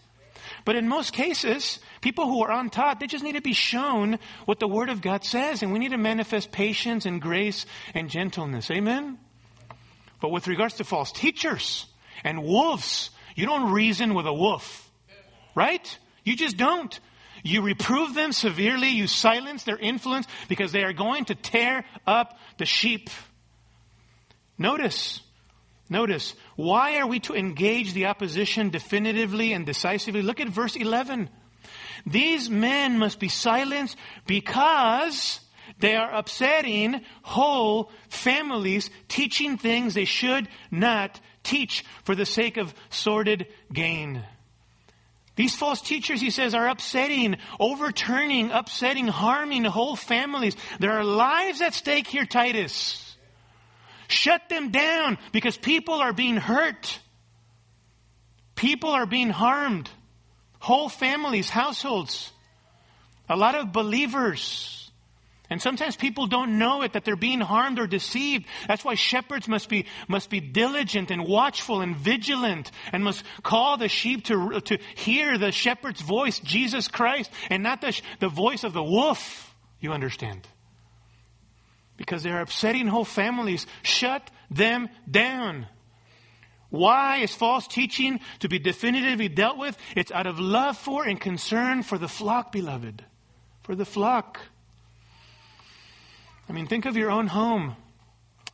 But 0.63 0.75
in 0.75 0.87
most 0.87 1.13
cases, 1.13 1.79
people 2.01 2.25
who 2.25 2.43
are 2.43 2.51
untaught, 2.51 2.99
they 2.99 3.07
just 3.07 3.23
need 3.23 3.35
to 3.35 3.41
be 3.41 3.53
shown 3.53 4.19
what 4.45 4.59
the 4.59 4.67
Word 4.67 4.89
of 4.89 5.01
God 5.01 5.23
says, 5.23 5.61
and 5.61 5.71
we 5.71 5.79
need 5.79 5.91
to 5.91 5.97
manifest 5.97 6.51
patience 6.51 7.05
and 7.05 7.21
grace 7.21 7.65
and 7.93 8.09
gentleness. 8.09 8.71
Amen? 8.71 9.19
But 10.25 10.31
with 10.31 10.47
regards 10.47 10.73
to 10.77 10.83
false 10.83 11.11
teachers 11.11 11.85
and 12.23 12.43
wolves, 12.43 13.11
you 13.35 13.45
don't 13.45 13.71
reason 13.71 14.15
with 14.15 14.25
a 14.25 14.33
wolf. 14.33 14.89
Right? 15.53 15.99
You 16.23 16.35
just 16.35 16.57
don't. 16.57 16.99
You 17.43 17.61
reprove 17.61 18.15
them 18.15 18.31
severely. 18.31 18.87
You 18.87 19.05
silence 19.05 19.65
their 19.65 19.77
influence 19.77 20.25
because 20.49 20.71
they 20.71 20.83
are 20.83 20.93
going 20.93 21.25
to 21.25 21.35
tear 21.35 21.85
up 22.07 22.39
the 22.57 22.65
sheep. 22.65 23.11
Notice, 24.57 25.21
notice, 25.91 26.33
why 26.55 26.97
are 26.97 27.05
we 27.05 27.19
to 27.19 27.35
engage 27.35 27.93
the 27.93 28.07
opposition 28.07 28.71
definitively 28.71 29.53
and 29.53 29.63
decisively? 29.63 30.23
Look 30.23 30.39
at 30.39 30.49
verse 30.49 30.75
11. 30.75 31.29
These 32.07 32.49
men 32.49 32.97
must 32.97 33.19
be 33.19 33.29
silenced 33.29 33.95
because 34.25 35.39
they 35.79 35.95
are 35.95 36.13
upsetting 36.13 37.01
whole 37.21 37.91
families, 38.09 38.89
teaching 39.07 39.57
things 39.57 39.93
they 39.93 40.05
should 40.05 40.47
not 40.71 41.19
teach 41.43 41.83
for 42.03 42.15
the 42.15 42.25
sake 42.25 42.57
of 42.57 42.73
sordid 42.89 43.47
gain. 43.71 44.23
These 45.35 45.55
false 45.55 45.81
teachers, 45.81 46.21
he 46.21 46.29
says, 46.29 46.55
are 46.55 46.69
upsetting, 46.69 47.35
overturning, 47.59 48.51
upsetting, 48.51 49.07
harming 49.07 49.65
whole 49.65 49.97
families. 49.97 50.55
There 50.79 50.93
are 50.93 51.03
lives 51.03 51.61
at 51.61 51.73
stake 51.73 52.07
here, 52.07 52.25
Titus. 52.25 53.17
Shut 54.07 54.47
them 54.47 54.71
down 54.71 55.17
because 55.33 55.57
people 55.57 55.95
are 55.95 56.13
being 56.13 56.37
hurt. 56.37 56.99
People 58.55 58.91
are 58.91 59.05
being 59.05 59.29
harmed. 59.29 59.89
Whole 60.59 60.87
families, 60.87 61.49
households. 61.49 62.31
A 63.27 63.35
lot 63.35 63.55
of 63.55 63.73
believers 63.73 64.84
and 65.55 65.61
sometimes 65.61 65.95
people 65.95 66.27
don't 66.27 66.57
know 66.57 66.81
it, 66.81 66.91
that 66.91 67.05
they're 67.05 67.15
being 67.15 67.39
harmed 67.39 67.79
or 67.79 67.87
deceived. 67.87 68.45
That's 68.67 68.83
why 68.83 68.95
shepherds 68.95 69.47
must 69.47 69.69
be, 69.69 69.85
must 70.09 70.29
be 70.29 70.41
diligent 70.41 71.11
and 71.11 71.25
watchful 71.25 71.79
and 71.79 71.95
vigilant 71.95 72.71
and 72.91 73.05
must 73.05 73.23
call 73.41 73.77
the 73.77 73.87
sheep 73.87 74.25
to, 74.25 74.59
to 74.59 74.77
hear 74.95 75.37
the 75.37 75.53
shepherd's 75.53 76.01
voice, 76.01 76.39
Jesus 76.39 76.89
Christ, 76.89 77.31
and 77.49 77.63
not 77.63 77.79
the, 77.79 77.97
the 78.19 78.27
voice 78.27 78.65
of 78.65 78.73
the 78.73 78.83
wolf. 78.83 79.55
You 79.79 79.93
understand? 79.93 80.45
Because 81.95 82.21
they're 82.21 82.41
upsetting 82.41 82.87
whole 82.87 83.05
families. 83.05 83.65
Shut 83.81 84.29
them 84.51 84.89
down. 85.09 85.67
Why 86.69 87.19
is 87.19 87.33
false 87.33 87.65
teaching 87.65 88.19
to 88.39 88.49
be 88.49 88.59
definitively 88.59 89.29
dealt 89.29 89.57
with? 89.57 89.77
It's 89.95 90.11
out 90.11 90.27
of 90.27 90.37
love 90.37 90.77
for 90.77 91.05
and 91.05 91.17
concern 91.17 91.81
for 91.81 91.97
the 91.97 92.09
flock, 92.09 92.51
beloved. 92.51 93.05
For 93.63 93.73
the 93.73 93.85
flock. 93.85 94.41
I 96.47 96.53
mean, 96.53 96.67
think 96.67 96.85
of 96.85 96.95
your 96.95 97.11
own 97.11 97.27
home. 97.27 97.75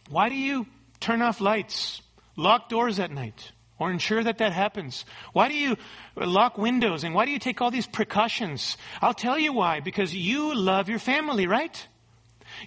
Why 0.09 0.29
do 0.29 0.35
you 0.35 0.65
turn 0.99 1.21
off 1.21 1.41
lights, 1.41 2.01
lock 2.35 2.69
doors 2.69 2.99
at 2.99 3.11
night, 3.11 3.51
or 3.79 3.91
ensure 3.91 4.23
that 4.23 4.37
that 4.39 4.53
happens? 4.53 5.05
Why 5.33 5.49
do 5.49 5.55
you 5.55 5.75
lock 6.15 6.57
windows 6.57 7.03
and 7.03 7.13
why 7.13 7.25
do 7.25 7.31
you 7.31 7.39
take 7.39 7.61
all 7.61 7.71
these 7.71 7.87
precautions? 7.87 8.77
I'll 9.01 9.13
tell 9.13 9.37
you 9.37 9.53
why. 9.53 9.79
Because 9.79 10.13
you 10.13 10.55
love 10.55 10.89
your 10.89 10.99
family, 10.99 11.47
right? 11.47 11.87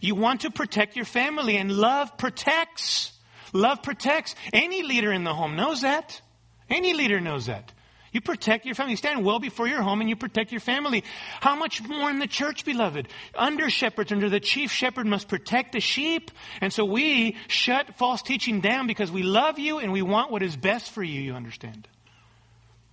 You 0.01 0.15
want 0.15 0.43
to 0.43 0.51
protect 0.51 0.97
your 0.97 1.05
family 1.05 1.57
and 1.57 1.71
love 1.71 2.17
protects. 2.19 3.13
Love 3.53 3.83
protects. 3.83 4.35
Any 4.53 4.83
leader 4.83 5.13
in 5.13 5.25
the 5.25 5.35
home 5.35 5.57
knows 5.57 5.83
that. 5.83 6.21
Any 6.69 6.95
leader 6.95 7.21
knows 7.21 7.47
that. 7.47 7.73
You 8.15 8.21
protect 8.21 8.65
your 8.65 8.77
family. 8.77 8.93
You 8.93 8.97
stand 8.97 9.25
well 9.25 9.41
before 9.41 9.67
your 9.67 9.83
home 9.83 10.01
and 10.01 10.09
you 10.09 10.15
protect 10.15 10.53
your 10.53 10.61
family. 10.61 11.03
How 11.41 11.57
much 11.57 11.83
more 11.83 12.09
in 12.09 12.21
the 12.21 12.29
church, 12.29 12.65
beloved? 12.65 13.09
Under 13.35 13.69
shepherds, 13.69 14.13
under 14.13 14.31
the 14.31 14.39
chief 14.39 14.71
shepherd, 14.71 15.05
must 15.05 15.27
protect 15.27 15.73
the 15.73 15.81
sheep. 15.81 16.31
And 16.61 16.73
so 16.73 16.85
we 16.85 17.37
shut 17.49 17.97
false 17.97 18.23
teaching 18.23 18.61
down 18.61 18.87
because 18.87 19.11
we 19.11 19.25
love 19.25 19.59
you 19.59 19.81
and 19.81 19.93
we 19.93 20.01
want 20.01 20.31
what 20.31 20.45
is 20.45 20.57
best 20.57 20.93
for 20.93 21.03
you, 21.03 21.21
you 21.21 21.35
understand? 21.35 21.89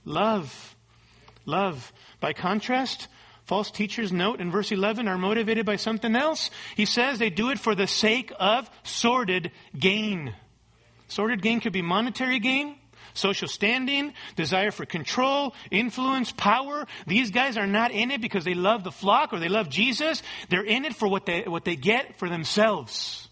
Love. 0.05 0.75
Love. 1.45 1.93
By 2.19 2.33
contrast, 2.33 3.07
false 3.45 3.69
teachers, 3.69 4.11
note 4.11 4.41
in 4.41 4.49
verse 4.49 4.71
11, 4.71 5.07
are 5.07 5.19
motivated 5.19 5.67
by 5.67 5.75
something 5.75 6.15
else. 6.15 6.49
He 6.75 6.85
says 6.87 7.19
they 7.19 7.29
do 7.29 7.51
it 7.51 7.59
for 7.59 7.75
the 7.75 7.85
sake 7.85 8.33
of 8.39 8.67
sordid 8.81 9.51
gain. 9.77 10.33
Sordid 11.09 11.43
gain 11.43 11.59
could 11.59 11.73
be 11.73 11.83
monetary 11.83 12.39
gain 12.39 12.75
social 13.13 13.47
standing, 13.47 14.13
desire 14.35 14.71
for 14.71 14.85
control, 14.85 15.53
influence, 15.69 16.31
power. 16.31 16.85
These 17.07 17.31
guys 17.31 17.57
are 17.57 17.67
not 17.67 17.91
in 17.91 18.11
it 18.11 18.21
because 18.21 18.45
they 18.45 18.53
love 18.53 18.83
the 18.83 18.91
flock 18.91 19.33
or 19.33 19.39
they 19.39 19.49
love 19.49 19.69
Jesus. 19.69 20.21
They're 20.49 20.63
in 20.63 20.85
it 20.85 20.95
for 20.95 21.07
what 21.07 21.25
they, 21.25 21.43
what 21.43 21.65
they 21.65 21.75
get 21.75 22.17
for 22.19 22.29
themselves. 22.29 23.27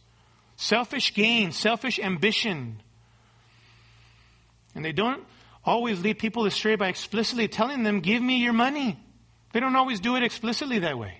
Selfish 0.56 1.14
gain, 1.14 1.52
selfish 1.52 2.00
ambition. 2.00 2.82
And 4.76 4.84
they 4.84 4.92
don't 4.92 5.24
always 5.64 6.02
lead 6.02 6.20
people 6.20 6.46
astray 6.46 6.76
by 6.76 6.88
explicitly 6.88 7.48
telling 7.48 7.84
them, 7.84 8.00
give 8.00 8.22
me 8.22 8.38
your 8.38 8.54
money. 8.54 9.00
They 9.54 9.60
don't 9.60 9.76
always 9.76 10.00
do 10.00 10.16
it 10.16 10.24
explicitly 10.24 10.80
that 10.80 10.98
way. 10.98 11.19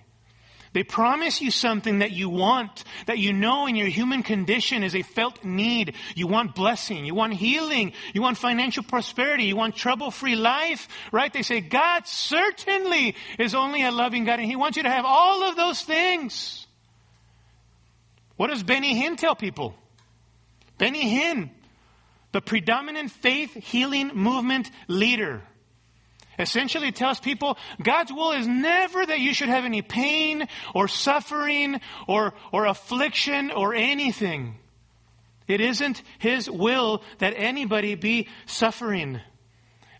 They 0.72 0.84
promise 0.84 1.40
you 1.40 1.50
something 1.50 1.98
that 1.98 2.12
you 2.12 2.28
want, 2.28 2.84
that 3.06 3.18
you 3.18 3.32
know 3.32 3.66
in 3.66 3.74
your 3.74 3.88
human 3.88 4.22
condition 4.22 4.84
is 4.84 4.94
a 4.94 5.02
felt 5.02 5.44
need. 5.44 5.96
You 6.14 6.28
want 6.28 6.54
blessing, 6.54 7.04
you 7.04 7.14
want 7.14 7.32
healing, 7.34 7.92
you 8.14 8.22
want 8.22 8.38
financial 8.38 8.84
prosperity, 8.84 9.44
you 9.44 9.56
want 9.56 9.74
trouble 9.74 10.12
free 10.12 10.36
life, 10.36 10.86
right? 11.10 11.32
They 11.32 11.42
say 11.42 11.60
God 11.60 12.06
certainly 12.06 13.16
is 13.36 13.54
only 13.54 13.82
a 13.82 13.90
loving 13.90 14.24
God 14.24 14.38
and 14.38 14.48
He 14.48 14.54
wants 14.54 14.76
you 14.76 14.84
to 14.84 14.90
have 14.90 15.04
all 15.04 15.42
of 15.42 15.56
those 15.56 15.82
things. 15.82 16.66
What 18.36 18.46
does 18.46 18.62
Benny 18.62 18.94
Hinn 18.94 19.16
tell 19.16 19.34
people? 19.34 19.74
Benny 20.78 21.18
Hinn, 21.18 21.50
the 22.30 22.40
predominant 22.40 23.10
faith 23.10 23.54
healing 23.54 24.12
movement 24.14 24.70
leader 24.86 25.42
essentially 26.40 26.92
tells 26.92 27.20
people 27.20 27.56
God's 27.82 28.12
will 28.12 28.32
is 28.32 28.46
never 28.46 29.04
that 29.04 29.20
you 29.20 29.34
should 29.34 29.48
have 29.48 29.64
any 29.64 29.82
pain 29.82 30.48
or 30.74 30.88
suffering 30.88 31.80
or, 32.08 32.34
or 32.52 32.66
affliction 32.66 33.50
or 33.50 33.74
anything. 33.74 34.56
It 35.46 35.60
isn't 35.60 36.02
His 36.18 36.50
will 36.50 37.02
that 37.18 37.34
anybody 37.36 37.94
be 37.94 38.28
suffering. 38.46 39.20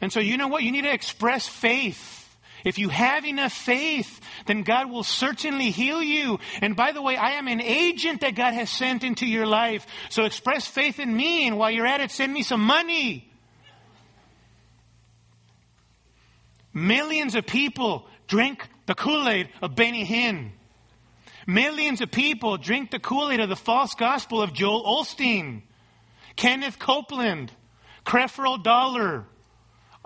And 0.01 0.13
so, 0.13 0.21
you 0.21 0.37
know 0.37 0.49
what? 0.49 0.63
You 0.63 0.73
need 0.73 0.83
to 0.83 0.93
express 0.93 1.47
faith. 1.47 2.17
If 2.65 2.79
you 2.79 2.89
have 2.89 3.25
enough 3.25 3.53
faith, 3.53 4.21
then 4.47 4.63
God 4.63 4.91
will 4.91 5.03
certainly 5.03 5.71
heal 5.71 6.03
you. 6.03 6.39
And 6.61 6.77
by 6.77 6.93
the 6.93 7.03
way, 7.03 7.17
I 7.17 7.33
am 7.33 7.49
an 7.49 7.61
agent 7.61 8.21
that 8.21 8.35
God 8.35 8.55
has 8.55 8.71
sent 8.71 9.03
into 9.03 9.27
your 9.27 9.47
life. 9.47 9.87
So 10.11 10.25
express 10.25 10.67
faith 10.67 10.99
in 10.99 11.15
me, 11.15 11.47
and 11.47 11.59
while 11.59 11.71
you're 11.71 11.87
at 11.87 12.01
it, 12.01 12.11
send 12.11 12.33
me 12.33 12.43
some 12.43 12.61
money. 12.61 13.30
Millions 16.81 17.35
of 17.35 17.47
people 17.47 18.07
drink 18.27 18.67
the 18.87 18.95
Kool-Aid 18.95 19.51
of 19.61 19.75
Benny 19.75 20.07
Hinn. 20.07 20.53
Millions 21.47 22.01
of 22.01 22.11
people 22.11 22.57
drink 22.57 22.91
the 22.91 22.99
Kool-Aid 22.99 23.39
of 23.39 23.51
the 23.51 23.57
false 23.57 23.95
gospel 23.95 24.41
of 24.41 24.55
Joel 24.55 24.83
Osteen, 24.85 25.63
Kenneth 26.37 26.79
Copeland, 26.79 27.53
Creflo 28.07 28.63
Dollar. 28.63 29.27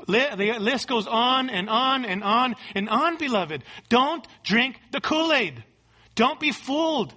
The 0.09 0.57
list 0.59 0.89
goes 0.89 1.07
on 1.07 1.49
and 1.49 1.70
on 1.70 2.05
and 2.05 2.25
on 2.25 2.57
and 2.75 2.89
on, 2.89 3.18
beloved. 3.18 3.62
Don't 3.89 4.27
drink 4.43 4.81
the 4.91 5.01
Kool-Aid. 5.01 5.62
Don't 6.16 6.41
be 6.41 6.51
fooled. 6.51 7.14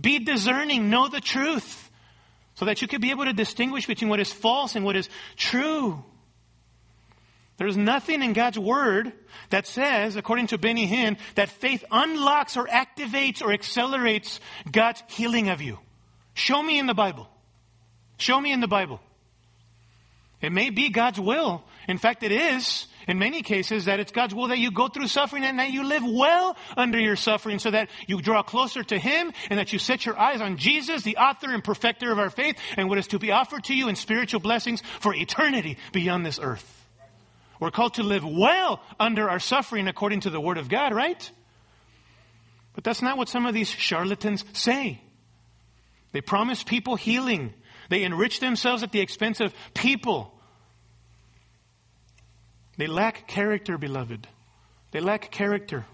Be 0.00 0.18
discerning. 0.18 0.88
Know 0.88 1.08
the 1.08 1.20
truth 1.20 1.90
so 2.54 2.64
that 2.64 2.80
you 2.80 2.88
can 2.88 3.02
be 3.02 3.10
able 3.10 3.26
to 3.26 3.34
distinguish 3.34 3.86
between 3.86 4.08
what 4.08 4.20
is 4.20 4.32
false 4.32 4.76
and 4.76 4.84
what 4.84 4.96
is 4.96 5.10
true. 5.36 6.02
There's 7.58 7.76
nothing 7.76 8.22
in 8.22 8.32
God's 8.32 8.58
Word 8.58 9.12
that 9.50 9.66
says, 9.66 10.14
according 10.14 10.46
to 10.48 10.58
Benny 10.58 10.86
Hinn, 10.86 11.18
that 11.34 11.48
faith 11.48 11.84
unlocks 11.90 12.56
or 12.56 12.66
activates 12.66 13.42
or 13.42 13.52
accelerates 13.52 14.40
God's 14.70 15.02
healing 15.08 15.48
of 15.48 15.60
you. 15.60 15.78
Show 16.34 16.62
me 16.62 16.78
in 16.78 16.86
the 16.86 16.94
Bible. 16.94 17.28
Show 18.16 18.40
me 18.40 18.52
in 18.52 18.60
the 18.60 18.68
Bible. 18.68 19.00
It 20.40 20.52
may 20.52 20.70
be 20.70 20.88
God's 20.90 21.18
will. 21.18 21.64
In 21.88 21.98
fact, 21.98 22.22
it 22.22 22.30
is, 22.30 22.86
in 23.08 23.18
many 23.18 23.42
cases, 23.42 23.86
that 23.86 23.98
it's 23.98 24.12
God's 24.12 24.36
will 24.36 24.48
that 24.48 24.58
you 24.58 24.70
go 24.70 24.86
through 24.86 25.08
suffering 25.08 25.42
and 25.42 25.58
that 25.58 25.72
you 25.72 25.82
live 25.82 26.04
well 26.06 26.56
under 26.76 27.00
your 27.00 27.16
suffering 27.16 27.58
so 27.58 27.72
that 27.72 27.88
you 28.06 28.22
draw 28.22 28.44
closer 28.44 28.84
to 28.84 28.98
Him 28.98 29.32
and 29.50 29.58
that 29.58 29.72
you 29.72 29.80
set 29.80 30.06
your 30.06 30.16
eyes 30.16 30.40
on 30.40 30.58
Jesus, 30.58 31.02
the 31.02 31.16
author 31.16 31.50
and 31.52 31.64
perfecter 31.64 32.12
of 32.12 32.20
our 32.20 32.30
faith, 32.30 32.56
and 32.76 32.88
what 32.88 32.98
is 32.98 33.08
to 33.08 33.18
be 33.18 33.32
offered 33.32 33.64
to 33.64 33.74
you 33.74 33.88
in 33.88 33.96
spiritual 33.96 34.38
blessings 34.38 34.80
for 35.00 35.12
eternity 35.12 35.76
beyond 35.92 36.24
this 36.24 36.38
earth. 36.40 36.77
We're 37.60 37.70
called 37.70 37.94
to 37.94 38.02
live 38.02 38.24
well 38.24 38.80
under 39.00 39.28
our 39.28 39.40
suffering 39.40 39.88
according 39.88 40.20
to 40.20 40.30
the 40.30 40.40
Word 40.40 40.58
of 40.58 40.68
God, 40.68 40.94
right? 40.94 41.30
But 42.74 42.84
that's 42.84 43.02
not 43.02 43.18
what 43.18 43.28
some 43.28 43.46
of 43.46 43.54
these 43.54 43.68
charlatans 43.68 44.44
say. 44.52 45.00
They 46.12 46.20
promise 46.20 46.62
people 46.62 46.96
healing. 46.96 47.52
They 47.88 48.04
enrich 48.04 48.40
themselves 48.40 48.82
at 48.82 48.92
the 48.92 49.00
expense 49.00 49.40
of 49.40 49.52
people. 49.74 50.32
They 52.76 52.86
lack 52.86 53.26
character, 53.26 53.76
beloved. 53.76 54.28
They 54.92 55.00
lack 55.00 55.30
character. 55.30 55.84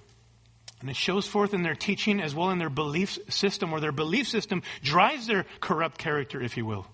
And 0.81 0.91
it 0.91 0.97
shows 0.97 1.27
forth 1.27 1.55
in 1.55 1.63
their 1.63 1.75
teaching 1.75 2.21
as 2.21 2.35
well 2.35 2.51
in 2.51 2.59
their 2.59 2.69
belief 2.69 3.19
system, 3.31 3.73
or 3.73 3.81
their 3.81 3.91
belief 3.91 4.29
system 4.29 4.63
drives 4.83 5.27
their 5.27 5.47
corrupt 5.61 5.97
character, 5.97 6.43
if 6.43 6.59
you 6.59 6.67
will. 6.67 6.87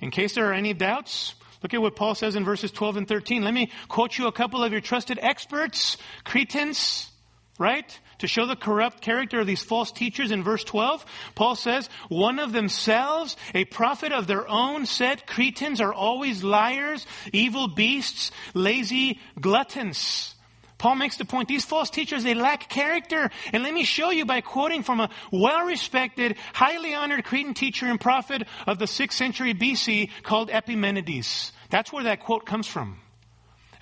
In 0.00 0.10
case 0.10 0.34
there 0.34 0.50
are 0.50 0.52
any 0.52 0.74
doubts, 0.74 1.34
Look 1.62 1.74
at 1.74 1.82
what 1.82 1.96
Paul 1.96 2.14
says 2.14 2.36
in 2.36 2.44
verses 2.44 2.70
12 2.70 2.98
and 2.98 3.08
13. 3.08 3.42
Let 3.42 3.54
me 3.54 3.70
quote 3.88 4.16
you 4.16 4.26
a 4.26 4.32
couple 4.32 4.62
of 4.62 4.72
your 4.72 4.80
trusted 4.80 5.18
experts, 5.20 5.96
Cretans, 6.24 7.10
right? 7.58 7.98
To 8.18 8.26
show 8.26 8.46
the 8.46 8.56
corrupt 8.56 9.00
character 9.00 9.40
of 9.40 9.46
these 9.46 9.62
false 9.62 9.92
teachers 9.92 10.30
in 10.30 10.42
verse 10.42 10.64
12, 10.64 11.04
Paul 11.34 11.56
says, 11.56 11.88
one 12.08 12.38
of 12.38 12.52
themselves, 12.52 13.36
a 13.54 13.64
prophet 13.64 14.12
of 14.12 14.26
their 14.26 14.48
own, 14.48 14.86
said, 14.86 15.26
Cretans 15.26 15.80
are 15.80 15.92
always 15.92 16.42
liars, 16.42 17.06
evil 17.32 17.68
beasts, 17.68 18.30
lazy 18.54 19.20
gluttons. 19.40 20.34
Paul 20.78 20.94
makes 20.94 21.16
the 21.16 21.24
point, 21.24 21.48
these 21.48 21.64
false 21.64 21.90
teachers, 21.90 22.22
they 22.22 22.34
lack 22.34 22.68
character. 22.68 23.30
And 23.52 23.64
let 23.64 23.74
me 23.74 23.84
show 23.84 24.10
you 24.10 24.24
by 24.24 24.40
quoting 24.40 24.84
from 24.84 25.00
a 25.00 25.10
well-respected, 25.32 26.36
highly 26.54 26.94
honored 26.94 27.24
Cretan 27.24 27.54
teacher 27.54 27.86
and 27.86 28.00
prophet 28.00 28.46
of 28.66 28.78
the 28.78 28.84
6th 28.84 29.12
century 29.12 29.54
BC 29.54 30.10
called 30.22 30.50
Epimenides. 30.50 31.52
That's 31.70 31.92
where 31.92 32.04
that 32.04 32.20
quote 32.20 32.46
comes 32.46 32.68
from. 32.68 33.00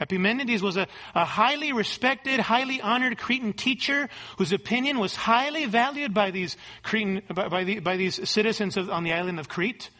Epimenides 0.00 0.62
was 0.62 0.76
a, 0.76 0.86
a, 1.14 1.24
highly 1.24 1.72
respected, 1.72 2.40
highly 2.40 2.80
honored 2.80 3.16
Cretan 3.18 3.52
teacher 3.52 4.08
whose 4.38 4.52
opinion 4.52 4.98
was 4.98 5.14
highly 5.14 5.66
valued 5.66 6.12
by 6.12 6.30
these 6.30 6.56
Cretan, 6.82 7.22
by, 7.32 7.48
by, 7.48 7.64
the, 7.64 7.78
by 7.80 7.96
these 7.96 8.28
citizens 8.28 8.76
of, 8.76 8.90
on 8.90 9.04
the 9.04 9.12
island 9.12 9.38
of 9.38 9.48
Crete. 9.48 9.90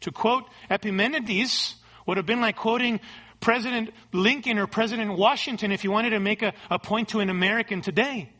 To 0.00 0.12
quote 0.12 0.44
Epimenides 0.70 1.76
would 2.06 2.16
have 2.16 2.26
been 2.26 2.40
like 2.40 2.56
quoting 2.56 3.00
President 3.42 3.90
Lincoln 4.12 4.58
or 4.58 4.66
President 4.66 5.18
Washington 5.18 5.72
if 5.72 5.84
you 5.84 5.90
wanted 5.90 6.10
to 6.10 6.20
make 6.20 6.42
a, 6.42 6.54
a 6.70 6.78
point 6.78 7.10
to 7.10 7.20
an 7.20 7.28
American 7.28 7.82
today. 7.82 8.30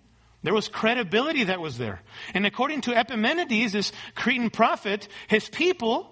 There 0.42 0.55
was 0.55 0.68
credibility 0.68 1.44
that 1.44 1.61
was 1.61 1.76
there. 1.76 2.00
And 2.34 2.46
according 2.46 2.82
to 2.82 2.94
Epimenides, 2.94 3.72
this 3.72 3.92
Cretan 4.14 4.50
prophet, 4.50 5.07
his 5.28 5.48
people 5.48 6.11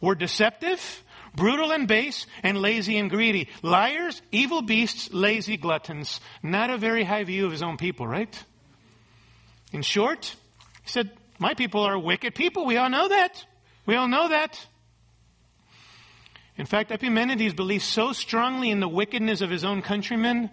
were 0.00 0.14
deceptive, 0.14 1.04
brutal 1.34 1.72
and 1.72 1.88
base, 1.88 2.26
and 2.42 2.58
lazy 2.58 2.98
and 2.98 3.08
greedy. 3.08 3.48
Liars, 3.62 4.20
evil 4.30 4.62
beasts, 4.62 5.12
lazy 5.12 5.56
gluttons. 5.56 6.20
Not 6.42 6.70
a 6.70 6.76
very 6.76 7.04
high 7.04 7.24
view 7.24 7.46
of 7.46 7.52
his 7.52 7.62
own 7.62 7.76
people, 7.76 8.06
right? 8.06 8.44
In 9.72 9.82
short, 9.82 10.34
he 10.82 10.90
said, 10.90 11.10
My 11.38 11.54
people 11.54 11.82
are 11.82 11.98
wicked 11.98 12.34
people. 12.34 12.66
We 12.66 12.76
all 12.76 12.90
know 12.90 13.08
that. 13.08 13.44
We 13.86 13.94
all 13.94 14.08
know 14.08 14.28
that. 14.28 14.66
In 16.58 16.66
fact, 16.66 16.90
Epimenides 16.90 17.54
believed 17.54 17.84
so 17.84 18.12
strongly 18.12 18.70
in 18.70 18.80
the 18.80 18.88
wickedness 18.88 19.40
of 19.40 19.48
his 19.48 19.64
own 19.64 19.80
countrymen 19.80 20.50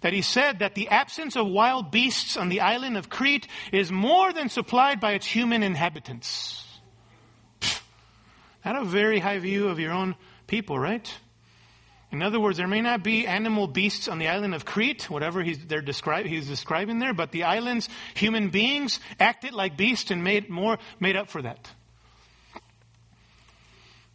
that 0.00 0.12
he 0.12 0.20
said 0.20 0.58
that 0.58 0.74
the 0.74 0.88
absence 0.88 1.36
of 1.36 1.46
wild 1.46 1.92
beasts 1.92 2.36
on 2.36 2.48
the 2.48 2.60
island 2.60 2.96
of 2.96 3.08
Crete 3.08 3.46
is 3.72 3.90
more 3.92 4.32
than 4.32 4.48
supplied 4.48 5.00
by 5.00 5.12
its 5.12 5.24
human 5.24 5.62
inhabitants. 5.62 6.62
Pfft, 7.60 7.80
not 8.64 8.82
a 8.82 8.84
very 8.84 9.20
high 9.20 9.38
view 9.38 9.68
of 9.68 9.78
your 9.78 9.92
own 9.92 10.16
people, 10.48 10.76
right? 10.76 11.10
In 12.10 12.20
other 12.22 12.40
words, 12.40 12.58
there 12.58 12.68
may 12.68 12.80
not 12.80 13.02
be 13.02 13.26
animal 13.26 13.66
beasts 13.66 14.08
on 14.08 14.18
the 14.18 14.28
island 14.28 14.54
of 14.54 14.64
Crete, 14.64 15.08
whatever 15.08 15.42
he's, 15.42 15.58
describe, 15.58 16.26
he's 16.26 16.48
describing 16.48 16.98
there, 16.98 17.14
but 17.14 17.30
the 17.32 17.44
island's 17.44 17.88
human 18.14 18.50
beings 18.50 19.00
acted 19.18 19.52
like 19.52 19.76
beasts 19.76 20.10
and 20.10 20.22
made 20.22 20.50
more 20.50 20.78
made 20.98 21.16
up 21.16 21.28
for 21.28 21.42
that. 21.42 21.70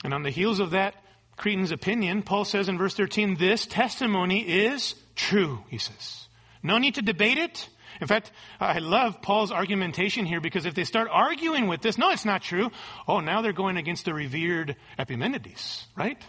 And 0.04 0.14
on 0.14 0.24
the 0.24 0.30
heels 0.30 0.60
of 0.60 0.72
that, 0.72 0.96
Cretan's 1.40 1.72
opinion, 1.72 2.22
Paul 2.22 2.46
says 2.46 2.70
in 2.70 2.78
verse 2.78 2.94
13, 2.94 3.36
this 3.38 3.66
testimony 3.66 4.42
is 4.42 4.94
true, 5.16 5.64
he 5.70 5.78
says. 5.78 6.28
No 6.62 6.78
need 6.78 6.96
to 6.96 7.02
debate 7.02 7.38
it. 7.38 7.68
In 8.02 8.08
fact, 8.08 8.32
I 8.60 8.80
love 8.80 9.22
Paul's 9.22 9.52
argumentation 9.52 10.26
here 10.26 10.42
because 10.42 10.66
if 10.66 10.76
they 10.76 10.84
start 10.84 11.08
arguing 11.10 11.68
with 11.68 11.82
this, 11.82 11.98
no, 11.98 12.12
it's 12.12 12.26
not 12.26 12.42
true. 12.42 12.70
Oh, 13.08 13.22
now 13.22 13.42
they're 13.42 13.54
going 13.54 13.78
against 13.78 14.06
the 14.06 14.14
revered 14.14 14.76
Epimenides, 14.98 15.88
right? 15.96 16.22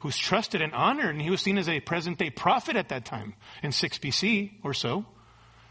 Who's 0.00 0.18
trusted 0.18 0.60
and 0.60 0.74
honored, 0.74 1.14
and 1.14 1.22
he 1.22 1.30
was 1.30 1.40
seen 1.40 1.56
as 1.56 1.68
a 1.68 1.80
present 1.80 2.18
day 2.18 2.28
prophet 2.30 2.76
at 2.76 2.90
that 2.90 3.06
time 3.06 3.34
in 3.62 3.72
6 3.72 3.98
BC 3.98 4.52
or 4.62 4.74
so. 4.74 5.06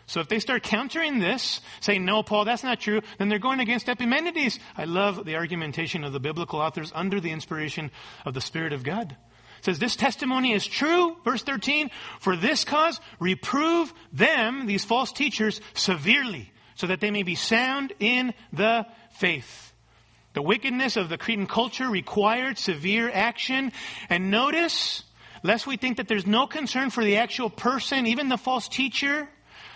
So 0.06 0.20
if 0.20 0.28
they 0.28 0.40
start 0.40 0.64
countering 0.64 1.20
this, 1.20 1.62
saying, 1.80 2.04
no, 2.04 2.24
Paul, 2.24 2.46
that's 2.46 2.64
not 2.64 2.80
true, 2.80 3.02
then 3.18 3.30
they're 3.30 3.40
going 3.40 3.60
against 3.60 3.88
Epimenides. 3.88 4.60
I 4.78 4.84
love 4.84 5.26
the 5.26 5.36
argumentation 5.36 6.04
of 6.04 6.14
the 6.14 6.20
biblical 6.20 6.60
authors 6.60 6.92
under 6.94 7.20
the 7.20 7.32
inspiration 7.32 7.90
of 8.26 8.34
the 8.34 8.42
Spirit 8.42 8.74
of 8.74 8.84
God. 8.84 9.16
It 9.60 9.66
says, 9.66 9.80
this 9.80 9.96
testimony 9.96 10.52
is 10.52 10.68
true, 10.68 11.16
verse 11.24 11.42
13, 11.42 11.90
for 12.20 12.36
this 12.36 12.66
cause 12.66 13.00
reprove 13.20 13.94
them, 14.12 14.66
these 14.66 14.84
false 14.84 15.14
teachers, 15.14 15.62
severely, 15.74 16.52
so 16.76 16.88
that 16.88 17.00
they 17.00 17.12
may 17.12 17.24
be 17.24 17.36
sound 17.36 17.94
in 18.00 18.34
the 18.52 18.86
faith. 19.14 19.72
The 20.34 20.42
wickedness 20.42 20.98
of 20.98 21.10
the 21.10 21.18
Cretan 21.18 21.48
culture 21.48 21.88
required 21.88 22.58
severe 22.58 23.10
action. 23.10 23.72
And 24.10 24.32
notice, 24.32 25.04
lest 25.44 25.68
we 25.68 25.78
think 25.78 25.98
that 25.98 26.08
there's 26.08 26.28
no 26.28 26.48
concern 26.48 26.90
for 26.90 27.04
the 27.04 27.18
actual 27.18 27.50
person, 27.50 28.08
even 28.08 28.30
the 28.30 28.38
false 28.38 28.68
teacher, 28.68 29.30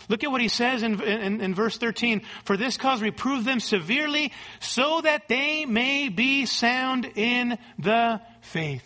Look 0.10 0.24
at 0.24 0.32
what 0.32 0.42
he 0.42 0.48
says 0.48 0.84
in, 0.84 1.02
in, 1.02 1.42
in, 1.42 1.54
verse 1.54 1.78
13. 1.78 2.22
For 2.46 2.56
this 2.56 2.78
cause 2.78 3.02
reprove 3.02 3.44
them 3.44 3.60
severely 3.60 4.32
so 4.60 5.02
that 5.02 5.28
they 5.28 5.66
may 5.66 6.08
be 6.08 6.46
sound 6.46 7.06
in 7.16 7.58
the 7.78 8.22
faith. 8.42 8.86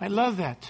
I 0.00 0.08
love 0.08 0.38
that. 0.38 0.68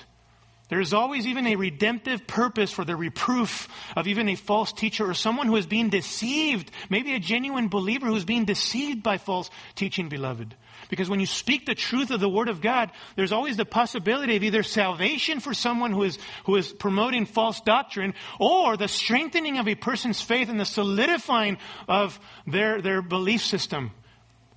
There 0.68 0.80
is 0.80 0.92
always 0.92 1.26
even 1.26 1.46
a 1.46 1.56
redemptive 1.56 2.26
purpose 2.26 2.72
for 2.72 2.84
the 2.84 2.96
reproof 2.96 3.68
of 3.96 4.08
even 4.08 4.28
a 4.28 4.34
false 4.34 4.72
teacher 4.72 5.08
or 5.08 5.14
someone 5.14 5.46
who 5.46 5.56
is 5.56 5.66
being 5.66 5.90
deceived, 5.90 6.72
maybe 6.90 7.14
a 7.14 7.20
genuine 7.20 7.68
believer 7.68 8.06
who 8.06 8.16
is 8.16 8.24
being 8.24 8.44
deceived 8.44 9.02
by 9.02 9.16
false 9.16 9.48
teaching, 9.76 10.08
beloved. 10.08 10.56
Because 10.88 11.10
when 11.10 11.20
you 11.20 11.26
speak 11.26 11.66
the 11.66 11.74
truth 11.74 12.10
of 12.10 12.20
the 12.20 12.28
Word 12.28 12.48
of 12.48 12.60
God, 12.60 12.90
there's 13.16 13.32
always 13.32 13.56
the 13.56 13.64
possibility 13.64 14.36
of 14.36 14.42
either 14.42 14.62
salvation 14.62 15.40
for 15.40 15.54
someone 15.54 15.92
who 15.92 16.02
is, 16.02 16.18
who 16.44 16.56
is 16.56 16.72
promoting 16.72 17.26
false 17.26 17.60
doctrine 17.60 18.14
or 18.38 18.76
the 18.76 18.88
strengthening 18.88 19.58
of 19.58 19.68
a 19.68 19.74
person's 19.74 20.20
faith 20.20 20.48
and 20.48 20.60
the 20.60 20.64
solidifying 20.64 21.58
of 21.88 22.18
their, 22.46 22.80
their 22.80 23.02
belief 23.02 23.44
system, 23.44 23.90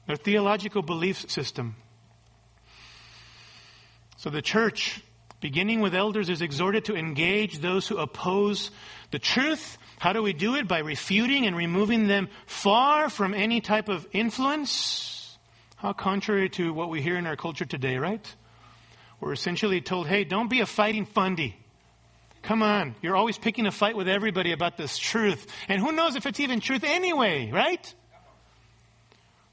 their 0.08 0.18
theological 0.18 0.82
belief 0.82 1.30
system. 1.30 1.76
So 4.18 4.30
the 4.30 4.42
church 4.42 5.02
beginning 5.40 5.80
with 5.80 5.96
elders, 5.96 6.30
is 6.30 6.42
exhorted 6.42 6.86
to 6.86 6.96
engage 6.96 7.60
those 7.60 7.88
who 7.88 7.98
oppose 7.98 8.72
the 9.12 9.20
truth. 9.20 9.78
How 10.00 10.14
do 10.14 10.22
we 10.22 10.34
do 10.34 10.56
it? 10.56 10.68
By 10.68 10.80
refuting 10.80 11.46
and 11.46 11.56
removing 11.56 12.08
them 12.08 12.30
far 12.46 13.10
from 13.10 13.34
any 13.34 13.62
type 13.62 13.90
of 13.90 14.08
influence. 14.12 15.19
How 15.80 15.94
contrary 15.94 16.50
to 16.50 16.74
what 16.74 16.90
we 16.90 17.02
hear 17.02 17.16
in 17.16 17.26
our 17.26 17.38
culture 17.38 17.64
today, 17.64 17.96
right? 17.96 18.36
We're 19.22 19.32
essentially 19.32 19.80
told, 19.80 20.08
hey, 20.08 20.26
don't 20.26 20.50
be 20.50 20.60
a 20.60 20.66
fighting 20.66 21.06
fundy. 21.06 21.56
Come 22.42 22.62
on. 22.62 22.96
You're 23.02 23.16
always 23.16 23.38
picking 23.38 23.66
a 23.66 23.72
fight 23.72 23.96
with 23.96 24.10
everybody 24.10 24.52
about 24.52 24.76
this 24.76 24.98
truth. 24.98 25.48
And 25.70 25.82
who 25.82 25.94
knows 25.94 26.18
if 26.18 26.26
it's 26.26 26.42
even 26.42 26.60
truth 26.60 26.84
anyway, 26.84 27.50
right? 27.50 27.96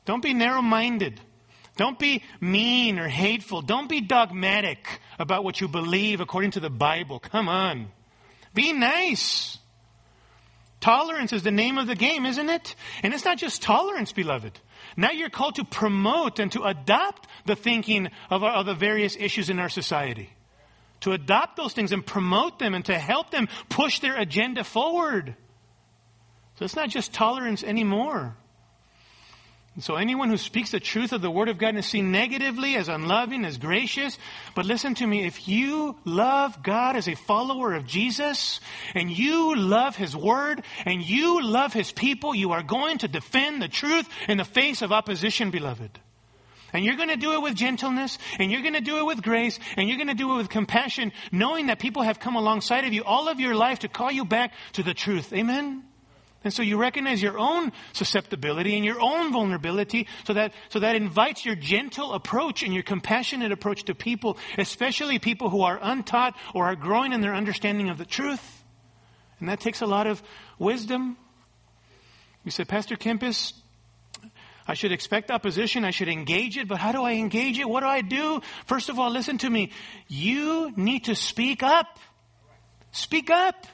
Don't 0.04 0.20
be 0.20 0.34
narrow 0.34 0.62
minded. 0.62 1.20
Don't 1.76 1.98
be 1.98 2.24
mean 2.40 2.98
or 2.98 3.06
hateful. 3.06 3.62
Don't 3.62 3.88
be 3.88 4.00
dogmatic 4.00 4.84
about 5.20 5.44
what 5.44 5.60
you 5.60 5.68
believe 5.68 6.20
according 6.20 6.52
to 6.52 6.60
the 6.60 6.70
Bible. 6.70 7.20
Come 7.20 7.48
on. 7.48 7.86
Be 8.52 8.72
nice. 8.72 9.55
Tolerance 10.80 11.32
is 11.32 11.42
the 11.42 11.50
name 11.50 11.78
of 11.78 11.86
the 11.86 11.94
game, 11.94 12.26
isn't 12.26 12.48
it? 12.50 12.74
And 13.02 13.14
it's 13.14 13.24
not 13.24 13.38
just 13.38 13.62
tolerance, 13.62 14.12
beloved. 14.12 14.60
Now 14.96 15.10
you're 15.10 15.30
called 15.30 15.56
to 15.56 15.64
promote 15.64 16.38
and 16.38 16.52
to 16.52 16.64
adopt 16.64 17.26
the 17.46 17.56
thinking 17.56 18.08
of, 18.30 18.44
our, 18.44 18.52
of 18.52 18.66
the 18.66 18.74
various 18.74 19.16
issues 19.16 19.50
in 19.50 19.58
our 19.58 19.68
society. 19.68 20.30
To 21.00 21.12
adopt 21.12 21.56
those 21.56 21.72
things 21.72 21.92
and 21.92 22.04
promote 22.04 22.58
them 22.58 22.74
and 22.74 22.84
to 22.86 22.98
help 22.98 23.30
them 23.30 23.48
push 23.68 24.00
their 24.00 24.16
agenda 24.16 24.64
forward. 24.64 25.34
So 26.58 26.64
it's 26.64 26.76
not 26.76 26.88
just 26.88 27.12
tolerance 27.12 27.62
anymore. 27.62 28.36
And 29.76 29.84
so 29.84 29.96
anyone 29.96 30.30
who 30.30 30.38
speaks 30.38 30.70
the 30.70 30.80
truth 30.80 31.12
of 31.12 31.20
the 31.20 31.30
Word 31.30 31.50
of 31.50 31.58
God 31.58 31.76
is 31.76 31.84
seen 31.84 32.10
negatively 32.10 32.76
as 32.76 32.88
unloving, 32.88 33.44
as 33.44 33.58
gracious. 33.58 34.16
But 34.54 34.64
listen 34.64 34.94
to 34.94 35.06
me, 35.06 35.26
if 35.26 35.46
you 35.46 35.98
love 36.06 36.62
God 36.62 36.96
as 36.96 37.08
a 37.08 37.14
follower 37.14 37.74
of 37.74 37.86
Jesus, 37.86 38.58
and 38.94 39.10
you 39.10 39.54
love 39.54 39.94
His 39.94 40.16
Word, 40.16 40.64
and 40.86 41.02
you 41.02 41.42
love 41.42 41.74
His 41.74 41.92
people, 41.92 42.34
you 42.34 42.52
are 42.52 42.62
going 42.62 42.96
to 42.98 43.08
defend 43.08 43.60
the 43.60 43.68
truth 43.68 44.08
in 44.28 44.38
the 44.38 44.46
face 44.46 44.80
of 44.80 44.92
opposition, 44.92 45.50
beloved. 45.50 46.00
And 46.72 46.82
you're 46.82 46.96
going 46.96 47.10
to 47.10 47.16
do 47.16 47.34
it 47.34 47.42
with 47.42 47.54
gentleness, 47.54 48.16
and 48.38 48.50
you're 48.50 48.62
going 48.62 48.72
to 48.72 48.80
do 48.80 48.96
it 49.00 49.04
with 49.04 49.22
grace, 49.22 49.58
and 49.76 49.90
you're 49.90 49.98
going 49.98 50.08
to 50.08 50.14
do 50.14 50.32
it 50.32 50.36
with 50.38 50.48
compassion, 50.48 51.12
knowing 51.30 51.66
that 51.66 51.80
people 51.80 52.02
have 52.02 52.18
come 52.18 52.36
alongside 52.36 52.86
of 52.86 52.94
you 52.94 53.04
all 53.04 53.28
of 53.28 53.40
your 53.40 53.54
life 53.54 53.80
to 53.80 53.88
call 53.88 54.10
you 54.10 54.24
back 54.24 54.54
to 54.72 54.82
the 54.82 54.94
truth. 54.94 55.34
Amen? 55.34 55.84
And 56.44 56.52
so 56.52 56.62
you 56.62 56.76
recognize 56.76 57.20
your 57.20 57.38
own 57.38 57.72
susceptibility 57.92 58.76
and 58.76 58.84
your 58.84 59.00
own 59.00 59.32
vulnerability 59.32 60.06
so 60.24 60.34
that, 60.34 60.52
so 60.68 60.78
that 60.78 60.94
invites 60.94 61.44
your 61.44 61.56
gentle 61.56 62.12
approach 62.12 62.62
and 62.62 62.72
your 62.72 62.84
compassionate 62.84 63.50
approach 63.50 63.84
to 63.84 63.94
people, 63.94 64.38
especially 64.56 65.18
people 65.18 65.50
who 65.50 65.62
are 65.62 65.78
untaught 65.82 66.36
or 66.54 66.66
are 66.66 66.76
growing 66.76 67.12
in 67.12 67.20
their 67.20 67.34
understanding 67.34 67.88
of 67.88 67.98
the 67.98 68.04
truth. 68.04 68.64
And 69.40 69.48
that 69.48 69.60
takes 69.60 69.80
a 69.80 69.86
lot 69.86 70.06
of 70.06 70.22
wisdom. 70.58 71.16
You 72.44 72.50
say, 72.52 72.64
Pastor 72.64 72.96
Kempis, 72.96 73.52
I 74.68 74.74
should 74.74 74.92
expect 74.92 75.30
opposition. 75.30 75.84
I 75.84 75.90
should 75.90 76.08
engage 76.08 76.56
it, 76.56 76.68
but 76.68 76.78
how 76.78 76.92
do 76.92 77.02
I 77.02 77.12
engage 77.14 77.58
it? 77.58 77.68
What 77.68 77.80
do 77.80 77.86
I 77.86 78.02
do? 78.02 78.40
First 78.66 78.88
of 78.88 78.98
all, 78.98 79.10
listen 79.10 79.38
to 79.38 79.50
me. 79.50 79.72
You 80.08 80.72
need 80.76 81.04
to 81.04 81.14
speak 81.14 81.62
up. 81.62 81.98
Speak 82.92 83.30
up. 83.30 83.66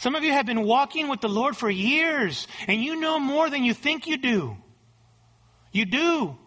Some 0.00 0.14
of 0.14 0.24
you 0.24 0.32
have 0.32 0.46
been 0.46 0.62
walking 0.62 1.08
with 1.08 1.20
the 1.20 1.28
Lord 1.28 1.58
for 1.58 1.68
years, 1.68 2.48
and 2.66 2.82
you 2.82 2.96
know 2.96 3.18
more 3.18 3.50
than 3.50 3.64
you 3.64 3.74
think 3.74 4.06
you 4.06 4.16
do. 4.16 4.56
You 5.72 5.84
do. 5.84 6.38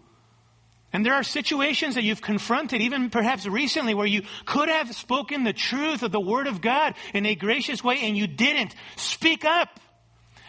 And 0.91 1.05
there 1.05 1.13
are 1.13 1.21
situations 1.21 1.93
that 1.93 2.03
you've 2.03 2.19
confronted, 2.19 2.81
even 2.81 3.11
perhaps 3.11 3.45
recently, 3.45 3.93
where 3.93 4.07
you 4.07 4.23
could 4.45 4.69
have 4.69 4.95
spoken 4.95 5.43
the 5.43 5.53
truth 5.53 6.01
of 6.01 6.11
the 6.11 6.19
Word 6.19 6.47
of 6.47 6.61
God 6.61 6.95
in 7.13 7.27
a 7.27 7.35
gracious 7.35 7.83
way, 7.83 7.99
and 8.01 8.17
you 8.17 8.25
didn't. 8.25 8.73
Speak 8.95 9.45
up. 9.45 9.79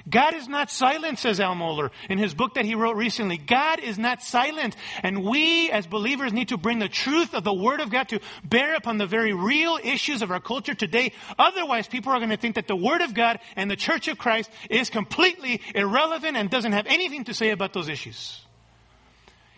God 0.08 0.34
is 0.34 0.48
not 0.48 0.70
silent, 0.70 1.18
says 1.18 1.40
Al 1.40 1.54
Mohler 1.54 1.90
in 2.10 2.18
his 2.18 2.34
book 2.34 2.54
that 2.54 2.66
he 2.66 2.74
wrote 2.74 2.96
recently. 2.96 3.38
God 3.38 3.80
is 3.80 3.98
not 3.98 4.22
silent. 4.22 4.76
And 5.02 5.24
we 5.24 5.70
as 5.70 5.86
believers 5.86 6.32
need 6.32 6.48
to 6.48 6.58
bring 6.58 6.78
the 6.78 6.90
truth 6.90 7.32
of 7.32 7.42
the 7.42 7.54
Word 7.54 7.80
of 7.80 7.90
God 7.90 8.10
to 8.10 8.20
bear 8.44 8.74
upon 8.74 8.98
the 8.98 9.06
very 9.06 9.32
real 9.32 9.78
issues 9.82 10.20
of 10.20 10.30
our 10.30 10.40
culture 10.40 10.74
today. 10.74 11.12
Otherwise, 11.38 11.88
people 11.88 12.12
are 12.12 12.18
going 12.18 12.30
to 12.30 12.36
think 12.36 12.56
that 12.56 12.68
the 12.68 12.76
Word 12.76 13.00
of 13.00 13.14
God 13.14 13.38
and 13.56 13.70
the 13.70 13.76
Church 13.76 14.08
of 14.08 14.18
Christ 14.18 14.50
is 14.68 14.90
completely 14.90 15.62
irrelevant 15.74 16.36
and 16.36 16.50
doesn't 16.50 16.72
have 16.72 16.86
anything 16.86 17.24
to 17.24 17.34
say 17.34 17.50
about 17.50 17.72
those 17.72 17.88
issues. 17.88 18.40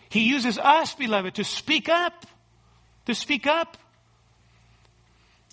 He 0.09 0.29
uses 0.29 0.57
us, 0.57 0.95
beloved, 0.95 1.35
to 1.35 1.43
speak 1.43 1.89
up. 1.89 2.25
To 3.07 3.15
speak 3.15 3.47
up. 3.47 3.77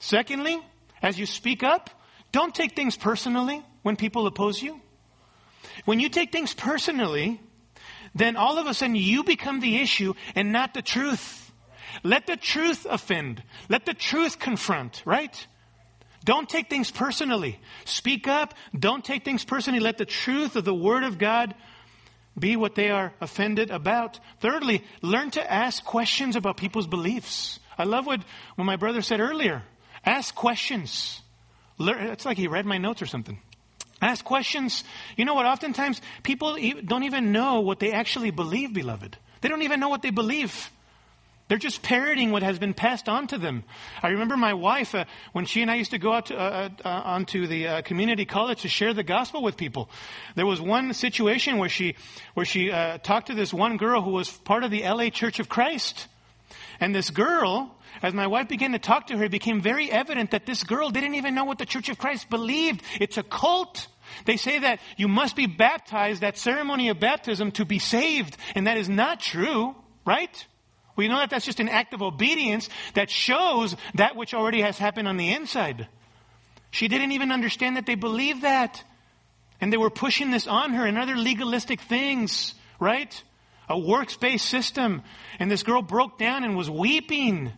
Secondly, 0.01 0.61
as 1.03 1.19
you 1.19 1.27
speak 1.27 1.65
up, 1.65 1.91
don't 2.31 2.55
take 2.55 2.77
things 2.77 2.97
personally 2.97 3.65
when 3.83 3.97
people 3.97 4.27
oppose 4.27 4.63
you. 4.63 4.81
When 5.85 6.01
you 6.01 6.09
take 6.09 6.33
things 6.33 6.55
personally, 6.55 7.41
then 8.15 8.37
all 8.37 8.59
of 8.59 8.67
a 8.67 8.75
sudden 8.75 8.97
you 8.97 9.25
become 9.25 9.61
the 9.61 9.81
issue 9.81 10.15
and 10.35 10.53
not 10.53 10.75
the 10.75 10.83
truth. 10.83 11.53
Let 12.03 12.27
the 12.27 12.37
truth 12.37 12.87
offend. 12.89 13.43
Let 13.69 13.87
the 13.87 13.95
truth 13.95 14.39
confront, 14.39 15.03
right? 15.05 15.47
Don't 16.25 16.49
take 16.49 16.71
things 16.71 16.91
personally. 16.91 17.61
Speak 17.85 18.27
up. 18.27 18.55
Don't 18.79 19.05
take 19.05 19.25
things 19.25 19.45
personally. 19.45 19.81
Let 19.81 19.99
the 19.99 20.07
truth 20.07 20.57
of 20.57 20.65
the 20.65 20.75
Word 20.75 21.05
of 21.05 21.19
God 21.19 21.55
be 22.39 22.57
what 22.57 22.75
they 22.75 22.91
are 22.91 23.13
offended 23.21 23.71
about. 23.71 24.19
Thirdly, 24.41 24.83
learn 25.03 25.31
to 25.33 25.53
ask 25.53 25.85
questions 25.85 26.35
about 26.35 26.57
people's 26.57 26.87
beliefs. 26.87 27.61
I 27.77 27.85
love 27.85 28.07
what, 28.07 28.23
what 28.57 28.65
my 28.65 28.77
brother 28.77 29.03
said 29.03 29.21
earlier. 29.21 29.63
Ask 30.05 30.35
questions. 30.35 31.21
Learn, 31.79 32.07
it's 32.09 32.25
like 32.25 32.37
he 32.37 32.49
read 32.49 32.67
my 32.67 32.79
notes 32.79 33.03
or 33.03 33.07
something. 33.07 33.39
Ask 34.05 34.23
questions. 34.23 34.85
You 35.17 35.25
know 35.25 35.33
what? 35.33 35.47
Oftentimes 35.47 36.03
people 36.23 36.59
don't 36.85 37.05
even 37.05 37.33
know 37.33 37.61
what 37.61 37.81
they 37.81 37.93
actually 37.93 38.31
believe, 38.31 38.75
beloved. 38.75 39.17
They 39.41 39.49
don't 39.49 39.63
even 39.63 39.81
know 39.81 39.89
what 39.89 40.03
they 40.03 40.11
believe. 40.11 40.71
They're 41.49 41.57
just 41.57 41.83
parroting 41.83 42.31
what 42.31 42.43
has 42.43 42.59
been 42.59 42.75
passed 42.75 43.09
on 43.09 43.29
to 43.29 43.39
them. 43.39 43.65
I 44.03 44.09
remember 44.09 44.37
my 44.37 44.53
wife, 44.53 44.95
uh, 44.95 45.07
when 45.33 45.47
she 45.47 45.63
and 45.63 45.71
I 45.71 45.77
used 45.77 45.93
to 45.93 45.99
go 45.99 46.13
out 46.13 46.27
to, 46.27 46.37
uh, 46.37 46.69
uh, 46.85 46.89
onto 46.89 47.47
the 47.47 47.67
uh, 47.67 47.83
community 47.83 48.27
college 48.27 48.61
to 48.63 48.69
share 48.69 48.93
the 48.93 49.03
gospel 49.03 49.43
with 49.43 49.57
people. 49.57 49.89
There 50.37 50.45
was 50.45 50.61
one 50.61 50.93
situation 50.93 51.57
where 51.57 51.71
she, 51.71 51.97
where 52.35 52.45
she 52.45 52.71
uh, 52.71 52.99
talked 52.99 53.29
to 53.29 53.35
this 53.35 53.55
one 53.55 53.79
girl 53.79 54.03
who 54.03 54.11
was 54.11 54.31
part 54.31 54.65
of 54.65 54.71
the 54.71 54.83
LA 54.83 55.09
Church 55.09 55.41
of 55.41 55.49
Christ. 55.49 56.09
And 56.79 56.95
this 56.95 57.09
girl, 57.09 57.75
as 58.03 58.13
my 58.13 58.27
wife 58.27 58.49
began 58.49 58.73
to 58.73 58.79
talk 58.79 59.07
to 59.07 59.17
her, 59.17 59.25
it 59.25 59.31
became 59.31 59.63
very 59.63 59.91
evident 59.91 60.33
that 60.33 60.45
this 60.45 60.63
girl 60.63 60.91
didn't 60.91 61.15
even 61.15 61.35
know 61.35 61.45
what 61.45 61.57
the 61.57 61.67
Church 61.67 61.89
of 61.89 61.97
Christ 61.97 62.29
believed. 62.29 62.83
It's 63.01 63.17
a 63.17 63.23
cult. 63.23 63.87
They 64.25 64.37
say 64.37 64.61
that 64.61 64.81
you 64.97 65.09
must 65.09 65.37
be 65.37 65.47
baptized, 65.47 66.23
that 66.23 66.39
ceremony 66.39 66.89
of 66.89 67.01
baptism, 67.01 67.53
to 67.53 67.65
be 67.65 67.79
saved. 67.79 68.37
And 68.55 68.67
that 68.67 68.77
is 68.77 68.89
not 68.89 69.21
true, 69.21 69.75
right? 70.05 70.47
We 70.97 71.09
know 71.09 71.19
that 71.19 71.31
that's 71.31 71.45
just 71.45 71.61
an 71.61 71.69
act 71.69 71.95
of 71.95 72.03
obedience 72.03 72.69
that 72.95 73.11
shows 73.11 73.77
that 73.95 74.17
which 74.17 74.35
already 74.35 74.63
has 74.63 74.79
happened 74.79 75.09
on 75.09 75.17
the 75.17 75.33
inside. 75.33 75.89
She 76.71 76.89
didn't 76.89 77.13
even 77.13 77.31
understand 77.31 77.77
that 77.77 77.87
they 77.87 77.95
believed 77.95 78.43
that. 78.43 78.83
And 79.61 79.73
they 79.73 79.77
were 79.77 79.91
pushing 79.91 80.31
this 80.31 80.47
on 80.47 80.73
her 80.75 80.87
and 80.87 80.99
other 80.99 81.17
legalistic 81.17 81.81
things, 81.81 82.55
right? 82.81 83.23
A 83.69 83.79
works 83.79 84.17
based 84.17 84.47
system. 84.47 85.03
And 85.39 85.51
this 85.51 85.63
girl 85.63 85.83
broke 85.83 86.19
down 86.19 86.45
and 86.45 86.57
was 86.57 86.71
weeping. 86.71 87.53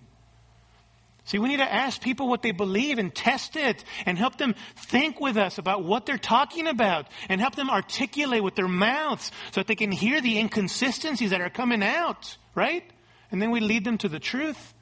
See, 1.27 1.41
we 1.41 1.49
need 1.49 1.57
to 1.57 1.73
ask 1.73 2.01
people 2.01 2.29
what 2.29 2.43
they 2.43 2.53
believe 2.53 2.99
and 2.99 3.13
test 3.13 3.57
it 3.57 3.85
and 4.07 4.17
help 4.17 4.39
them 4.39 4.55
think 4.77 5.21
with 5.21 5.37
us 5.37 5.59
about 5.59 5.83
what 5.83 6.07
they're 6.07 6.19
talking 6.19 6.69
about 6.69 7.09
and 7.29 7.41
help 7.41 7.57
them 7.57 7.69
articulate 7.69 8.45
with 8.45 8.55
their 8.55 8.69
mouths 8.69 9.33
so 9.51 9.61
that 9.61 9.67
they 9.67 9.75
can 9.75 9.91
hear 9.91 10.21
the 10.21 10.39
inconsistencies 10.39 11.31
that 11.31 11.41
are 11.41 11.51
coming 11.51 11.83
out, 11.83 12.37
right? 12.55 12.85
And 13.33 13.43
then 13.43 13.51
we 13.51 13.59
lead 13.59 13.85
them 13.85 13.99
to 13.99 14.09
the 14.09 14.21
truth. 14.21 14.73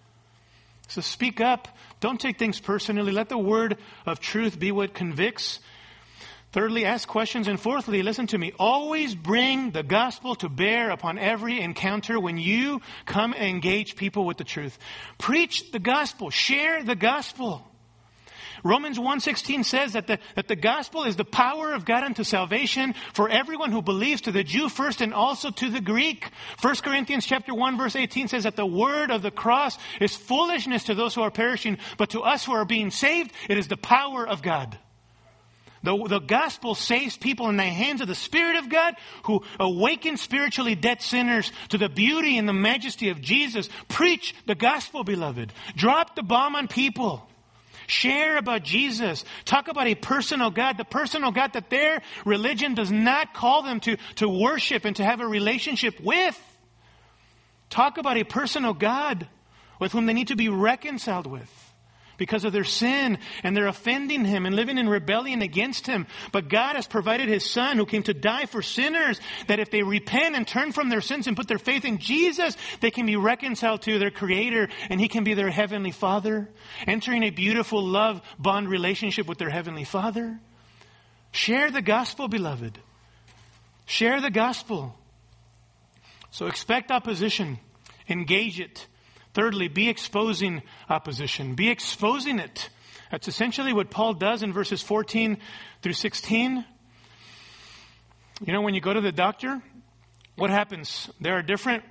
So 0.88 1.00
speak 1.00 1.40
up. 1.40 1.66
Don't 2.00 2.20
take 2.20 2.38
things 2.38 2.60
personally. 2.60 3.10
Let 3.10 3.30
the 3.30 3.38
word 3.38 3.78
of 4.04 4.20
truth 4.20 4.58
be 4.58 4.70
what 4.70 4.92
convicts 4.92 5.60
Thirdly, 6.54 6.84
ask 6.84 7.08
questions. 7.08 7.48
And 7.48 7.58
fourthly, 7.58 8.04
listen 8.04 8.28
to 8.28 8.38
me. 8.38 8.52
Always 8.60 9.16
bring 9.16 9.72
the 9.72 9.82
gospel 9.82 10.36
to 10.36 10.48
bear 10.48 10.90
upon 10.90 11.18
every 11.18 11.60
encounter 11.60 12.20
when 12.20 12.38
you 12.38 12.80
come 13.06 13.32
and 13.32 13.42
engage 13.42 13.96
people 13.96 14.24
with 14.24 14.36
the 14.36 14.44
truth. 14.44 14.78
Preach 15.18 15.72
the 15.72 15.80
gospel. 15.80 16.30
Share 16.30 16.84
the 16.84 16.94
gospel. 16.94 17.68
Romans 18.62 19.00
1.16 19.00 19.64
says 19.64 19.94
that 19.94 20.06
the, 20.06 20.20
that 20.36 20.46
the 20.46 20.54
gospel 20.54 21.02
is 21.02 21.16
the 21.16 21.24
power 21.24 21.72
of 21.72 21.84
God 21.84 22.04
unto 22.04 22.22
salvation 22.22 22.94
for 23.14 23.28
everyone 23.28 23.72
who 23.72 23.82
believes, 23.82 24.20
to 24.22 24.30
the 24.30 24.44
Jew 24.44 24.68
first 24.68 25.00
and 25.00 25.12
also 25.12 25.50
to 25.50 25.70
the 25.70 25.80
Greek. 25.80 26.30
1 26.62 26.76
Corinthians 26.76 27.26
chapter 27.26 27.52
1 27.52 27.76
verse 27.76 27.96
18 27.96 28.28
says 28.28 28.44
that 28.44 28.54
the 28.54 28.64
word 28.64 29.10
of 29.10 29.22
the 29.22 29.32
cross 29.32 29.76
is 30.00 30.14
foolishness 30.14 30.84
to 30.84 30.94
those 30.94 31.16
who 31.16 31.22
are 31.22 31.32
perishing, 31.32 31.78
but 31.98 32.10
to 32.10 32.20
us 32.20 32.44
who 32.44 32.52
are 32.52 32.64
being 32.64 32.92
saved, 32.92 33.32
it 33.48 33.58
is 33.58 33.66
the 33.66 33.76
power 33.76 34.24
of 34.24 34.40
God. 34.40 34.78
The, 35.84 35.96
the 36.08 36.18
gospel 36.18 36.74
saves 36.74 37.18
people 37.18 37.50
in 37.50 37.58
the 37.58 37.62
hands 37.62 38.00
of 38.00 38.08
the 38.08 38.14
Spirit 38.14 38.56
of 38.56 38.70
God 38.70 38.94
who 39.24 39.42
awaken 39.60 40.16
spiritually 40.16 40.74
dead 40.74 41.02
sinners 41.02 41.52
to 41.68 41.76
the 41.76 41.90
beauty 41.90 42.38
and 42.38 42.48
the 42.48 42.54
majesty 42.54 43.10
of 43.10 43.20
Jesus. 43.20 43.68
Preach 43.88 44.34
the 44.46 44.54
gospel, 44.54 45.04
beloved. 45.04 45.52
Drop 45.76 46.16
the 46.16 46.22
bomb 46.22 46.56
on 46.56 46.68
people. 46.68 47.28
Share 47.86 48.38
about 48.38 48.62
Jesus. 48.62 49.26
Talk 49.44 49.68
about 49.68 49.86
a 49.86 49.94
personal 49.94 50.50
God, 50.50 50.78
the 50.78 50.86
personal 50.86 51.32
God 51.32 51.52
that 51.52 51.68
their 51.68 52.00
religion 52.24 52.72
does 52.72 52.90
not 52.90 53.34
call 53.34 53.62
them 53.62 53.78
to, 53.80 53.98
to 54.16 54.26
worship 54.26 54.86
and 54.86 54.96
to 54.96 55.04
have 55.04 55.20
a 55.20 55.26
relationship 55.26 56.00
with. 56.00 56.40
Talk 57.68 57.98
about 57.98 58.16
a 58.16 58.24
personal 58.24 58.72
God 58.72 59.28
with 59.78 59.92
whom 59.92 60.06
they 60.06 60.14
need 60.14 60.28
to 60.28 60.36
be 60.36 60.48
reconciled 60.48 61.26
with 61.26 61.63
because 62.16 62.44
of 62.44 62.52
their 62.52 62.64
sin 62.64 63.18
and 63.42 63.56
they're 63.56 63.66
offending 63.66 64.24
him 64.24 64.46
and 64.46 64.54
living 64.54 64.78
in 64.78 64.88
rebellion 64.88 65.42
against 65.42 65.86
him. 65.86 66.06
But 66.32 66.48
God 66.48 66.76
has 66.76 66.86
provided 66.86 67.28
his 67.28 67.48
son 67.48 67.76
who 67.76 67.86
came 67.86 68.02
to 68.04 68.14
die 68.14 68.46
for 68.46 68.62
sinners 68.62 69.20
that 69.48 69.60
if 69.60 69.70
they 69.70 69.82
repent 69.82 70.36
and 70.36 70.46
turn 70.46 70.72
from 70.72 70.88
their 70.88 71.00
sins 71.00 71.26
and 71.26 71.36
put 71.36 71.48
their 71.48 71.58
faith 71.58 71.84
in 71.84 71.98
Jesus, 71.98 72.56
they 72.80 72.90
can 72.90 73.06
be 73.06 73.16
reconciled 73.16 73.82
to 73.82 73.98
their 73.98 74.10
creator 74.10 74.68
and 74.90 75.00
he 75.00 75.08
can 75.08 75.24
be 75.24 75.34
their 75.34 75.50
heavenly 75.50 75.90
father, 75.90 76.48
entering 76.86 77.22
a 77.22 77.30
beautiful 77.30 77.84
love 77.84 78.20
bond 78.38 78.68
relationship 78.68 79.26
with 79.26 79.38
their 79.38 79.50
heavenly 79.50 79.84
father. 79.84 80.38
Share 81.32 81.70
the 81.70 81.82
gospel, 81.82 82.28
beloved. 82.28 82.78
Share 83.86 84.20
the 84.20 84.30
gospel. 84.30 84.94
So 86.30 86.46
expect 86.46 86.90
opposition. 86.90 87.58
Engage 88.08 88.60
it. 88.60 88.86
Thirdly, 89.34 89.68
be 89.68 89.88
exposing 89.88 90.62
opposition. 90.88 91.54
Be 91.54 91.68
exposing 91.68 92.38
it. 92.38 92.70
That's 93.10 93.28
essentially 93.28 93.72
what 93.72 93.90
Paul 93.90 94.14
does 94.14 94.42
in 94.42 94.52
verses 94.52 94.80
14 94.82 95.38
through 95.82 95.92
16. 95.92 96.64
You 98.44 98.52
know, 98.52 98.62
when 98.62 98.74
you 98.74 98.80
go 98.80 98.94
to 98.94 99.00
the 99.00 99.12
doctor, 99.12 99.60
what 100.36 100.50
happens? 100.50 101.10
There 101.20 101.36
are 101.36 101.42
different 101.42 101.84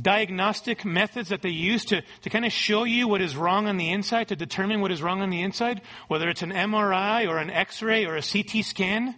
diagnostic 0.00 0.84
methods 0.84 1.28
that 1.28 1.42
they 1.42 1.50
use 1.50 1.84
to, 1.86 2.02
to 2.22 2.30
kind 2.30 2.44
of 2.44 2.52
show 2.52 2.84
you 2.84 3.08
what 3.08 3.20
is 3.20 3.36
wrong 3.36 3.66
on 3.66 3.76
the 3.76 3.90
inside, 3.90 4.28
to 4.28 4.36
determine 4.36 4.80
what 4.80 4.90
is 4.90 5.02
wrong 5.02 5.22
on 5.22 5.30
the 5.30 5.42
inside, 5.42 5.82
whether 6.08 6.28
it's 6.28 6.42
an 6.42 6.52
MRI 6.52 7.28
or 7.28 7.38
an 7.38 7.50
X-ray 7.50 8.06
or 8.06 8.16
a 8.16 8.22
CT 8.22 8.64
scan. 8.64 9.14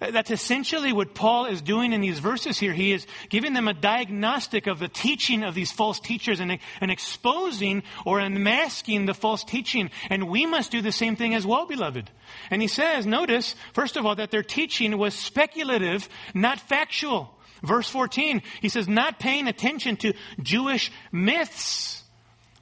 That's 0.00 0.30
essentially 0.30 0.94
what 0.94 1.14
Paul 1.14 1.44
is 1.44 1.60
doing 1.60 1.92
in 1.92 2.00
these 2.00 2.20
verses 2.20 2.58
here. 2.58 2.72
He 2.72 2.92
is 2.92 3.06
giving 3.28 3.52
them 3.52 3.68
a 3.68 3.74
diagnostic 3.74 4.66
of 4.66 4.78
the 4.78 4.88
teaching 4.88 5.44
of 5.44 5.54
these 5.54 5.70
false 5.70 6.00
teachers 6.00 6.40
and, 6.40 6.58
and 6.80 6.90
exposing 6.90 7.82
or 8.06 8.18
unmasking 8.18 9.04
the 9.04 9.12
false 9.12 9.44
teaching. 9.44 9.90
And 10.08 10.30
we 10.30 10.46
must 10.46 10.70
do 10.70 10.80
the 10.80 10.90
same 10.90 11.16
thing 11.16 11.34
as 11.34 11.46
well, 11.46 11.66
beloved. 11.66 12.10
And 12.50 12.62
he 12.62 12.68
says, 12.68 13.04
notice, 13.04 13.54
first 13.74 13.98
of 13.98 14.06
all, 14.06 14.14
that 14.14 14.30
their 14.30 14.42
teaching 14.42 14.96
was 14.96 15.14
speculative, 15.14 16.08
not 16.32 16.60
factual. 16.60 17.36
Verse 17.62 17.90
14, 17.90 18.40
he 18.62 18.70
says, 18.70 18.88
not 18.88 19.18
paying 19.18 19.48
attention 19.48 19.96
to 19.96 20.14
Jewish 20.42 20.90
myths. 21.12 21.99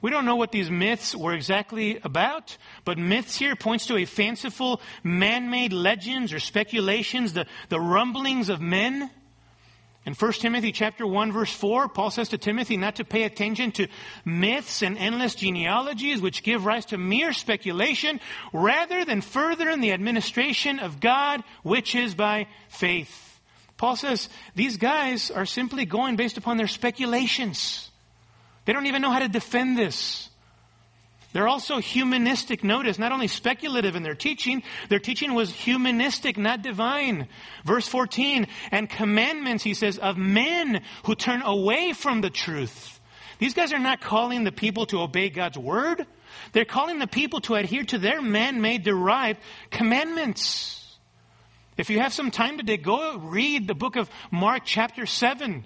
We 0.01 0.11
don't 0.11 0.25
know 0.25 0.37
what 0.37 0.53
these 0.53 0.71
myths 0.71 1.13
were 1.13 1.33
exactly 1.33 1.99
about, 2.03 2.57
but 2.85 2.97
myths 2.97 3.35
here 3.35 3.55
points 3.55 3.85
to 3.87 3.97
a 3.97 4.05
fanciful 4.05 4.79
man-made 5.03 5.73
legends 5.73 6.31
or 6.31 6.39
speculations, 6.39 7.33
the, 7.33 7.45
the 7.67 7.81
rumblings 7.81 8.47
of 8.47 8.61
men. 8.61 9.09
In 10.05 10.13
1 10.13 10.31
Timothy 10.33 10.71
chapter 10.71 11.05
1 11.05 11.33
verse 11.33 11.51
4, 11.51 11.89
Paul 11.89 12.11
says 12.11 12.29
to 12.29 12.37
Timothy 12.37 12.77
not 12.77 12.95
to 12.95 13.03
pay 13.03 13.23
attention 13.23 13.73
to 13.73 13.87
myths 14.23 14.81
and 14.81 14.97
endless 14.97 15.35
genealogies 15.35 16.21
which 16.21 16.43
give 16.43 16.65
rise 16.65 16.85
to 16.87 16.97
mere 16.97 17.33
speculation 17.33 18.21
rather 18.53 19.03
than 19.03 19.19
further 19.19 19.69
in 19.69 19.81
the 19.81 19.91
administration 19.91 20.79
of 20.79 21.01
God 21.01 21.43
which 21.63 21.93
is 21.93 22.15
by 22.15 22.47
faith. 22.69 23.39
Paul 23.75 23.97
says 23.97 24.29
these 24.55 24.77
guys 24.77 25.29
are 25.29 25.45
simply 25.45 25.85
going 25.85 26.15
based 26.15 26.37
upon 26.37 26.55
their 26.55 26.67
speculations. 26.67 27.88
They 28.65 28.73
don't 28.73 28.87
even 28.87 29.01
know 29.01 29.11
how 29.11 29.19
to 29.19 29.27
defend 29.27 29.77
this. 29.77 30.29
They're 31.31 31.47
also 31.47 31.77
humanistic. 31.77 32.63
Notice, 32.63 32.97
not 32.97 33.11
only 33.11 33.27
speculative 33.27 33.95
in 33.95 34.01
their 34.01 34.15
teaching, 34.15 34.63
their 34.89 34.99
teaching 34.99 35.35
was 35.35 35.51
humanistic, 35.51 36.37
not 36.37 36.63
divine. 36.63 37.27
Verse 37.65 37.87
14, 37.87 38.47
and 38.71 38.89
commandments, 38.89 39.63
he 39.63 39.75
says, 39.75 39.99
of 39.99 40.17
men 40.17 40.81
who 41.05 41.13
turn 41.13 41.43
away 41.43 41.93
from 41.93 42.21
the 42.21 42.31
truth. 42.31 42.99
These 43.37 43.53
guys 43.53 43.71
are 43.73 43.79
not 43.79 44.01
calling 44.01 44.43
the 44.43 44.51
people 44.51 44.87
to 44.87 45.01
obey 45.01 45.29
God's 45.29 45.57
word. 45.57 46.05
They're 46.51 46.65
calling 46.65 46.99
the 46.99 47.07
people 47.07 47.41
to 47.41 47.55
adhere 47.55 47.83
to 47.85 47.99
their 47.99 48.21
man-made 48.21 48.83
derived 48.83 49.39
commandments. 49.69 50.97
If 51.77 51.89
you 51.89 51.99
have 51.99 52.11
some 52.11 52.31
time 52.31 52.57
today, 52.57 52.77
go 52.77 53.17
read 53.17 53.67
the 53.67 53.75
book 53.75 53.95
of 53.95 54.09
Mark 54.31 54.63
chapter 54.65 55.05
7 55.05 55.63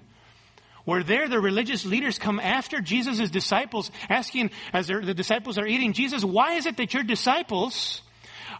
where 0.84 1.02
there 1.02 1.28
the 1.28 1.40
religious 1.40 1.84
leaders 1.84 2.18
come 2.18 2.38
after 2.38 2.80
Jesus' 2.80 3.30
disciples, 3.30 3.90
asking, 4.08 4.50
as 4.72 4.86
the 4.86 5.14
disciples 5.14 5.58
are 5.58 5.66
eating, 5.66 5.92
Jesus, 5.92 6.24
why 6.24 6.54
is 6.54 6.66
it 6.66 6.76
that 6.76 6.94
your 6.94 7.02
disciples 7.02 8.02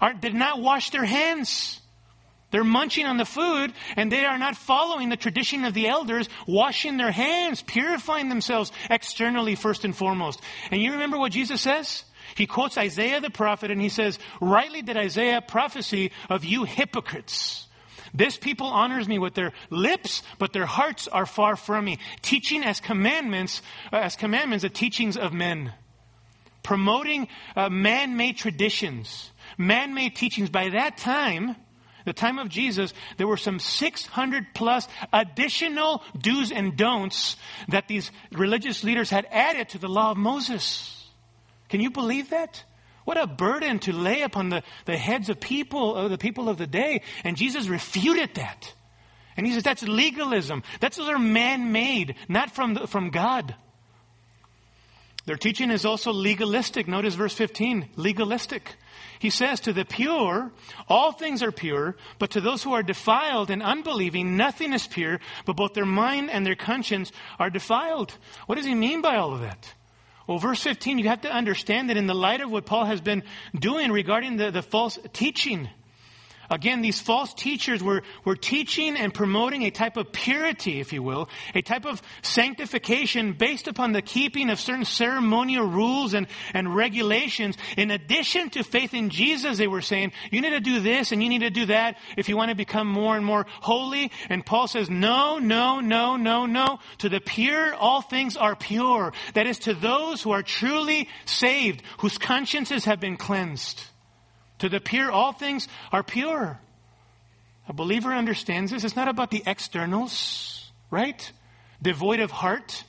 are, 0.01 0.14
did 0.14 0.35
not 0.35 0.61
wash 0.61 0.91
their 0.91 1.05
hands? 1.05 1.81
They're 2.51 2.62
munching 2.62 3.07
on 3.07 3.16
the 3.16 3.25
food 3.25 3.72
and 3.97 4.12
they 4.12 4.25
are 4.25 4.39
not 4.39 4.57
following 4.57 5.09
the 5.09 5.16
tradition 5.16 5.64
of 5.64 5.75
the 5.75 5.89
elders, 5.89 6.29
washing 6.47 6.97
their 6.97 7.11
hands, 7.11 7.62
purifying 7.62 8.29
themselves 8.29 8.70
externally 8.89 9.57
first 9.57 9.85
and 9.85 9.95
foremost. 9.95 10.41
And 10.70 10.81
you 10.81 10.93
remember 10.93 11.18
what 11.18 11.33
Jesus 11.33 11.61
says? 11.61 12.05
He 12.37 12.47
quotes 12.47 12.79
Isaiah 12.79 13.20
the 13.20 13.29
prophet 13.29 13.72
and 13.72 13.81
he 13.81 13.89
says, 13.89 14.20
rightly 14.41 14.83
did 14.83 14.97
Isaiah 14.97 15.43
prophesy 15.43 16.12
of 16.31 16.45
you 16.45 16.62
hypocrites. 16.62 17.66
This 18.14 18.36
people 18.36 18.68
honors 18.68 19.08
me 19.08 19.18
with 19.18 19.34
their 19.34 19.52
lips, 19.70 20.22
but 20.38 20.52
their 20.52 20.66
hearts 20.66 21.08
are 21.08 21.26
far 21.26 21.56
from 21.56 21.84
me. 21.84 21.98
Teaching 22.22 22.62
as 22.62 22.80
commandments, 22.80 23.60
uh, 23.92 23.96
as 23.96 24.14
commandments, 24.14 24.62
the 24.62 24.70
teachings 24.70 25.16
of 25.16 25.32
men. 25.32 25.72
Promoting 26.62 27.28
uh, 27.56 27.68
man-made 27.68 28.36
traditions, 28.36 29.32
man-made 29.58 30.14
teachings. 30.14 30.48
By 30.48 30.70
that 30.70 30.96
time, 30.96 31.56
the 32.04 32.12
time 32.12 32.38
of 32.38 32.48
Jesus, 32.48 32.94
there 33.16 33.26
were 33.26 33.36
some 33.36 33.58
600 33.58 34.46
plus 34.54 34.86
additional 35.12 36.02
do's 36.16 36.52
and 36.52 36.76
don'ts 36.76 37.36
that 37.68 37.88
these 37.88 38.10
religious 38.32 38.84
leaders 38.84 39.10
had 39.10 39.26
added 39.30 39.70
to 39.70 39.78
the 39.78 39.88
law 39.88 40.12
of 40.12 40.16
Moses. 40.16 41.04
Can 41.68 41.80
you 41.80 41.90
believe 41.90 42.30
that? 42.30 42.62
What 43.05 43.20
a 43.20 43.26
burden 43.26 43.78
to 43.80 43.92
lay 43.92 44.22
upon 44.22 44.48
the, 44.48 44.62
the 44.86 44.96
heads 44.96 45.28
of 45.28 45.40
people, 45.40 45.94
of 45.94 46.11
the 46.11 46.18
people 46.18 46.48
of 46.48 46.59
the 46.59 46.66
day. 46.66 47.02
And 47.22 47.36
Jesus 47.36 47.68
refuted 47.68 48.34
that. 48.34 48.72
And 49.36 49.46
he 49.46 49.52
says 49.52 49.62
that's 49.62 49.82
legalism. 49.82 50.62
That's 50.80 50.98
are 50.98 51.18
man-made, 51.18 52.14
not 52.28 52.52
from, 52.52 52.74
the, 52.74 52.86
from 52.86 53.11
God. 53.11 53.55
Their 55.26 55.36
teaching 55.36 55.70
is 55.70 55.84
also 55.84 56.12
legalistic. 56.12 56.86
Notice 56.86 57.14
verse 57.14 57.34
15. 57.34 57.90
Legalistic. 57.96 58.76
He 59.18 59.30
says, 59.30 59.61
to 59.61 59.72
the 59.72 59.84
pure, 59.84 60.52
all 60.86 61.12
things 61.12 61.42
are 61.42 61.52
pure, 61.52 61.96
but 62.18 62.32
to 62.32 62.42
those 62.42 62.62
who 62.62 62.74
are 62.74 62.82
defiled 62.82 63.50
and 63.50 63.62
unbelieving, 63.62 64.36
nothing 64.36 64.72
is 64.74 64.86
pure, 64.86 65.20
but 65.46 65.57
both 65.57 65.72
their 65.72 65.86
mind 65.86 66.30
and 66.30 66.44
their 66.44 66.57
conscience 66.57 67.11
are 67.38 67.48
defiled. 67.48 68.12
What 68.46 68.57
does 68.57 68.66
he 68.66 68.74
mean 68.74 69.00
by 69.00 69.16
all 69.16 69.32
of 69.32 69.40
that? 69.40 69.72
Well, 70.27 70.39
verse 70.39 70.62
15, 70.62 70.99
you 70.99 71.09
have 71.09 71.22
to 71.22 71.33
understand 71.33 71.91
that 71.91 71.97
in 71.97 72.07
the 72.07 72.14
light 72.14 72.41
of 72.41 72.51
what 72.51 72.64
Paul 72.64 72.87
has 72.87 73.01
been 73.01 73.25
doing 73.59 73.93
regarding 73.93 74.37
the, 74.37 74.51
the 74.51 74.62
false 74.62 74.99
teaching 75.12 75.68
Again, 76.51 76.82
these 76.82 77.01
false 77.01 77.32
teachers 77.34 77.82
were, 77.82 78.03
were 78.24 78.36
teaching 78.36 78.97
and 78.97 79.12
promoting 79.12 79.62
a 79.62 79.70
type 79.70 79.97
of 79.97 80.12
purity, 80.12 80.80
if 80.80 80.92
you 80.92 81.03
will, 81.03 81.28
a 81.55 81.62
type 81.62 81.86
of 81.86 82.03
sanctification 82.22 83.32
based 83.32 83.68
upon 83.68 83.92
the 83.92 84.03
keeping 84.03 84.51
of 84.51 84.61
certain 84.61 84.84
ceremonial 84.84 85.66
rules 85.66 86.14
and, 86.14 86.26
and 86.53 86.74
regulations. 86.74 87.57
In 87.76 87.90
addition 87.90 88.51
to 88.51 88.62
faith 88.62 88.95
in 88.95 89.11
Jesus, 89.11 89.59
they 89.59 89.68
were 89.68 89.80
saying, 89.80 90.12
you 90.30 90.40
need 90.40 90.51
to 90.51 90.61
do 90.61 90.80
this 90.80 91.12
and 91.12 91.22
you 91.22 91.28
need 91.28 91.40
to 91.40 91.51
do 91.51 91.66
that 91.66 91.99
if 92.16 92.28
you 92.28 92.36
want 92.36 92.51
to 92.51 92.57
become 92.57 92.86
more 92.86 93.16
and 93.16 93.24
more 93.24 93.47
holy. 93.61 94.11
And 94.28 94.45
Paul 94.45 94.68
says, 94.68 94.90
no, 94.90 95.38
no, 95.38 95.80
no, 95.80 96.16
no, 96.16 96.47
no. 96.47 96.78
To 96.99 97.09
the 97.09 97.20
pure, 97.20 97.74
all 97.74 98.03
things 98.03 98.36
are 98.36 98.57
pure. 98.57 99.12
That 99.34 99.47
is 99.47 99.61
to 99.61 99.74
those 99.74 100.22
who 100.22 100.32
are 100.32 100.42
truly 100.42 101.09
saved, 101.24 101.82
whose 101.99 102.18
consciences 102.18 102.84
have 102.84 103.01
been 103.01 103.16
cleansed. 103.16 103.82
To 104.61 104.68
the 104.68 104.80
pure, 104.80 105.11
all 105.11 105.32
things 105.32 105.68
are 105.92 106.02
pure. 106.02 106.59
A 107.68 107.72
believer 107.72 108.12
understands 108.12 108.70
this. 108.70 108.84
It's 108.84 108.96
not 108.96 109.09
about 109.09 109.30
the 109.30 109.42
externals, 109.46 110.70
right? 110.90 111.32
Devoid 111.82 112.20
of 112.20 112.30
heart. 112.30 112.84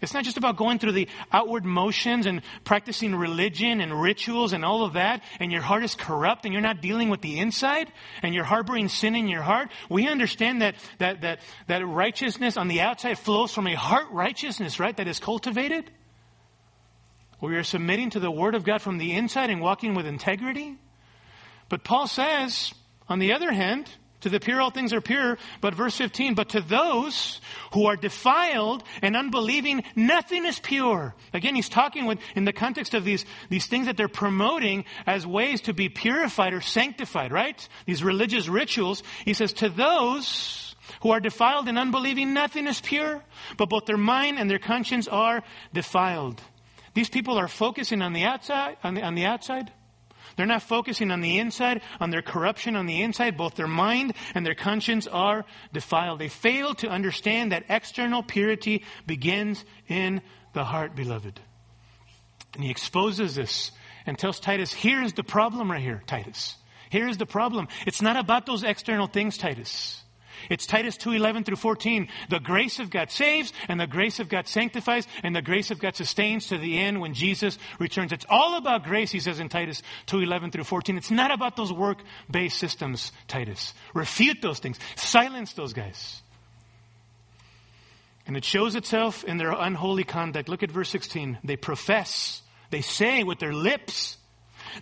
It's 0.00 0.14
not 0.14 0.24
just 0.24 0.36
about 0.36 0.56
going 0.56 0.78
through 0.78 0.92
the 0.92 1.08
outward 1.32 1.64
motions 1.64 2.26
and 2.26 2.42
practicing 2.64 3.16
religion 3.16 3.80
and 3.80 4.00
rituals 4.00 4.52
and 4.52 4.64
all 4.64 4.84
of 4.84 4.92
that, 4.92 5.22
and 5.40 5.50
your 5.50 5.62
heart 5.62 5.82
is 5.82 5.94
corrupt 5.96 6.44
and 6.44 6.52
you're 6.52 6.62
not 6.62 6.80
dealing 6.80 7.08
with 7.08 7.20
the 7.20 7.38
inside, 7.38 7.90
and 8.22 8.32
you're 8.34 8.44
harboring 8.44 8.88
sin 8.88 9.16
in 9.16 9.26
your 9.26 9.42
heart. 9.42 9.70
We 9.88 10.06
understand 10.06 10.62
that, 10.62 10.76
that, 10.98 11.22
that, 11.22 11.40
that 11.66 11.84
righteousness 11.84 12.56
on 12.56 12.68
the 12.68 12.80
outside 12.80 13.18
flows 13.18 13.52
from 13.52 13.66
a 13.66 13.74
heart 13.74 14.06
righteousness, 14.12 14.78
right, 14.78 14.96
that 14.96 15.08
is 15.08 15.18
cultivated. 15.18 15.90
We 17.40 17.56
are 17.56 17.64
submitting 17.64 18.10
to 18.10 18.20
the 18.20 18.30
Word 18.30 18.54
of 18.54 18.64
God 18.64 18.82
from 18.82 18.98
the 18.98 19.12
inside 19.12 19.50
and 19.50 19.60
walking 19.60 19.94
with 19.94 20.06
integrity. 20.06 20.76
But 21.68 21.84
Paul 21.84 22.06
says, 22.06 22.72
on 23.08 23.18
the 23.18 23.32
other 23.32 23.52
hand, 23.52 23.88
to 24.22 24.28
the 24.28 24.40
pure, 24.40 24.60
all 24.60 24.70
things 24.70 24.92
are 24.92 25.00
pure. 25.00 25.38
But 25.60 25.74
verse 25.74 25.96
15, 25.96 26.34
but 26.34 26.50
to 26.50 26.60
those 26.60 27.40
who 27.72 27.86
are 27.86 27.96
defiled 27.96 28.82
and 29.00 29.16
unbelieving, 29.16 29.84
nothing 29.94 30.44
is 30.44 30.58
pure. 30.58 31.14
Again, 31.32 31.54
he's 31.54 31.68
talking 31.68 32.06
with, 32.06 32.18
in 32.34 32.44
the 32.44 32.52
context 32.52 32.94
of 32.94 33.04
these, 33.04 33.24
these 33.48 33.66
things 33.66 33.86
that 33.86 33.96
they're 33.96 34.08
promoting 34.08 34.84
as 35.06 35.26
ways 35.26 35.60
to 35.62 35.72
be 35.72 35.88
purified 35.88 36.52
or 36.52 36.60
sanctified, 36.60 37.30
right? 37.30 37.68
These 37.86 38.02
religious 38.02 38.48
rituals. 38.48 39.04
He 39.24 39.34
says, 39.34 39.52
to 39.54 39.68
those 39.68 40.74
who 41.02 41.12
are 41.12 41.20
defiled 41.20 41.68
and 41.68 41.78
unbelieving, 41.78 42.34
nothing 42.34 42.66
is 42.66 42.80
pure, 42.80 43.22
but 43.56 43.68
both 43.68 43.86
their 43.86 43.96
mind 43.96 44.38
and 44.38 44.50
their 44.50 44.58
conscience 44.58 45.06
are 45.06 45.44
defiled. 45.72 46.42
These 46.98 47.10
people 47.10 47.38
are 47.38 47.46
focusing 47.46 48.02
on 48.02 48.12
the 48.12 48.24
outside, 48.24 48.76
on 48.82 48.94
the, 48.94 49.02
on 49.02 49.14
the 49.14 49.24
outside, 49.24 49.70
they're 50.34 50.46
not 50.46 50.64
focusing 50.64 51.12
on 51.12 51.20
the 51.20 51.38
inside, 51.38 51.80
on 52.00 52.10
their 52.10 52.22
corruption 52.22 52.74
on 52.74 52.86
the 52.86 53.02
inside. 53.02 53.36
Both 53.36 53.54
their 53.54 53.68
mind 53.68 54.14
and 54.34 54.44
their 54.44 54.56
conscience 54.56 55.06
are 55.06 55.44
defiled. 55.72 56.18
They 56.18 56.26
fail 56.26 56.74
to 56.74 56.88
understand 56.88 57.52
that 57.52 57.66
external 57.68 58.24
purity 58.24 58.82
begins 59.06 59.64
in 59.86 60.22
the 60.54 60.64
heart, 60.64 60.96
beloved. 60.96 61.38
And 62.54 62.64
he 62.64 62.70
exposes 62.72 63.36
this 63.36 63.70
and 64.04 64.18
tells 64.18 64.40
Titus, 64.40 64.72
here's 64.72 65.12
the 65.12 65.22
problem 65.22 65.70
right 65.70 65.80
here, 65.80 66.02
Titus. 66.04 66.56
Here's 66.90 67.16
the 67.16 67.26
problem. 67.26 67.68
It's 67.86 68.02
not 68.02 68.16
about 68.16 68.44
those 68.44 68.64
external 68.64 69.06
things, 69.06 69.38
Titus. 69.38 70.02
It's 70.50 70.66
Titus 70.66 70.96
2:11 70.96 71.44
through 71.44 71.56
14. 71.56 72.08
The 72.28 72.40
grace 72.40 72.78
of 72.78 72.90
God 72.90 73.10
saves 73.10 73.52
and 73.68 73.80
the 73.80 73.86
grace 73.86 74.20
of 74.20 74.28
God 74.28 74.46
sanctifies 74.46 75.06
and 75.22 75.34
the 75.34 75.42
grace 75.42 75.70
of 75.70 75.78
God 75.78 75.96
sustains 75.96 76.48
to 76.48 76.58
the 76.58 76.78
end 76.78 77.00
when 77.00 77.14
Jesus 77.14 77.58
returns. 77.78 78.12
It's 78.12 78.26
all 78.28 78.56
about 78.56 78.84
grace, 78.84 79.10
he 79.10 79.20
says 79.20 79.40
in 79.40 79.48
Titus 79.48 79.82
2:11 80.06 80.50
through 80.50 80.64
14. 80.64 80.96
It's 80.96 81.10
not 81.10 81.30
about 81.30 81.56
those 81.56 81.72
work-based 81.72 82.58
systems, 82.58 83.12
Titus. 83.26 83.74
Refute 83.94 84.42
those 84.42 84.58
things. 84.58 84.78
Silence 84.96 85.52
those 85.52 85.72
guys. 85.72 86.22
And 88.26 88.36
it 88.36 88.44
shows 88.44 88.74
itself 88.74 89.24
in 89.24 89.38
their 89.38 89.52
unholy 89.52 90.04
conduct. 90.04 90.50
Look 90.50 90.62
at 90.62 90.70
verse 90.70 90.90
16. 90.90 91.38
They 91.42 91.56
profess, 91.56 92.42
they 92.70 92.82
say 92.82 93.24
with 93.24 93.38
their 93.38 93.54
lips 93.54 94.18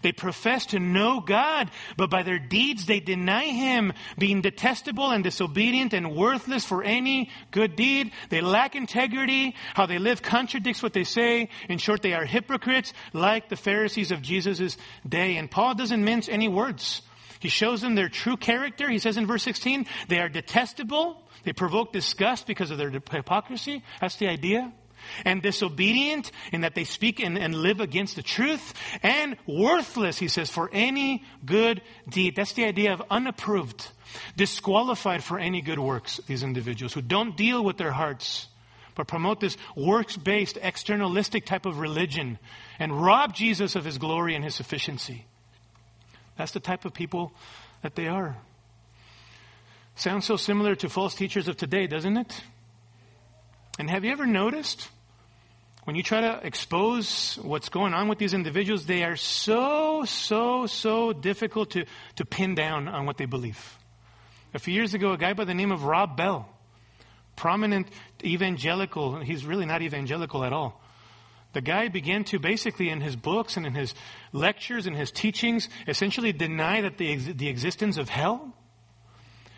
they 0.03 0.12
profess 0.12 0.66
to 0.66 0.78
know 0.78 1.20
God, 1.20 1.70
but 1.97 2.11
by 2.11 2.22
their 2.22 2.39
deeds 2.39 2.87
they 2.87 3.01
deny 3.01 3.45
Him, 3.45 3.93
being 4.18 4.41
detestable 4.41 5.11
and 5.11 5.22
disobedient 5.24 5.93
and 5.93 6.14
worthless 6.14 6.64
for 6.64 6.82
any 6.82 7.30
good 7.51 7.76
deed. 7.76 8.12
They 8.30 8.41
lack 8.41 8.74
integrity. 8.74 9.55
How 9.74 9.87
they 9.87 9.99
live 9.99 10.22
contradicts 10.22 10.82
what 10.82 10.93
they 10.93 11.05
say. 11.05 11.49
In 11.68 11.78
short, 11.78 12.03
they 12.03 12.14
are 12.14 12.24
hypocrites 12.24 12.93
like 13.12 13.49
the 13.49 13.57
Pharisees 13.57 14.11
of 14.11 14.22
Jesus' 14.22 14.76
day. 15.09 15.37
And 15.37 15.51
Paul 15.51 15.74
doesn't 15.74 16.05
mince 16.05 16.28
any 16.28 16.49
words. 16.49 17.03
He 17.41 17.49
shows 17.49 17.80
them 17.80 17.95
their 17.95 18.09
true 18.09 18.37
character. 18.37 18.89
He 18.89 18.99
says 18.99 19.16
in 19.16 19.26
verse 19.26 19.43
16, 19.43 19.87
they 20.09 20.18
are 20.20 20.28
detestable. 20.28 21.22
They 21.45 21.53
provoke 21.53 21.93
disgust 21.93 22.47
because 22.47 22.70
of 22.70 22.78
their 22.78 22.91
hypocrisy. 22.91 23.84
That's 24.01 24.16
the 24.16 24.28
idea 24.28 24.72
and 25.25 25.43
disobedient 25.43 26.31
in 26.53 26.63
that 26.63 26.75
they 26.75 26.85
speak 26.85 27.21
and, 27.21 27.39
and, 27.39 27.55
live 27.55 27.81
against 27.81 28.17
the 28.17 28.23
truth 28.23 28.75
and 29.03 29.37
worthless, 29.47 30.19
he 30.19 30.29
says, 30.29 30.51
for 30.51 30.71
any 30.73 31.25
good 31.45 31.83
deed. 32.09 32.37
That's 32.37 32.53
the 32.53 32.65
idea 32.65 32.93
of 32.93 33.03
unapproved, 33.11 33.89
disqualified 34.37 35.23
for 35.25 35.39
any 35.39 35.63
good 35.63 35.79
works, 35.79 36.21
these 36.27 36.43
individuals 36.43 36.93
who 36.93 37.03
don't 37.03 37.37
deal 37.37 37.65
with 37.65 37.77
their 37.77 37.93
hearts, 37.93 38.49
but 38.95 39.07
promote 39.07 39.41
this 39.41 39.57
works-based, 39.77 40.57
externalistic 40.57 41.45
type 41.45 41.67
of 41.67 41.79
religion 41.79 42.39
and 42.79 43.03
rob 43.03 43.35
Jesus 43.35 43.77
of 43.77 43.85
his 43.85 43.99
glory 43.99 44.35
and 44.35 44.45
his 44.45 44.55
sufficiency. 44.55 45.27
That's 46.37 46.53
the 46.53 46.61
type 46.61 46.85
of 46.85 46.93
people 46.93 47.33
that 47.83 47.95
they 47.95 48.09
are. 48.09 48.37
Sounds 49.95 50.27
so 50.27 50.37
similar 50.37 50.75
to 50.77 50.89
false 50.89 51.15
teachers 51.15 51.49
of 51.49 51.57
today, 51.57 51.87
doesn't 51.87 52.17
it? 52.17 52.43
And 53.79 53.91
have 53.91 54.05
you 54.05 54.13
ever 54.13 54.27
noticed 54.27 54.89
when 55.87 55.95
you 55.95 56.03
try 56.03 56.20
to 56.20 56.45
expose 56.45 57.39
what's 57.43 57.68
going 57.68 57.95
on 57.95 58.09
with 58.09 58.18
these 58.18 58.34
individuals, 58.34 58.87
they 58.87 59.05
are 59.05 59.14
so, 59.14 60.05
so, 60.05 60.66
so 60.66 61.12
difficult 61.12 61.70
to, 61.70 61.84
to 62.16 62.24
pin 62.24 62.57
down 62.57 62.89
on 62.89 63.07
what 63.07 63.18
they 63.18 63.24
believe. 63.24 63.78
A 64.53 64.59
few 64.59 64.74
years 64.74 64.95
ago, 64.95 65.12
a 65.12 65.16
guy 65.16 65.32
by 65.32 65.45
the 65.45 65.55
name 65.55 65.70
of 65.70 65.84
Rob 65.84 66.16
Bell, 66.16 66.49
prominent 67.37 67.87
evangelical, 68.24 69.20
he's 69.20 69.47
really 69.47 69.64
not 69.64 69.80
evangelical 69.80 70.43
at 70.43 70.53
all. 70.53 70.82
The 71.53 71.61
guy 71.61 71.87
began 71.87 72.24
to 72.24 72.41
basically, 72.41 72.89
in 72.89 73.01
his 73.01 73.14
books 73.14 73.57
and 73.57 73.64
in 73.64 73.76
his 73.76 73.95
lectures 74.32 74.89
and 74.89 74.97
his 74.97 75.12
teachings, 75.12 75.68
essentially 75.87 76.32
deny 76.32 76.80
that 76.80 76.99
the, 76.99 77.14
the 77.14 77.47
existence 77.47 77.97
of 77.97 78.09
hell 78.09 78.53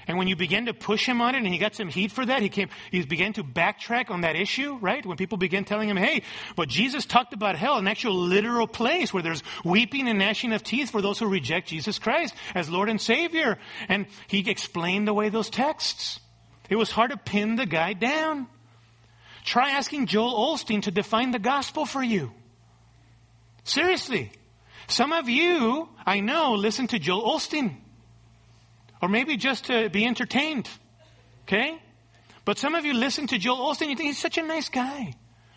and 0.08 0.16
when 0.16 0.26
you 0.26 0.36
begin 0.36 0.66
to 0.66 0.74
push 0.74 1.06
him 1.06 1.20
on 1.20 1.34
it 1.34 1.44
and 1.44 1.46
he 1.46 1.58
got 1.58 1.74
some 1.74 1.88
heat 1.88 2.10
for 2.10 2.24
that, 2.24 2.40
he 2.40 2.48
came, 2.48 2.70
he 2.90 3.04
began 3.04 3.34
to 3.34 3.44
backtrack 3.44 4.10
on 4.10 4.22
that 4.22 4.36
issue, 4.36 4.78
right? 4.80 5.04
When 5.04 5.18
people 5.18 5.36
began 5.36 5.64
telling 5.64 5.90
him, 5.90 5.98
hey, 5.98 6.22
but 6.56 6.70
Jesus 6.70 7.04
talked 7.04 7.34
about 7.34 7.56
hell, 7.56 7.76
an 7.76 7.86
actual 7.86 8.14
literal 8.14 8.66
place 8.66 9.12
where 9.12 9.22
there's 9.22 9.42
weeping 9.64 10.08
and 10.08 10.18
gnashing 10.18 10.54
of 10.54 10.62
teeth 10.62 10.90
for 10.90 11.02
those 11.02 11.18
who 11.18 11.26
reject 11.26 11.68
Jesus 11.68 11.98
Christ 11.98 12.34
as 12.54 12.70
Lord 12.70 12.88
and 12.88 12.98
Savior. 12.98 13.58
And 13.90 14.06
he 14.28 14.48
explained 14.50 15.10
away 15.10 15.28
those 15.28 15.50
texts. 15.50 16.20
It 16.70 16.76
was 16.76 16.90
hard 16.90 17.10
to 17.10 17.18
pin 17.18 17.56
the 17.56 17.66
guy 17.66 17.92
down. 17.92 18.46
Try 19.44 19.72
asking 19.72 20.06
Joel 20.06 20.54
Osteen 20.54 20.82
to 20.82 20.90
define 20.90 21.32
the 21.32 21.38
gospel 21.38 21.84
for 21.84 22.02
you. 22.02 22.32
Seriously. 23.64 24.32
Some 24.86 25.12
of 25.12 25.28
you, 25.28 25.90
I 26.06 26.20
know, 26.20 26.54
listen 26.54 26.86
to 26.86 26.98
Joel 26.98 27.36
Osteen. 27.36 27.76
Or 29.00 29.08
maybe 29.08 29.36
just 29.36 29.66
to 29.66 29.88
be 29.90 30.04
entertained. 30.04 30.68
Okay? 31.46 31.80
But 32.44 32.58
some 32.58 32.74
of 32.74 32.84
you 32.84 32.94
listen 32.94 33.26
to 33.28 33.38
Joel 33.38 33.72
Osteen, 33.72 33.90
you 33.90 33.96
think 33.96 34.08
he's 34.08 34.18
such 34.18 34.38
a 34.38 34.42
nice 34.42 34.68
guy. 34.68 35.12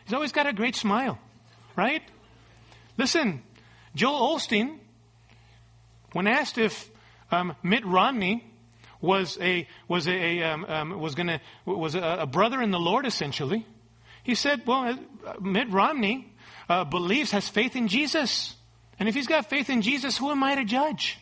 He's 0.06 0.14
always 0.14 0.32
got 0.32 0.48
a 0.48 0.54
great 0.54 0.76
smile. 0.76 1.18
Right? 1.76 2.04
Listen, 2.98 3.42
Joel 3.96 4.36
Osteen, 4.36 4.78
when 6.14 6.28
asked 6.28 6.58
if 6.58 6.90
um, 7.32 7.56
Mitt 7.64 7.86
Romney 7.86 8.44
was 9.02 9.38
a 9.42 9.68
was 9.88 10.08
a, 10.08 10.44
um, 10.44 10.66
um, 10.66 11.00
was 11.00 11.16
gonna 11.16 11.42
was 11.66 11.96
a, 11.96 12.02
a, 12.02 12.28
brother 12.28 12.62
in 12.62 12.72
the 12.72 12.80
Lord 12.80 13.06
essentially, 13.06 13.66
he 14.24 14.36
said, 14.36 14.62
"Well, 14.66 15.00
uh, 15.26 15.34
Mitt 15.40 15.72
Romney 15.72 16.34
uh, 16.70 16.84
believes 16.84 17.32
has 17.32 17.48
faith 17.48 17.76
in 17.76 17.88
Jesus, 17.88 18.56
and 19.00 19.10
if 19.10 19.16
he's 19.16 19.28
got 19.28 19.50
faith 19.50 19.70
in 19.70 19.82
Jesus, 19.82 20.18
who 20.18 20.30
am 20.30 20.44
I 20.44 20.56
to 20.56 20.66
judge? 20.66 21.18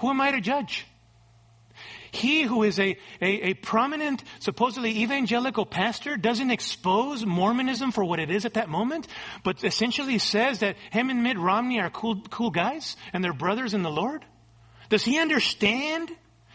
Who 0.00 0.10
am 0.10 0.20
I 0.20 0.32
to 0.32 0.40
judge?" 0.40 0.86
He 2.10 2.42
who 2.42 2.62
is 2.62 2.78
a, 2.78 2.96
a, 3.20 3.50
a, 3.50 3.54
prominent, 3.54 4.24
supposedly 4.38 5.02
evangelical 5.02 5.66
pastor 5.66 6.16
doesn't 6.16 6.50
expose 6.50 7.24
Mormonism 7.26 7.92
for 7.92 8.04
what 8.04 8.18
it 8.18 8.30
is 8.30 8.44
at 8.44 8.54
that 8.54 8.68
moment, 8.68 9.06
but 9.44 9.62
essentially 9.62 10.18
says 10.18 10.60
that 10.60 10.76
him 10.90 11.10
and 11.10 11.22
Mitt 11.22 11.38
Romney 11.38 11.80
are 11.80 11.90
cool, 11.90 12.22
cool 12.30 12.50
guys 12.50 12.96
and 13.12 13.22
they're 13.22 13.32
brothers 13.32 13.74
in 13.74 13.82
the 13.82 13.90
Lord? 13.90 14.24
Does 14.88 15.04
he 15.04 15.18
understand? 15.18 16.10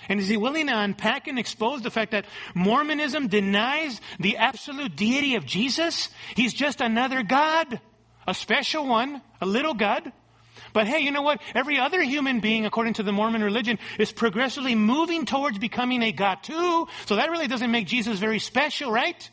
And 0.10 0.20
is 0.20 0.28
he 0.28 0.38
willing 0.38 0.68
to 0.68 0.78
unpack 0.78 1.28
and 1.28 1.40
expose 1.40 1.82
the 1.82 1.92
fact 1.92 2.12
that 2.12 2.26
Mormonism 2.56 3.28
denies 3.28 4.02
the 4.20 4.38
absolute 4.38 4.96
deity 4.96 5.36
of 5.36 5.46
Jesus? 5.46 6.10
He's 6.36 6.54
just 6.54 6.82
another 6.82 7.24
God, 7.24 7.80
a 8.28 8.34
special 8.34 8.88
one, 8.88 9.22
a 9.40 9.46
little 9.46 9.74
God. 9.74 10.12
But 10.74 10.88
hey, 10.88 11.00
you 11.00 11.12
know 11.12 11.22
what? 11.22 11.42
Every 11.54 11.80
other 11.80 12.02
human 12.02 12.40
being, 12.40 12.66
according 12.66 12.96
to 12.96 13.04
the 13.04 13.12
Mormon 13.12 13.44
religion, 13.44 13.80
is 14.00 14.12
progressively 14.12 14.76
moving 14.76 15.26
towards 15.26 15.60
becoming 15.60 16.02
a 16.02 16.12
God 16.12 16.44
too. 16.44 16.88
So 17.06 17.16
that 17.16 17.30
really 17.30 17.48
doesn't 17.48 17.72
make 17.72 17.88
Jesus 17.88 18.20
very 18.20 18.40
special, 18.40 18.92
right? 18.92 19.30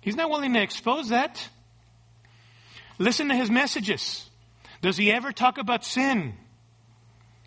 He's 0.00 0.16
not 0.16 0.30
willing 0.30 0.54
to 0.54 0.62
expose 0.62 1.08
that. 1.08 1.48
Listen 2.98 3.28
to 3.28 3.34
his 3.34 3.50
messages. 3.50 4.28
Does 4.80 4.96
he 4.96 5.10
ever 5.12 5.32
talk 5.32 5.58
about 5.58 5.84
sin? 5.84 6.34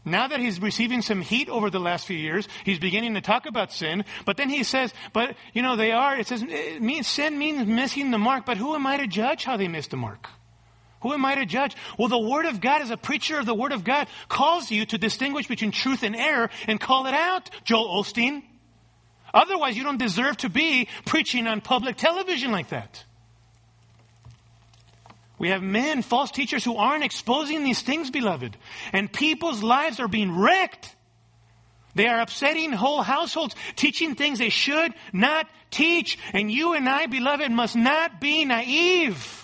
Now 0.03 0.28
that 0.28 0.39
he's 0.39 0.59
receiving 0.59 1.01
some 1.01 1.22
heat 1.22 1.47
over 1.47 1.70
the 1.70 1.80
last 1.80 2.07
few 2.07 2.18
years, 2.18 2.47
he's 2.66 2.80
beginning 2.80 3.14
to 3.14 3.22
talk 3.22 3.45
about 3.45 3.72
sin. 3.72 4.03
But 4.26 4.36
then 4.36 4.49
he 4.49 4.64
says, 4.64 4.93
but, 5.14 5.36
you 5.53 5.62
know, 5.62 5.76
they 5.76 5.91
are, 5.91 6.18
it 6.18 6.28
says, 6.28 6.41
eh, 6.41 6.76
it 6.76 6.82
means, 6.82 7.07
sin 7.07 7.38
means 7.38 7.68
missing 7.68 8.09
the 8.09 8.18
mark, 8.18 8.45
but 8.45 8.57
who 8.57 8.74
am 8.74 8.88
I 8.88 8.97
to 8.97 9.07
judge 9.07 9.43
how 9.43 9.57
they 9.57 9.68
missed 9.68 9.91
the 9.91 9.97
mark? 9.97 10.28
Who 11.02 11.14
am 11.14 11.26
I 11.26 11.36
to 11.36 11.45
judge? 11.45 11.76
Well, 11.97 12.08
the 12.08 12.20
Word 12.20 12.45
of 12.45 12.62
God, 12.62 12.82
as 12.82 12.91
a 12.91 12.97
preacher 12.97 13.39
of 13.39 13.45
the 13.45 13.56
Word 13.56 13.72
of 13.72 13.84
God, 13.84 14.08
calls 14.30 14.72
you 14.72 14.86
to 14.86 14.97
distinguish 14.97 15.47
between 15.47 15.72
truth 15.72 16.04
and 16.04 16.16
error 16.16 16.49
and 16.68 16.80
call 16.80 17.08
it 17.08 17.14
out, 17.14 17.49
Joel 17.64 18.02
Osteen. 18.02 18.43
Otherwise, 19.34 19.78
you 19.78 19.84
don't 19.84 19.97
deserve 19.97 20.38
to 20.38 20.49
be 20.49 20.88
preaching 21.06 21.47
on 21.47 21.62
public 21.62 21.97
television 21.97 22.52
like 22.52 22.70
that. 22.70 23.04
We 25.39 25.49
have 25.49 25.64
men, 25.64 26.04
false 26.04 26.30
teachers, 26.30 26.64
who 26.64 26.76
aren't 26.76 27.04
exposing 27.04 27.64
these 27.64 27.82
things, 27.82 28.12
beloved. 28.12 28.56
And 28.93 29.12
people's 29.12 29.64
lives 29.64 29.99
are 29.99 30.08
being 30.08 30.38
wrecked. 30.38 30.95
They 31.95 32.08
are 32.08 32.22
upsetting 32.22 32.72
whole 32.74 33.02
households, 33.02 33.56
teaching 33.76 34.14
things 34.14 34.38
they 34.38 34.49
should 34.49 34.93
not 35.12 35.47
teach. 35.72 36.20
And 36.34 36.52
you 36.52 36.74
and 36.74 36.88
I, 36.88 37.08
beloved, 37.08 37.52
must 37.52 37.76
not 37.76 38.22
be 38.22 38.45
naive. 38.45 39.41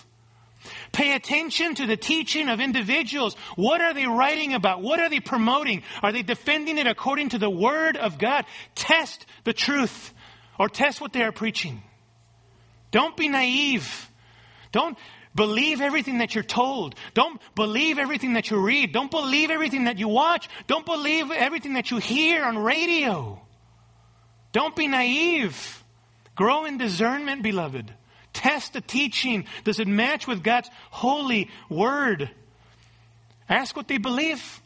Pay 0.92 1.14
attention 1.14 1.76
to 1.76 1.86
the 1.86 1.98
teaching 1.98 2.50
of 2.50 2.60
individuals. 2.60 3.36
What 3.56 3.82
are 3.82 3.94
they 3.94 4.06
writing 4.06 4.54
about? 4.54 4.82
What 4.82 5.00
are 5.00 5.10
they 5.10 5.20
promoting? 5.20 5.84
Are 6.02 6.12
they 6.12 6.24
defending 6.24 6.78
it 6.78 6.88
according 6.88 7.30
to 7.30 7.38
the 7.38 7.50
Word 7.50 7.98
of 7.98 8.18
God? 8.18 8.46
Test 8.76 9.26
the 9.44 9.54
truth 9.54 10.14
or 10.60 10.70
test 10.70 11.02
what 11.02 11.14
they 11.14 11.24
are 11.24 11.32
preaching. 11.32 11.82
Don't 12.92 13.16
be 13.18 13.28
naive. 13.28 14.10
Don't 14.72 14.98
believe 15.36 15.82
everything 15.82 16.18
that 16.18 16.34
you're 16.36 16.44
told. 16.44 16.96
Don't 17.14 17.40
believe 17.56 18.00
everything 18.00 18.34
that 18.34 18.50
you 18.50 18.60
read. 18.60 18.92
Don't 18.92 19.12
believe 19.12 19.52
everything 19.52 19.86
that 19.86 20.00
you 20.00 20.08
watch. 20.08 20.50
Don't 20.66 20.86
believe 20.86 21.32
everything 21.32 21.74
that 21.74 21.92
you 21.92 21.98
hear 21.98 22.44
on 22.44 22.58
radio. 22.58 23.40
Don't 24.52 24.76
be 24.76 24.88
naive. 24.88 25.84
Grow 26.36 26.66
in 26.66 26.78
discernment, 26.78 27.44
beloved. 27.44 27.94
Test 28.38 28.74
the 28.74 28.82
teaching. 28.82 29.46
Does 29.64 29.80
it 29.80 29.88
match 29.88 30.28
with 30.28 30.44
God's 30.44 30.70
holy 30.92 31.50
word? 31.70 32.30
Ask 33.50 33.76
what 33.76 33.88
they 33.88 33.98
believe. 33.98 34.62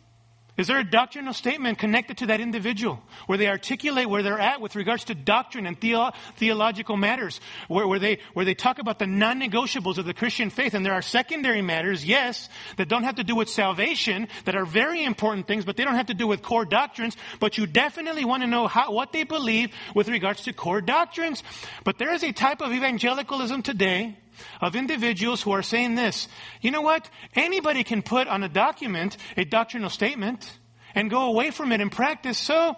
Is 0.61 0.67
there 0.67 0.77
a 0.77 0.83
doctrinal 0.83 1.33
statement 1.33 1.79
connected 1.79 2.19
to 2.19 2.27
that 2.27 2.39
individual 2.39 3.01
where 3.25 3.39
they 3.39 3.47
articulate 3.47 4.07
where 4.07 4.21
they're 4.21 4.39
at 4.39 4.61
with 4.61 4.75
regards 4.75 5.05
to 5.05 5.15
doctrine 5.15 5.65
and 5.65 5.79
theo- 5.81 6.11
theological 6.37 6.97
matters, 6.97 7.41
where, 7.67 7.87
where, 7.87 7.97
they, 7.97 8.19
where 8.33 8.45
they 8.45 8.53
talk 8.53 8.77
about 8.77 8.99
the 8.99 9.07
non 9.07 9.41
negotiables 9.41 9.97
of 9.97 10.05
the 10.05 10.13
Christian 10.13 10.51
faith? 10.51 10.75
And 10.75 10.85
there 10.85 10.93
are 10.93 11.01
secondary 11.01 11.63
matters, 11.63 12.05
yes, 12.05 12.47
that 12.77 12.87
don't 12.87 13.05
have 13.05 13.15
to 13.15 13.23
do 13.23 13.35
with 13.35 13.49
salvation, 13.49 14.27
that 14.45 14.55
are 14.55 14.63
very 14.63 15.03
important 15.03 15.47
things, 15.47 15.65
but 15.65 15.77
they 15.77 15.83
don't 15.83 15.95
have 15.95 16.05
to 16.05 16.13
do 16.13 16.27
with 16.27 16.43
core 16.43 16.65
doctrines. 16.65 17.17
But 17.39 17.57
you 17.57 17.65
definitely 17.65 18.23
want 18.23 18.43
to 18.43 18.47
know 18.47 18.67
how, 18.67 18.91
what 18.91 19.13
they 19.13 19.23
believe 19.23 19.71
with 19.95 20.09
regards 20.09 20.43
to 20.43 20.53
core 20.53 20.79
doctrines. 20.79 21.41
But 21.83 21.97
there 21.97 22.13
is 22.13 22.23
a 22.23 22.33
type 22.33 22.61
of 22.61 22.71
evangelicalism 22.71 23.63
today 23.63 24.15
of 24.59 24.75
individuals 24.75 25.41
who 25.41 25.51
are 25.51 25.61
saying 25.61 25.95
this. 25.95 26.27
You 26.61 26.71
know 26.71 26.81
what? 26.81 27.09
Anybody 27.35 27.83
can 27.83 28.01
put 28.01 28.27
on 28.27 28.43
a 28.43 28.49
document 28.49 29.17
a 29.37 29.45
doctrinal 29.45 29.89
statement 29.89 30.59
and 30.95 31.09
go 31.09 31.27
away 31.27 31.51
from 31.51 31.71
it 31.71 31.81
in 31.81 31.89
practice. 31.89 32.37
So, 32.37 32.75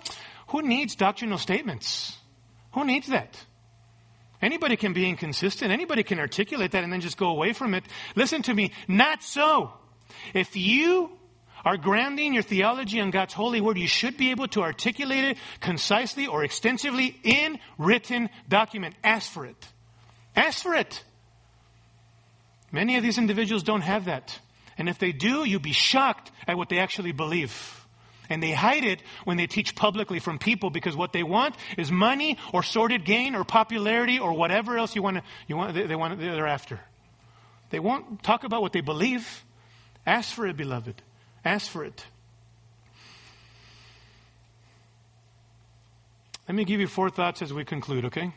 who 0.47 0.61
needs 0.61 0.95
doctrinal 0.95 1.37
statements? 1.37 2.17
Who 2.73 2.85
needs 2.85 3.07
that? 3.07 3.43
Anybody 4.41 4.75
can 4.75 4.93
be 4.93 5.07
inconsistent. 5.07 5.71
Anybody 5.71 6.03
can 6.03 6.19
articulate 6.19 6.71
that 6.71 6.83
and 6.83 6.91
then 6.91 7.01
just 7.01 7.17
go 7.17 7.29
away 7.29 7.53
from 7.53 7.73
it. 7.73 7.85
Listen 8.15 8.41
to 8.43 8.53
me. 8.53 8.71
Not 8.87 9.23
so. 9.23 9.71
If 10.33 10.57
you 10.57 11.11
are 11.63 11.77
grounding 11.77 12.33
your 12.33 12.43
theology 12.43 12.99
on 12.99 13.09
God's 13.09 13.33
holy 13.33 13.61
word, 13.61 13.77
you 13.77 13.87
should 13.87 14.17
be 14.17 14.31
able 14.31 14.47
to 14.49 14.61
articulate 14.61 15.23
it 15.23 15.37
concisely 15.61 16.27
or 16.27 16.43
extensively 16.43 17.17
in 17.23 17.57
written 17.77 18.29
document. 18.49 18.95
Ask 19.01 19.31
for 19.31 19.45
it. 19.45 19.65
Ask 20.35 20.61
for 20.61 20.75
it. 20.75 21.03
Many 22.73 22.97
of 22.97 23.03
these 23.03 23.19
individuals 23.19 23.61
don't 23.61 23.81
have 23.81 24.05
that. 24.05 24.37
And 24.77 24.89
if 24.89 24.97
they 24.97 25.11
do, 25.11 25.45
you'd 25.45 25.61
be 25.61 25.71
shocked 25.71 26.31
at 26.47 26.57
what 26.57 26.69
they 26.69 26.79
actually 26.79 27.11
believe. 27.11 27.85
And 28.29 28.41
they 28.41 28.51
hide 28.51 28.83
it 28.83 28.99
when 29.25 29.37
they 29.37 29.45
teach 29.45 29.75
publicly 29.75 30.17
from 30.17 30.39
people 30.39 30.71
because 30.71 30.95
what 30.95 31.13
they 31.13 31.21
want 31.21 31.55
is 31.77 31.91
money 31.91 32.39
or 32.51 32.63
sordid 32.63 33.05
gain 33.05 33.35
or 33.35 33.43
popularity 33.43 34.17
or 34.17 34.33
whatever 34.33 34.75
else 34.75 34.95
you 34.95 35.03
want 35.03 35.17
to, 35.17 35.23
you 35.47 35.55
want, 35.55 35.75
they, 35.75 35.85
they 35.85 35.95
want, 35.95 36.19
they're 36.19 36.47
after. 36.47 36.79
They 37.69 37.79
won't 37.79 38.23
talk 38.23 38.43
about 38.43 38.63
what 38.63 38.73
they 38.73 38.81
believe. 38.81 39.45
Ask 40.05 40.33
for 40.33 40.47
it, 40.47 40.57
beloved. 40.57 40.99
Ask 41.45 41.69
for 41.69 41.85
it. 41.85 42.03
Let 46.47 46.55
me 46.55 46.65
give 46.65 46.79
you 46.79 46.87
four 46.87 47.11
thoughts 47.11 47.43
as 47.43 47.53
we 47.53 47.65
conclude, 47.65 48.05
okay? 48.05 48.33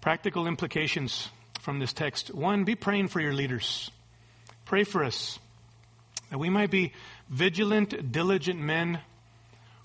Practical 0.00 0.48
implications 0.48 1.28
from 1.60 1.78
this 1.78 1.92
text. 1.92 2.34
One, 2.34 2.64
be 2.64 2.74
praying 2.74 3.08
for 3.08 3.20
your 3.20 3.32
leaders. 3.32 3.90
Pray 4.64 4.84
for 4.84 5.04
us 5.04 5.38
that 6.30 6.38
we 6.38 6.50
might 6.50 6.70
be 6.70 6.92
vigilant, 7.28 8.12
diligent 8.12 8.60
men 8.60 9.00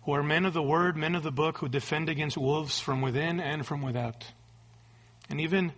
who 0.03 0.13
are 0.13 0.23
men 0.23 0.45
of 0.45 0.53
the 0.53 0.61
word, 0.61 0.95
men 0.95 1.15
of 1.15 1.23
the 1.23 1.31
book, 1.31 1.57
who 1.57 1.67
defend 1.67 2.09
against 2.09 2.37
wolves 2.37 2.79
from 2.79 3.01
within 3.01 3.39
and 3.39 3.65
from 3.65 3.81
without. 3.81 4.25
And 5.29 5.41
even 5.41 5.73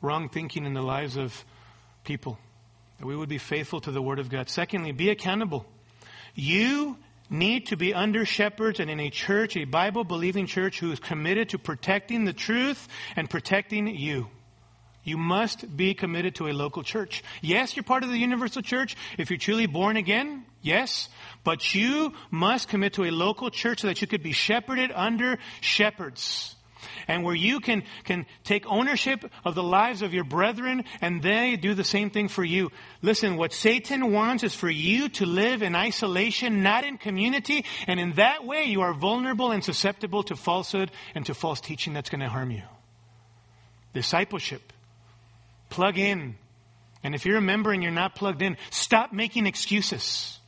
wrong 0.00 0.28
thinking 0.28 0.64
in 0.64 0.74
the 0.74 0.82
lives 0.82 1.16
of 1.16 1.44
people. 2.04 2.38
That 2.98 3.06
we 3.06 3.16
would 3.16 3.28
be 3.28 3.38
faithful 3.38 3.80
to 3.80 3.90
the 3.90 4.00
word 4.00 4.20
of 4.20 4.30
God. 4.30 4.48
Secondly, 4.48 4.92
be 4.92 5.10
accountable. 5.10 5.66
You 6.34 6.96
need 7.28 7.66
to 7.66 7.76
be 7.76 7.92
under 7.92 8.24
shepherds 8.24 8.78
and 8.78 8.88
in 8.88 9.00
a 9.00 9.10
church, 9.10 9.56
a 9.56 9.64
Bible 9.64 10.04
believing 10.04 10.46
church 10.46 10.78
who 10.78 10.92
is 10.92 11.00
committed 11.00 11.48
to 11.48 11.58
protecting 11.58 12.24
the 12.24 12.32
truth 12.32 12.86
and 13.16 13.28
protecting 13.28 13.88
you. 13.88 14.28
You 15.06 15.16
must 15.16 15.76
be 15.76 15.94
committed 15.94 16.34
to 16.34 16.48
a 16.48 16.52
local 16.52 16.82
church. 16.82 17.22
Yes, 17.40 17.76
you're 17.76 17.84
part 17.84 18.02
of 18.02 18.10
the 18.10 18.18
universal 18.18 18.60
church 18.60 18.96
if 19.16 19.30
you're 19.30 19.38
truly 19.38 19.66
born 19.66 19.96
again. 19.96 20.44
Yes. 20.62 21.08
But 21.44 21.76
you 21.76 22.12
must 22.32 22.66
commit 22.66 22.94
to 22.94 23.04
a 23.04 23.12
local 23.12 23.50
church 23.50 23.82
so 23.82 23.86
that 23.86 24.00
you 24.00 24.08
could 24.08 24.24
be 24.24 24.32
shepherded 24.32 24.90
under 24.92 25.38
shepherds. 25.60 26.56
And 27.06 27.22
where 27.22 27.36
you 27.36 27.60
can, 27.60 27.84
can 28.02 28.26
take 28.42 28.66
ownership 28.66 29.30
of 29.44 29.54
the 29.54 29.62
lives 29.62 30.02
of 30.02 30.12
your 30.12 30.24
brethren 30.24 30.82
and 31.00 31.22
they 31.22 31.54
do 31.54 31.74
the 31.74 31.84
same 31.84 32.10
thing 32.10 32.26
for 32.26 32.42
you. 32.42 32.72
Listen, 33.00 33.36
what 33.36 33.52
Satan 33.52 34.10
wants 34.12 34.42
is 34.42 34.56
for 34.56 34.68
you 34.68 35.08
to 35.10 35.24
live 35.24 35.62
in 35.62 35.76
isolation, 35.76 36.64
not 36.64 36.82
in 36.82 36.98
community. 36.98 37.64
And 37.86 38.00
in 38.00 38.14
that 38.14 38.44
way, 38.44 38.64
you 38.64 38.80
are 38.80 38.92
vulnerable 38.92 39.52
and 39.52 39.62
susceptible 39.62 40.24
to 40.24 40.34
falsehood 40.34 40.90
and 41.14 41.24
to 41.26 41.34
false 41.34 41.60
teaching 41.60 41.92
that's 41.92 42.10
going 42.10 42.22
to 42.22 42.28
harm 42.28 42.50
you. 42.50 42.62
Discipleship 43.94 44.72
Plug 45.68 45.98
in. 45.98 46.36
And 47.02 47.14
if 47.14 47.24
you're 47.24 47.38
a 47.38 47.42
member 47.42 47.72
and 47.72 47.82
you're 47.82 47.92
not 47.92 48.14
plugged 48.14 48.42
in, 48.42 48.56
stop 48.70 49.12
making 49.12 49.46
excuses. 49.46 50.38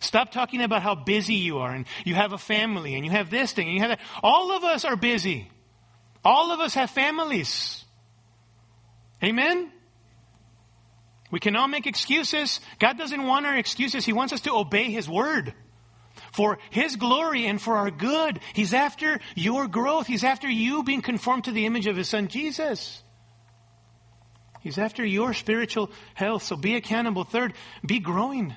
Stop 0.00 0.32
talking 0.32 0.62
about 0.62 0.82
how 0.82 0.94
busy 0.94 1.34
you 1.34 1.58
are 1.58 1.72
and 1.72 1.84
you 2.04 2.14
have 2.14 2.32
a 2.32 2.38
family 2.38 2.94
and 2.94 3.04
you 3.04 3.10
have 3.10 3.28
this 3.28 3.52
thing 3.52 3.66
and 3.66 3.74
you 3.74 3.80
have 3.80 3.90
that. 3.90 4.00
All 4.22 4.56
of 4.56 4.64
us 4.64 4.84
are 4.84 4.96
busy. 4.96 5.50
All 6.24 6.52
of 6.52 6.60
us 6.60 6.74
have 6.74 6.90
families. 6.90 7.84
Amen? 9.22 9.70
We 11.30 11.38
can 11.38 11.54
all 11.54 11.68
make 11.68 11.86
excuses. 11.86 12.60
God 12.78 12.98
doesn't 12.98 13.22
want 13.22 13.46
our 13.46 13.56
excuses. 13.56 14.04
He 14.04 14.12
wants 14.12 14.32
us 14.32 14.40
to 14.42 14.54
obey 14.54 14.90
His 14.90 15.08
word 15.08 15.54
for 16.32 16.58
His 16.70 16.96
glory 16.96 17.46
and 17.46 17.60
for 17.60 17.76
our 17.76 17.90
good. 17.90 18.40
He's 18.54 18.74
after 18.74 19.20
your 19.34 19.68
growth. 19.68 20.06
He's 20.06 20.24
after 20.24 20.48
you 20.48 20.82
being 20.82 21.02
conformed 21.02 21.44
to 21.44 21.52
the 21.52 21.66
image 21.66 21.86
of 21.86 21.96
His 21.96 22.08
Son 22.08 22.28
Jesus. 22.28 23.02
He's 24.60 24.78
after 24.78 25.04
your 25.04 25.34
spiritual 25.34 25.90
health. 26.14 26.42
So 26.42 26.56
be 26.56 26.76
accountable. 26.76 27.24
Third, 27.24 27.54
be 27.84 27.98
growing. 27.98 28.54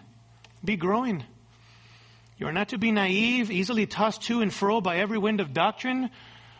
Be 0.63 0.75
growing. 0.75 1.23
You 2.37 2.47
are 2.47 2.53
not 2.53 2.69
to 2.69 2.77
be 2.77 2.91
naive, 2.91 3.51
easily 3.51 3.85
tossed 3.85 4.23
to 4.23 4.41
and 4.41 4.53
fro 4.53 4.81
by 4.81 4.97
every 4.97 5.17
wind 5.17 5.39
of 5.39 5.53
doctrine, 5.53 6.09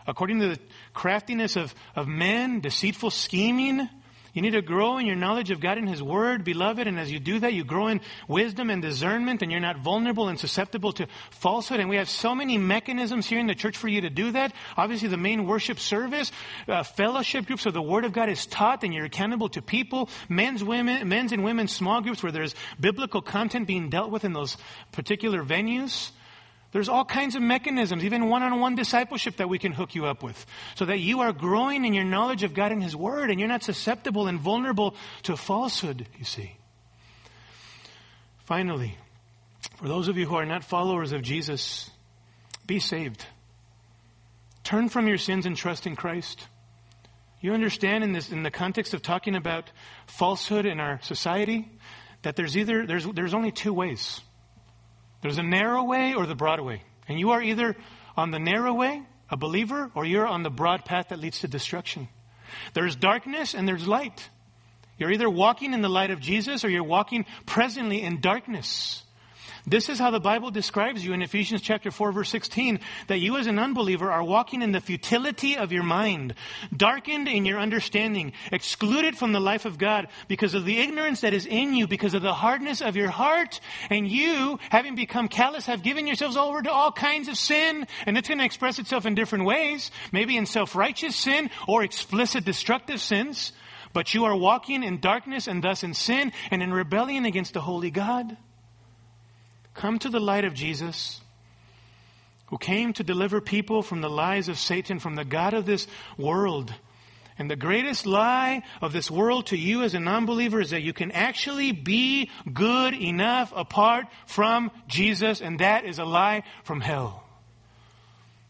according 0.06 0.40
to 0.40 0.48
the 0.48 0.58
craftiness 0.94 1.56
of, 1.56 1.74
of 1.94 2.08
men, 2.08 2.60
deceitful 2.60 3.10
scheming. 3.10 3.88
You 4.34 4.42
need 4.42 4.50
to 4.50 4.62
grow 4.62 4.98
in 4.98 5.06
your 5.06 5.14
knowledge 5.14 5.52
of 5.52 5.60
God 5.60 5.78
and 5.78 5.88
His 5.88 6.02
Word, 6.02 6.42
beloved. 6.42 6.88
And 6.88 6.98
as 6.98 7.10
you 7.10 7.20
do 7.20 7.38
that, 7.38 7.52
you 7.52 7.62
grow 7.62 7.86
in 7.86 8.00
wisdom 8.26 8.68
and 8.68 8.82
discernment, 8.82 9.42
and 9.42 9.52
you're 9.52 9.60
not 9.60 9.78
vulnerable 9.78 10.26
and 10.26 10.38
susceptible 10.38 10.92
to 10.94 11.06
falsehood. 11.30 11.78
And 11.78 11.88
we 11.88 11.96
have 11.96 12.10
so 12.10 12.34
many 12.34 12.58
mechanisms 12.58 13.26
here 13.26 13.38
in 13.38 13.46
the 13.46 13.54
church 13.54 13.76
for 13.76 13.86
you 13.86 14.00
to 14.00 14.10
do 14.10 14.32
that. 14.32 14.52
Obviously, 14.76 15.06
the 15.06 15.16
main 15.16 15.46
worship 15.46 15.78
service, 15.78 16.32
uh, 16.66 16.82
fellowship 16.82 17.46
groups, 17.46 17.64
where 17.64 17.70
the 17.70 17.80
Word 17.80 18.04
of 18.04 18.12
God 18.12 18.28
is 18.28 18.44
taught, 18.44 18.82
and 18.82 18.92
you're 18.92 19.04
accountable 19.04 19.48
to 19.50 19.62
people, 19.62 20.10
men's, 20.28 20.64
women, 20.64 21.08
men's 21.08 21.30
and 21.30 21.44
women's 21.44 21.70
small 21.72 22.00
groups 22.00 22.20
where 22.20 22.32
there's 22.32 22.56
biblical 22.80 23.22
content 23.22 23.68
being 23.68 23.88
dealt 23.88 24.10
with 24.10 24.24
in 24.24 24.32
those 24.32 24.56
particular 24.90 25.44
venues. 25.44 26.10
There's 26.74 26.88
all 26.88 27.04
kinds 27.04 27.36
of 27.36 27.42
mechanisms, 27.42 28.02
even 28.02 28.28
one 28.28 28.42
on 28.42 28.58
one 28.58 28.74
discipleship 28.74 29.36
that 29.36 29.48
we 29.48 29.60
can 29.60 29.70
hook 29.70 29.94
you 29.94 30.06
up 30.06 30.24
with, 30.24 30.44
so 30.74 30.84
that 30.86 30.98
you 30.98 31.20
are 31.20 31.32
growing 31.32 31.84
in 31.84 31.94
your 31.94 32.02
knowledge 32.02 32.42
of 32.42 32.52
God 32.52 32.72
and 32.72 32.82
His 32.82 32.96
Word 32.96 33.30
and 33.30 33.38
you're 33.38 33.48
not 33.48 33.62
susceptible 33.62 34.26
and 34.26 34.40
vulnerable 34.40 34.96
to 35.22 35.36
falsehood, 35.36 36.08
you 36.18 36.24
see. 36.24 36.56
Finally, 38.46 38.98
for 39.76 39.86
those 39.86 40.08
of 40.08 40.18
you 40.18 40.26
who 40.26 40.34
are 40.34 40.44
not 40.44 40.64
followers 40.64 41.12
of 41.12 41.22
Jesus, 41.22 41.88
be 42.66 42.80
saved. 42.80 43.24
Turn 44.64 44.88
from 44.88 45.06
your 45.06 45.18
sins 45.18 45.46
and 45.46 45.56
trust 45.56 45.86
in 45.86 45.94
Christ. 45.94 46.48
You 47.40 47.52
understand 47.52 48.02
in 48.02 48.10
this, 48.10 48.32
in 48.32 48.42
the 48.42 48.50
context 48.50 48.94
of 48.94 49.00
talking 49.00 49.36
about 49.36 49.70
falsehood 50.08 50.66
in 50.66 50.80
our 50.80 51.00
society, 51.02 51.70
that 52.22 52.34
there's 52.34 52.56
either, 52.56 52.84
there's, 52.84 53.06
there's 53.06 53.32
only 53.32 53.52
two 53.52 53.72
ways. 53.72 54.20
There's 55.24 55.38
a 55.38 55.42
narrow 55.42 55.84
way 55.84 56.12
or 56.12 56.26
the 56.26 56.34
broad 56.34 56.60
way. 56.60 56.82
And 57.08 57.18
you 57.18 57.30
are 57.30 57.42
either 57.42 57.76
on 58.14 58.30
the 58.30 58.38
narrow 58.38 58.74
way, 58.74 59.02
a 59.30 59.38
believer, 59.38 59.90
or 59.94 60.04
you're 60.04 60.26
on 60.26 60.42
the 60.42 60.50
broad 60.50 60.84
path 60.84 61.08
that 61.08 61.18
leads 61.18 61.40
to 61.40 61.48
destruction. 61.48 62.08
There's 62.74 62.94
darkness 62.94 63.54
and 63.54 63.66
there's 63.66 63.88
light. 63.88 64.28
You're 64.98 65.12
either 65.12 65.30
walking 65.30 65.72
in 65.72 65.80
the 65.80 65.88
light 65.88 66.10
of 66.10 66.20
Jesus 66.20 66.62
or 66.62 66.68
you're 66.68 66.84
walking 66.84 67.24
presently 67.46 68.02
in 68.02 68.20
darkness. 68.20 69.02
This 69.66 69.88
is 69.88 69.98
how 69.98 70.10
the 70.10 70.20
Bible 70.20 70.50
describes 70.50 71.02
you 71.02 71.14
in 71.14 71.22
Ephesians 71.22 71.62
chapter 71.62 71.90
4 71.90 72.12
verse 72.12 72.28
16, 72.28 72.80
that 73.06 73.20
you 73.20 73.38
as 73.38 73.46
an 73.46 73.58
unbeliever 73.58 74.12
are 74.12 74.22
walking 74.22 74.60
in 74.60 74.72
the 74.72 74.80
futility 74.80 75.56
of 75.56 75.72
your 75.72 75.82
mind, 75.82 76.34
darkened 76.76 77.28
in 77.28 77.46
your 77.46 77.58
understanding, 77.58 78.34
excluded 78.52 79.16
from 79.16 79.32
the 79.32 79.40
life 79.40 79.64
of 79.64 79.78
God 79.78 80.08
because 80.28 80.52
of 80.52 80.66
the 80.66 80.80
ignorance 80.80 81.22
that 81.22 81.32
is 81.32 81.46
in 81.46 81.72
you, 81.72 81.86
because 81.86 82.12
of 82.12 82.20
the 82.20 82.34
hardness 82.34 82.82
of 82.82 82.94
your 82.94 83.08
heart, 83.08 83.58
and 83.88 84.06
you, 84.06 84.58
having 84.68 84.96
become 84.96 85.28
callous, 85.28 85.64
have 85.64 85.82
given 85.82 86.06
yourselves 86.06 86.36
over 86.36 86.60
to 86.60 86.70
all 86.70 86.92
kinds 86.92 87.28
of 87.28 87.38
sin, 87.38 87.86
and 88.04 88.18
it's 88.18 88.28
going 88.28 88.38
to 88.38 88.44
express 88.44 88.78
itself 88.78 89.06
in 89.06 89.14
different 89.14 89.46
ways, 89.46 89.90
maybe 90.12 90.36
in 90.36 90.44
self-righteous 90.44 91.16
sin 91.16 91.48
or 91.66 91.82
explicit 91.82 92.44
destructive 92.44 93.00
sins, 93.00 93.52
but 93.94 94.12
you 94.12 94.26
are 94.26 94.36
walking 94.36 94.82
in 94.82 95.00
darkness 95.00 95.46
and 95.46 95.64
thus 95.64 95.82
in 95.82 95.94
sin 95.94 96.32
and 96.50 96.62
in 96.62 96.70
rebellion 96.70 97.24
against 97.24 97.54
the 97.54 97.62
holy 97.62 97.90
God. 97.90 98.36
Come 99.74 99.98
to 99.98 100.08
the 100.08 100.20
light 100.20 100.44
of 100.44 100.54
Jesus, 100.54 101.20
who 102.46 102.58
came 102.58 102.92
to 102.94 103.04
deliver 103.04 103.40
people 103.40 103.82
from 103.82 104.00
the 104.00 104.10
lies 104.10 104.48
of 104.48 104.58
Satan, 104.58 104.98
from 104.98 105.16
the 105.16 105.24
God 105.24 105.52
of 105.52 105.66
this 105.66 105.86
world. 106.16 106.72
And 107.36 107.50
the 107.50 107.56
greatest 107.56 108.06
lie 108.06 108.62
of 108.80 108.92
this 108.92 109.10
world 109.10 109.46
to 109.46 109.56
you 109.56 109.82
as 109.82 109.94
a 109.94 110.00
non-believer 110.00 110.60
is 110.60 110.70
that 110.70 110.82
you 110.82 110.92
can 110.92 111.10
actually 111.10 111.72
be 111.72 112.30
good 112.52 112.94
enough 112.94 113.52
apart 113.56 114.06
from 114.26 114.70
Jesus, 114.86 115.40
and 115.40 115.58
that 115.58 115.84
is 115.84 115.98
a 115.98 116.04
lie 116.04 116.44
from 116.62 116.80
hell. 116.80 117.24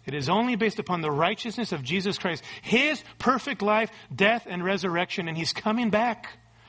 It 0.04 0.12
is 0.12 0.28
only 0.28 0.56
based 0.56 0.78
upon 0.78 1.00
the 1.00 1.10
righteousness 1.10 1.72
of 1.72 1.82
Jesus 1.82 2.18
Christ, 2.18 2.44
His 2.60 3.02
perfect 3.18 3.62
life, 3.62 3.90
death, 4.14 4.46
and 4.46 4.62
resurrection, 4.62 5.28
and 5.28 5.38
He's 5.38 5.54
coming 5.54 5.88
back. 5.88 6.28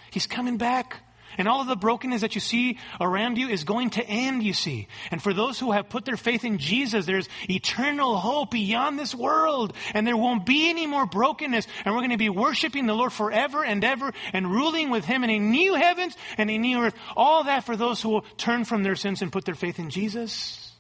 He's 0.10 0.26
coming 0.26 0.56
back. 0.56 1.02
And 1.38 1.48
all 1.48 1.62
of 1.62 1.68
the 1.68 1.76
brokenness 1.76 2.22
that 2.22 2.36
you 2.36 2.42
see 2.42 2.78
around 3.00 3.38
you 3.38 3.50
is 3.50 3.64
going 3.64 3.92
to 3.92 4.04
end, 4.04 4.44
you 4.44 4.54
see. 4.54 4.88
And 5.12 5.22
for 5.22 5.34
those 5.34 5.60
who 5.60 5.72
have 5.72 5.90
put 5.90 6.06
their 6.06 6.18
faith 6.18 6.44
in 6.44 6.58
Jesus, 6.58 7.06
there's 7.06 7.30
eternal 7.50 8.18
hope 8.18 8.52
beyond 8.52 8.98
this 8.98 9.14
world. 9.14 9.74
And 9.94 10.06
there 10.06 10.18
won't 10.18 10.46
be 10.46 10.70
any 10.70 10.88
more 10.88 11.06
brokenness. 11.06 11.68
And 11.84 11.94
we're 11.94 12.02
going 12.02 12.12
to 12.12 12.18
be 12.18 12.30
worshiping 12.30 12.86
the 12.86 12.94
Lord 12.94 13.14
forever 13.14 13.64
and 13.64 13.84
ever 13.84 14.14
and 14.34 14.52
ruling 14.52 14.90
with 14.90 15.06
Him 15.06 15.24
in 15.24 15.30
a 15.30 15.40
new 15.40 15.76
heavens 15.76 16.16
and 16.38 16.50
a 16.50 16.58
new 16.58 16.80
earth. 16.80 16.96
All 17.16 17.46
that 17.46 17.66
for 17.66 17.76
those 17.76 18.02
who 18.02 18.10
will 18.10 18.26
turn 18.38 18.66
from 18.66 18.84
their 18.84 18.96
sins 18.96 19.22
and 19.22 19.32
put 19.32 19.46
their 19.46 19.56
faith 19.56 19.80
in 19.80 19.90
Jesus. 19.90 20.72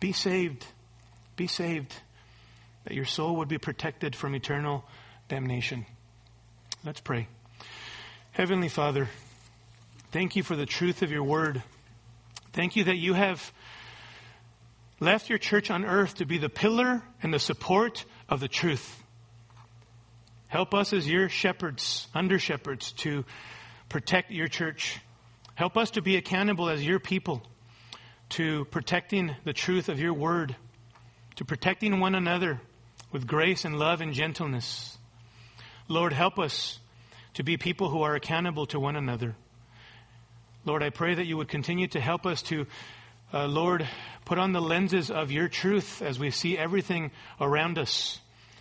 Be 0.00 0.12
saved. 0.12 0.64
Be 1.36 1.46
saved. 1.46 1.92
That 2.84 2.94
your 2.94 3.06
soul 3.06 3.36
would 3.36 3.48
be 3.48 3.58
protected 3.58 4.14
from 4.14 4.34
eternal 4.34 4.84
damnation. 5.28 5.86
Let's 6.84 7.00
pray. 7.00 7.28
Heavenly 8.34 8.68
Father, 8.68 9.08
Thank 10.14 10.36
you 10.36 10.44
for 10.44 10.54
the 10.54 10.64
truth 10.64 11.02
of 11.02 11.10
your 11.10 11.24
word. 11.24 11.60
Thank 12.52 12.76
you 12.76 12.84
that 12.84 12.98
you 12.98 13.14
have 13.14 13.52
left 15.00 15.28
your 15.28 15.38
church 15.38 15.72
on 15.72 15.84
earth 15.84 16.14
to 16.18 16.24
be 16.24 16.38
the 16.38 16.48
pillar 16.48 17.02
and 17.20 17.34
the 17.34 17.40
support 17.40 18.04
of 18.28 18.38
the 18.38 18.46
truth. 18.46 19.02
Help 20.46 20.72
us 20.72 20.92
as 20.92 21.08
your 21.08 21.28
shepherds, 21.28 22.06
under 22.14 22.38
shepherds, 22.38 22.92
to 22.92 23.24
protect 23.88 24.30
your 24.30 24.46
church. 24.46 25.00
Help 25.56 25.76
us 25.76 25.90
to 25.90 26.00
be 26.00 26.14
accountable 26.14 26.68
as 26.68 26.86
your 26.86 27.00
people 27.00 27.42
to 28.28 28.64
protecting 28.66 29.34
the 29.42 29.52
truth 29.52 29.88
of 29.88 29.98
your 29.98 30.14
word, 30.14 30.54
to 31.34 31.44
protecting 31.44 31.98
one 31.98 32.14
another 32.14 32.60
with 33.10 33.26
grace 33.26 33.64
and 33.64 33.80
love 33.80 34.00
and 34.00 34.14
gentleness. 34.14 34.96
Lord, 35.88 36.12
help 36.12 36.38
us 36.38 36.78
to 37.34 37.42
be 37.42 37.56
people 37.56 37.88
who 37.88 38.02
are 38.02 38.14
accountable 38.14 38.66
to 38.66 38.80
one 38.80 38.96
another. 38.96 39.34
Lord, 40.64 40.82
I 40.82 40.90
pray 40.90 41.14
that 41.14 41.26
you 41.26 41.36
would 41.36 41.48
continue 41.48 41.86
to 41.88 42.00
help 42.00 42.24
us 42.24 42.42
to, 42.42 42.66
uh, 43.32 43.46
Lord, 43.46 43.86
put 44.24 44.38
on 44.38 44.52
the 44.52 44.62
lenses 44.62 45.10
of 45.10 45.30
your 45.30 45.48
truth 45.48 46.00
as 46.00 46.18
we 46.18 46.30
see 46.30 46.56
everything 46.56 47.10
around 47.40 47.78
us. 47.78 48.20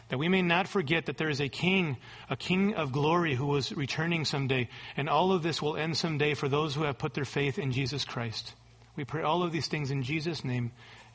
That 0.10 0.18
we 0.18 0.28
may 0.28 0.42
not 0.42 0.68
forget 0.68 1.06
that 1.06 1.18
there 1.18 1.30
is 1.30 1.40
a 1.40 1.48
king, 1.48 1.98
a 2.30 2.36
king 2.36 2.76
of 2.76 2.92
glory 2.92 3.36
who 3.36 3.56
is 3.56 3.72
returning 3.72 4.26
someday. 4.26 4.70
And 4.98 5.10
all 5.10 5.32
of 5.32 5.44
this 5.44 5.62
will 5.62 5.78
end 5.78 5.98
someday 5.98 6.34
for 6.34 6.50
those 6.50 6.76
who 6.76 6.84
have 6.84 6.98
put 6.98 7.14
their 7.14 7.26
faith 7.26 7.58
in 7.58 7.72
Jesus 7.72 8.04
Christ. 8.04 8.54
We 8.96 9.06
pray 9.06 9.24
all 9.24 9.44
of 9.44 9.52
these 9.52 9.68
things 9.68 9.90
in 9.90 10.04
Jesus' 10.04 10.44
name. 10.44 10.72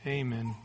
Amen. 0.06 0.56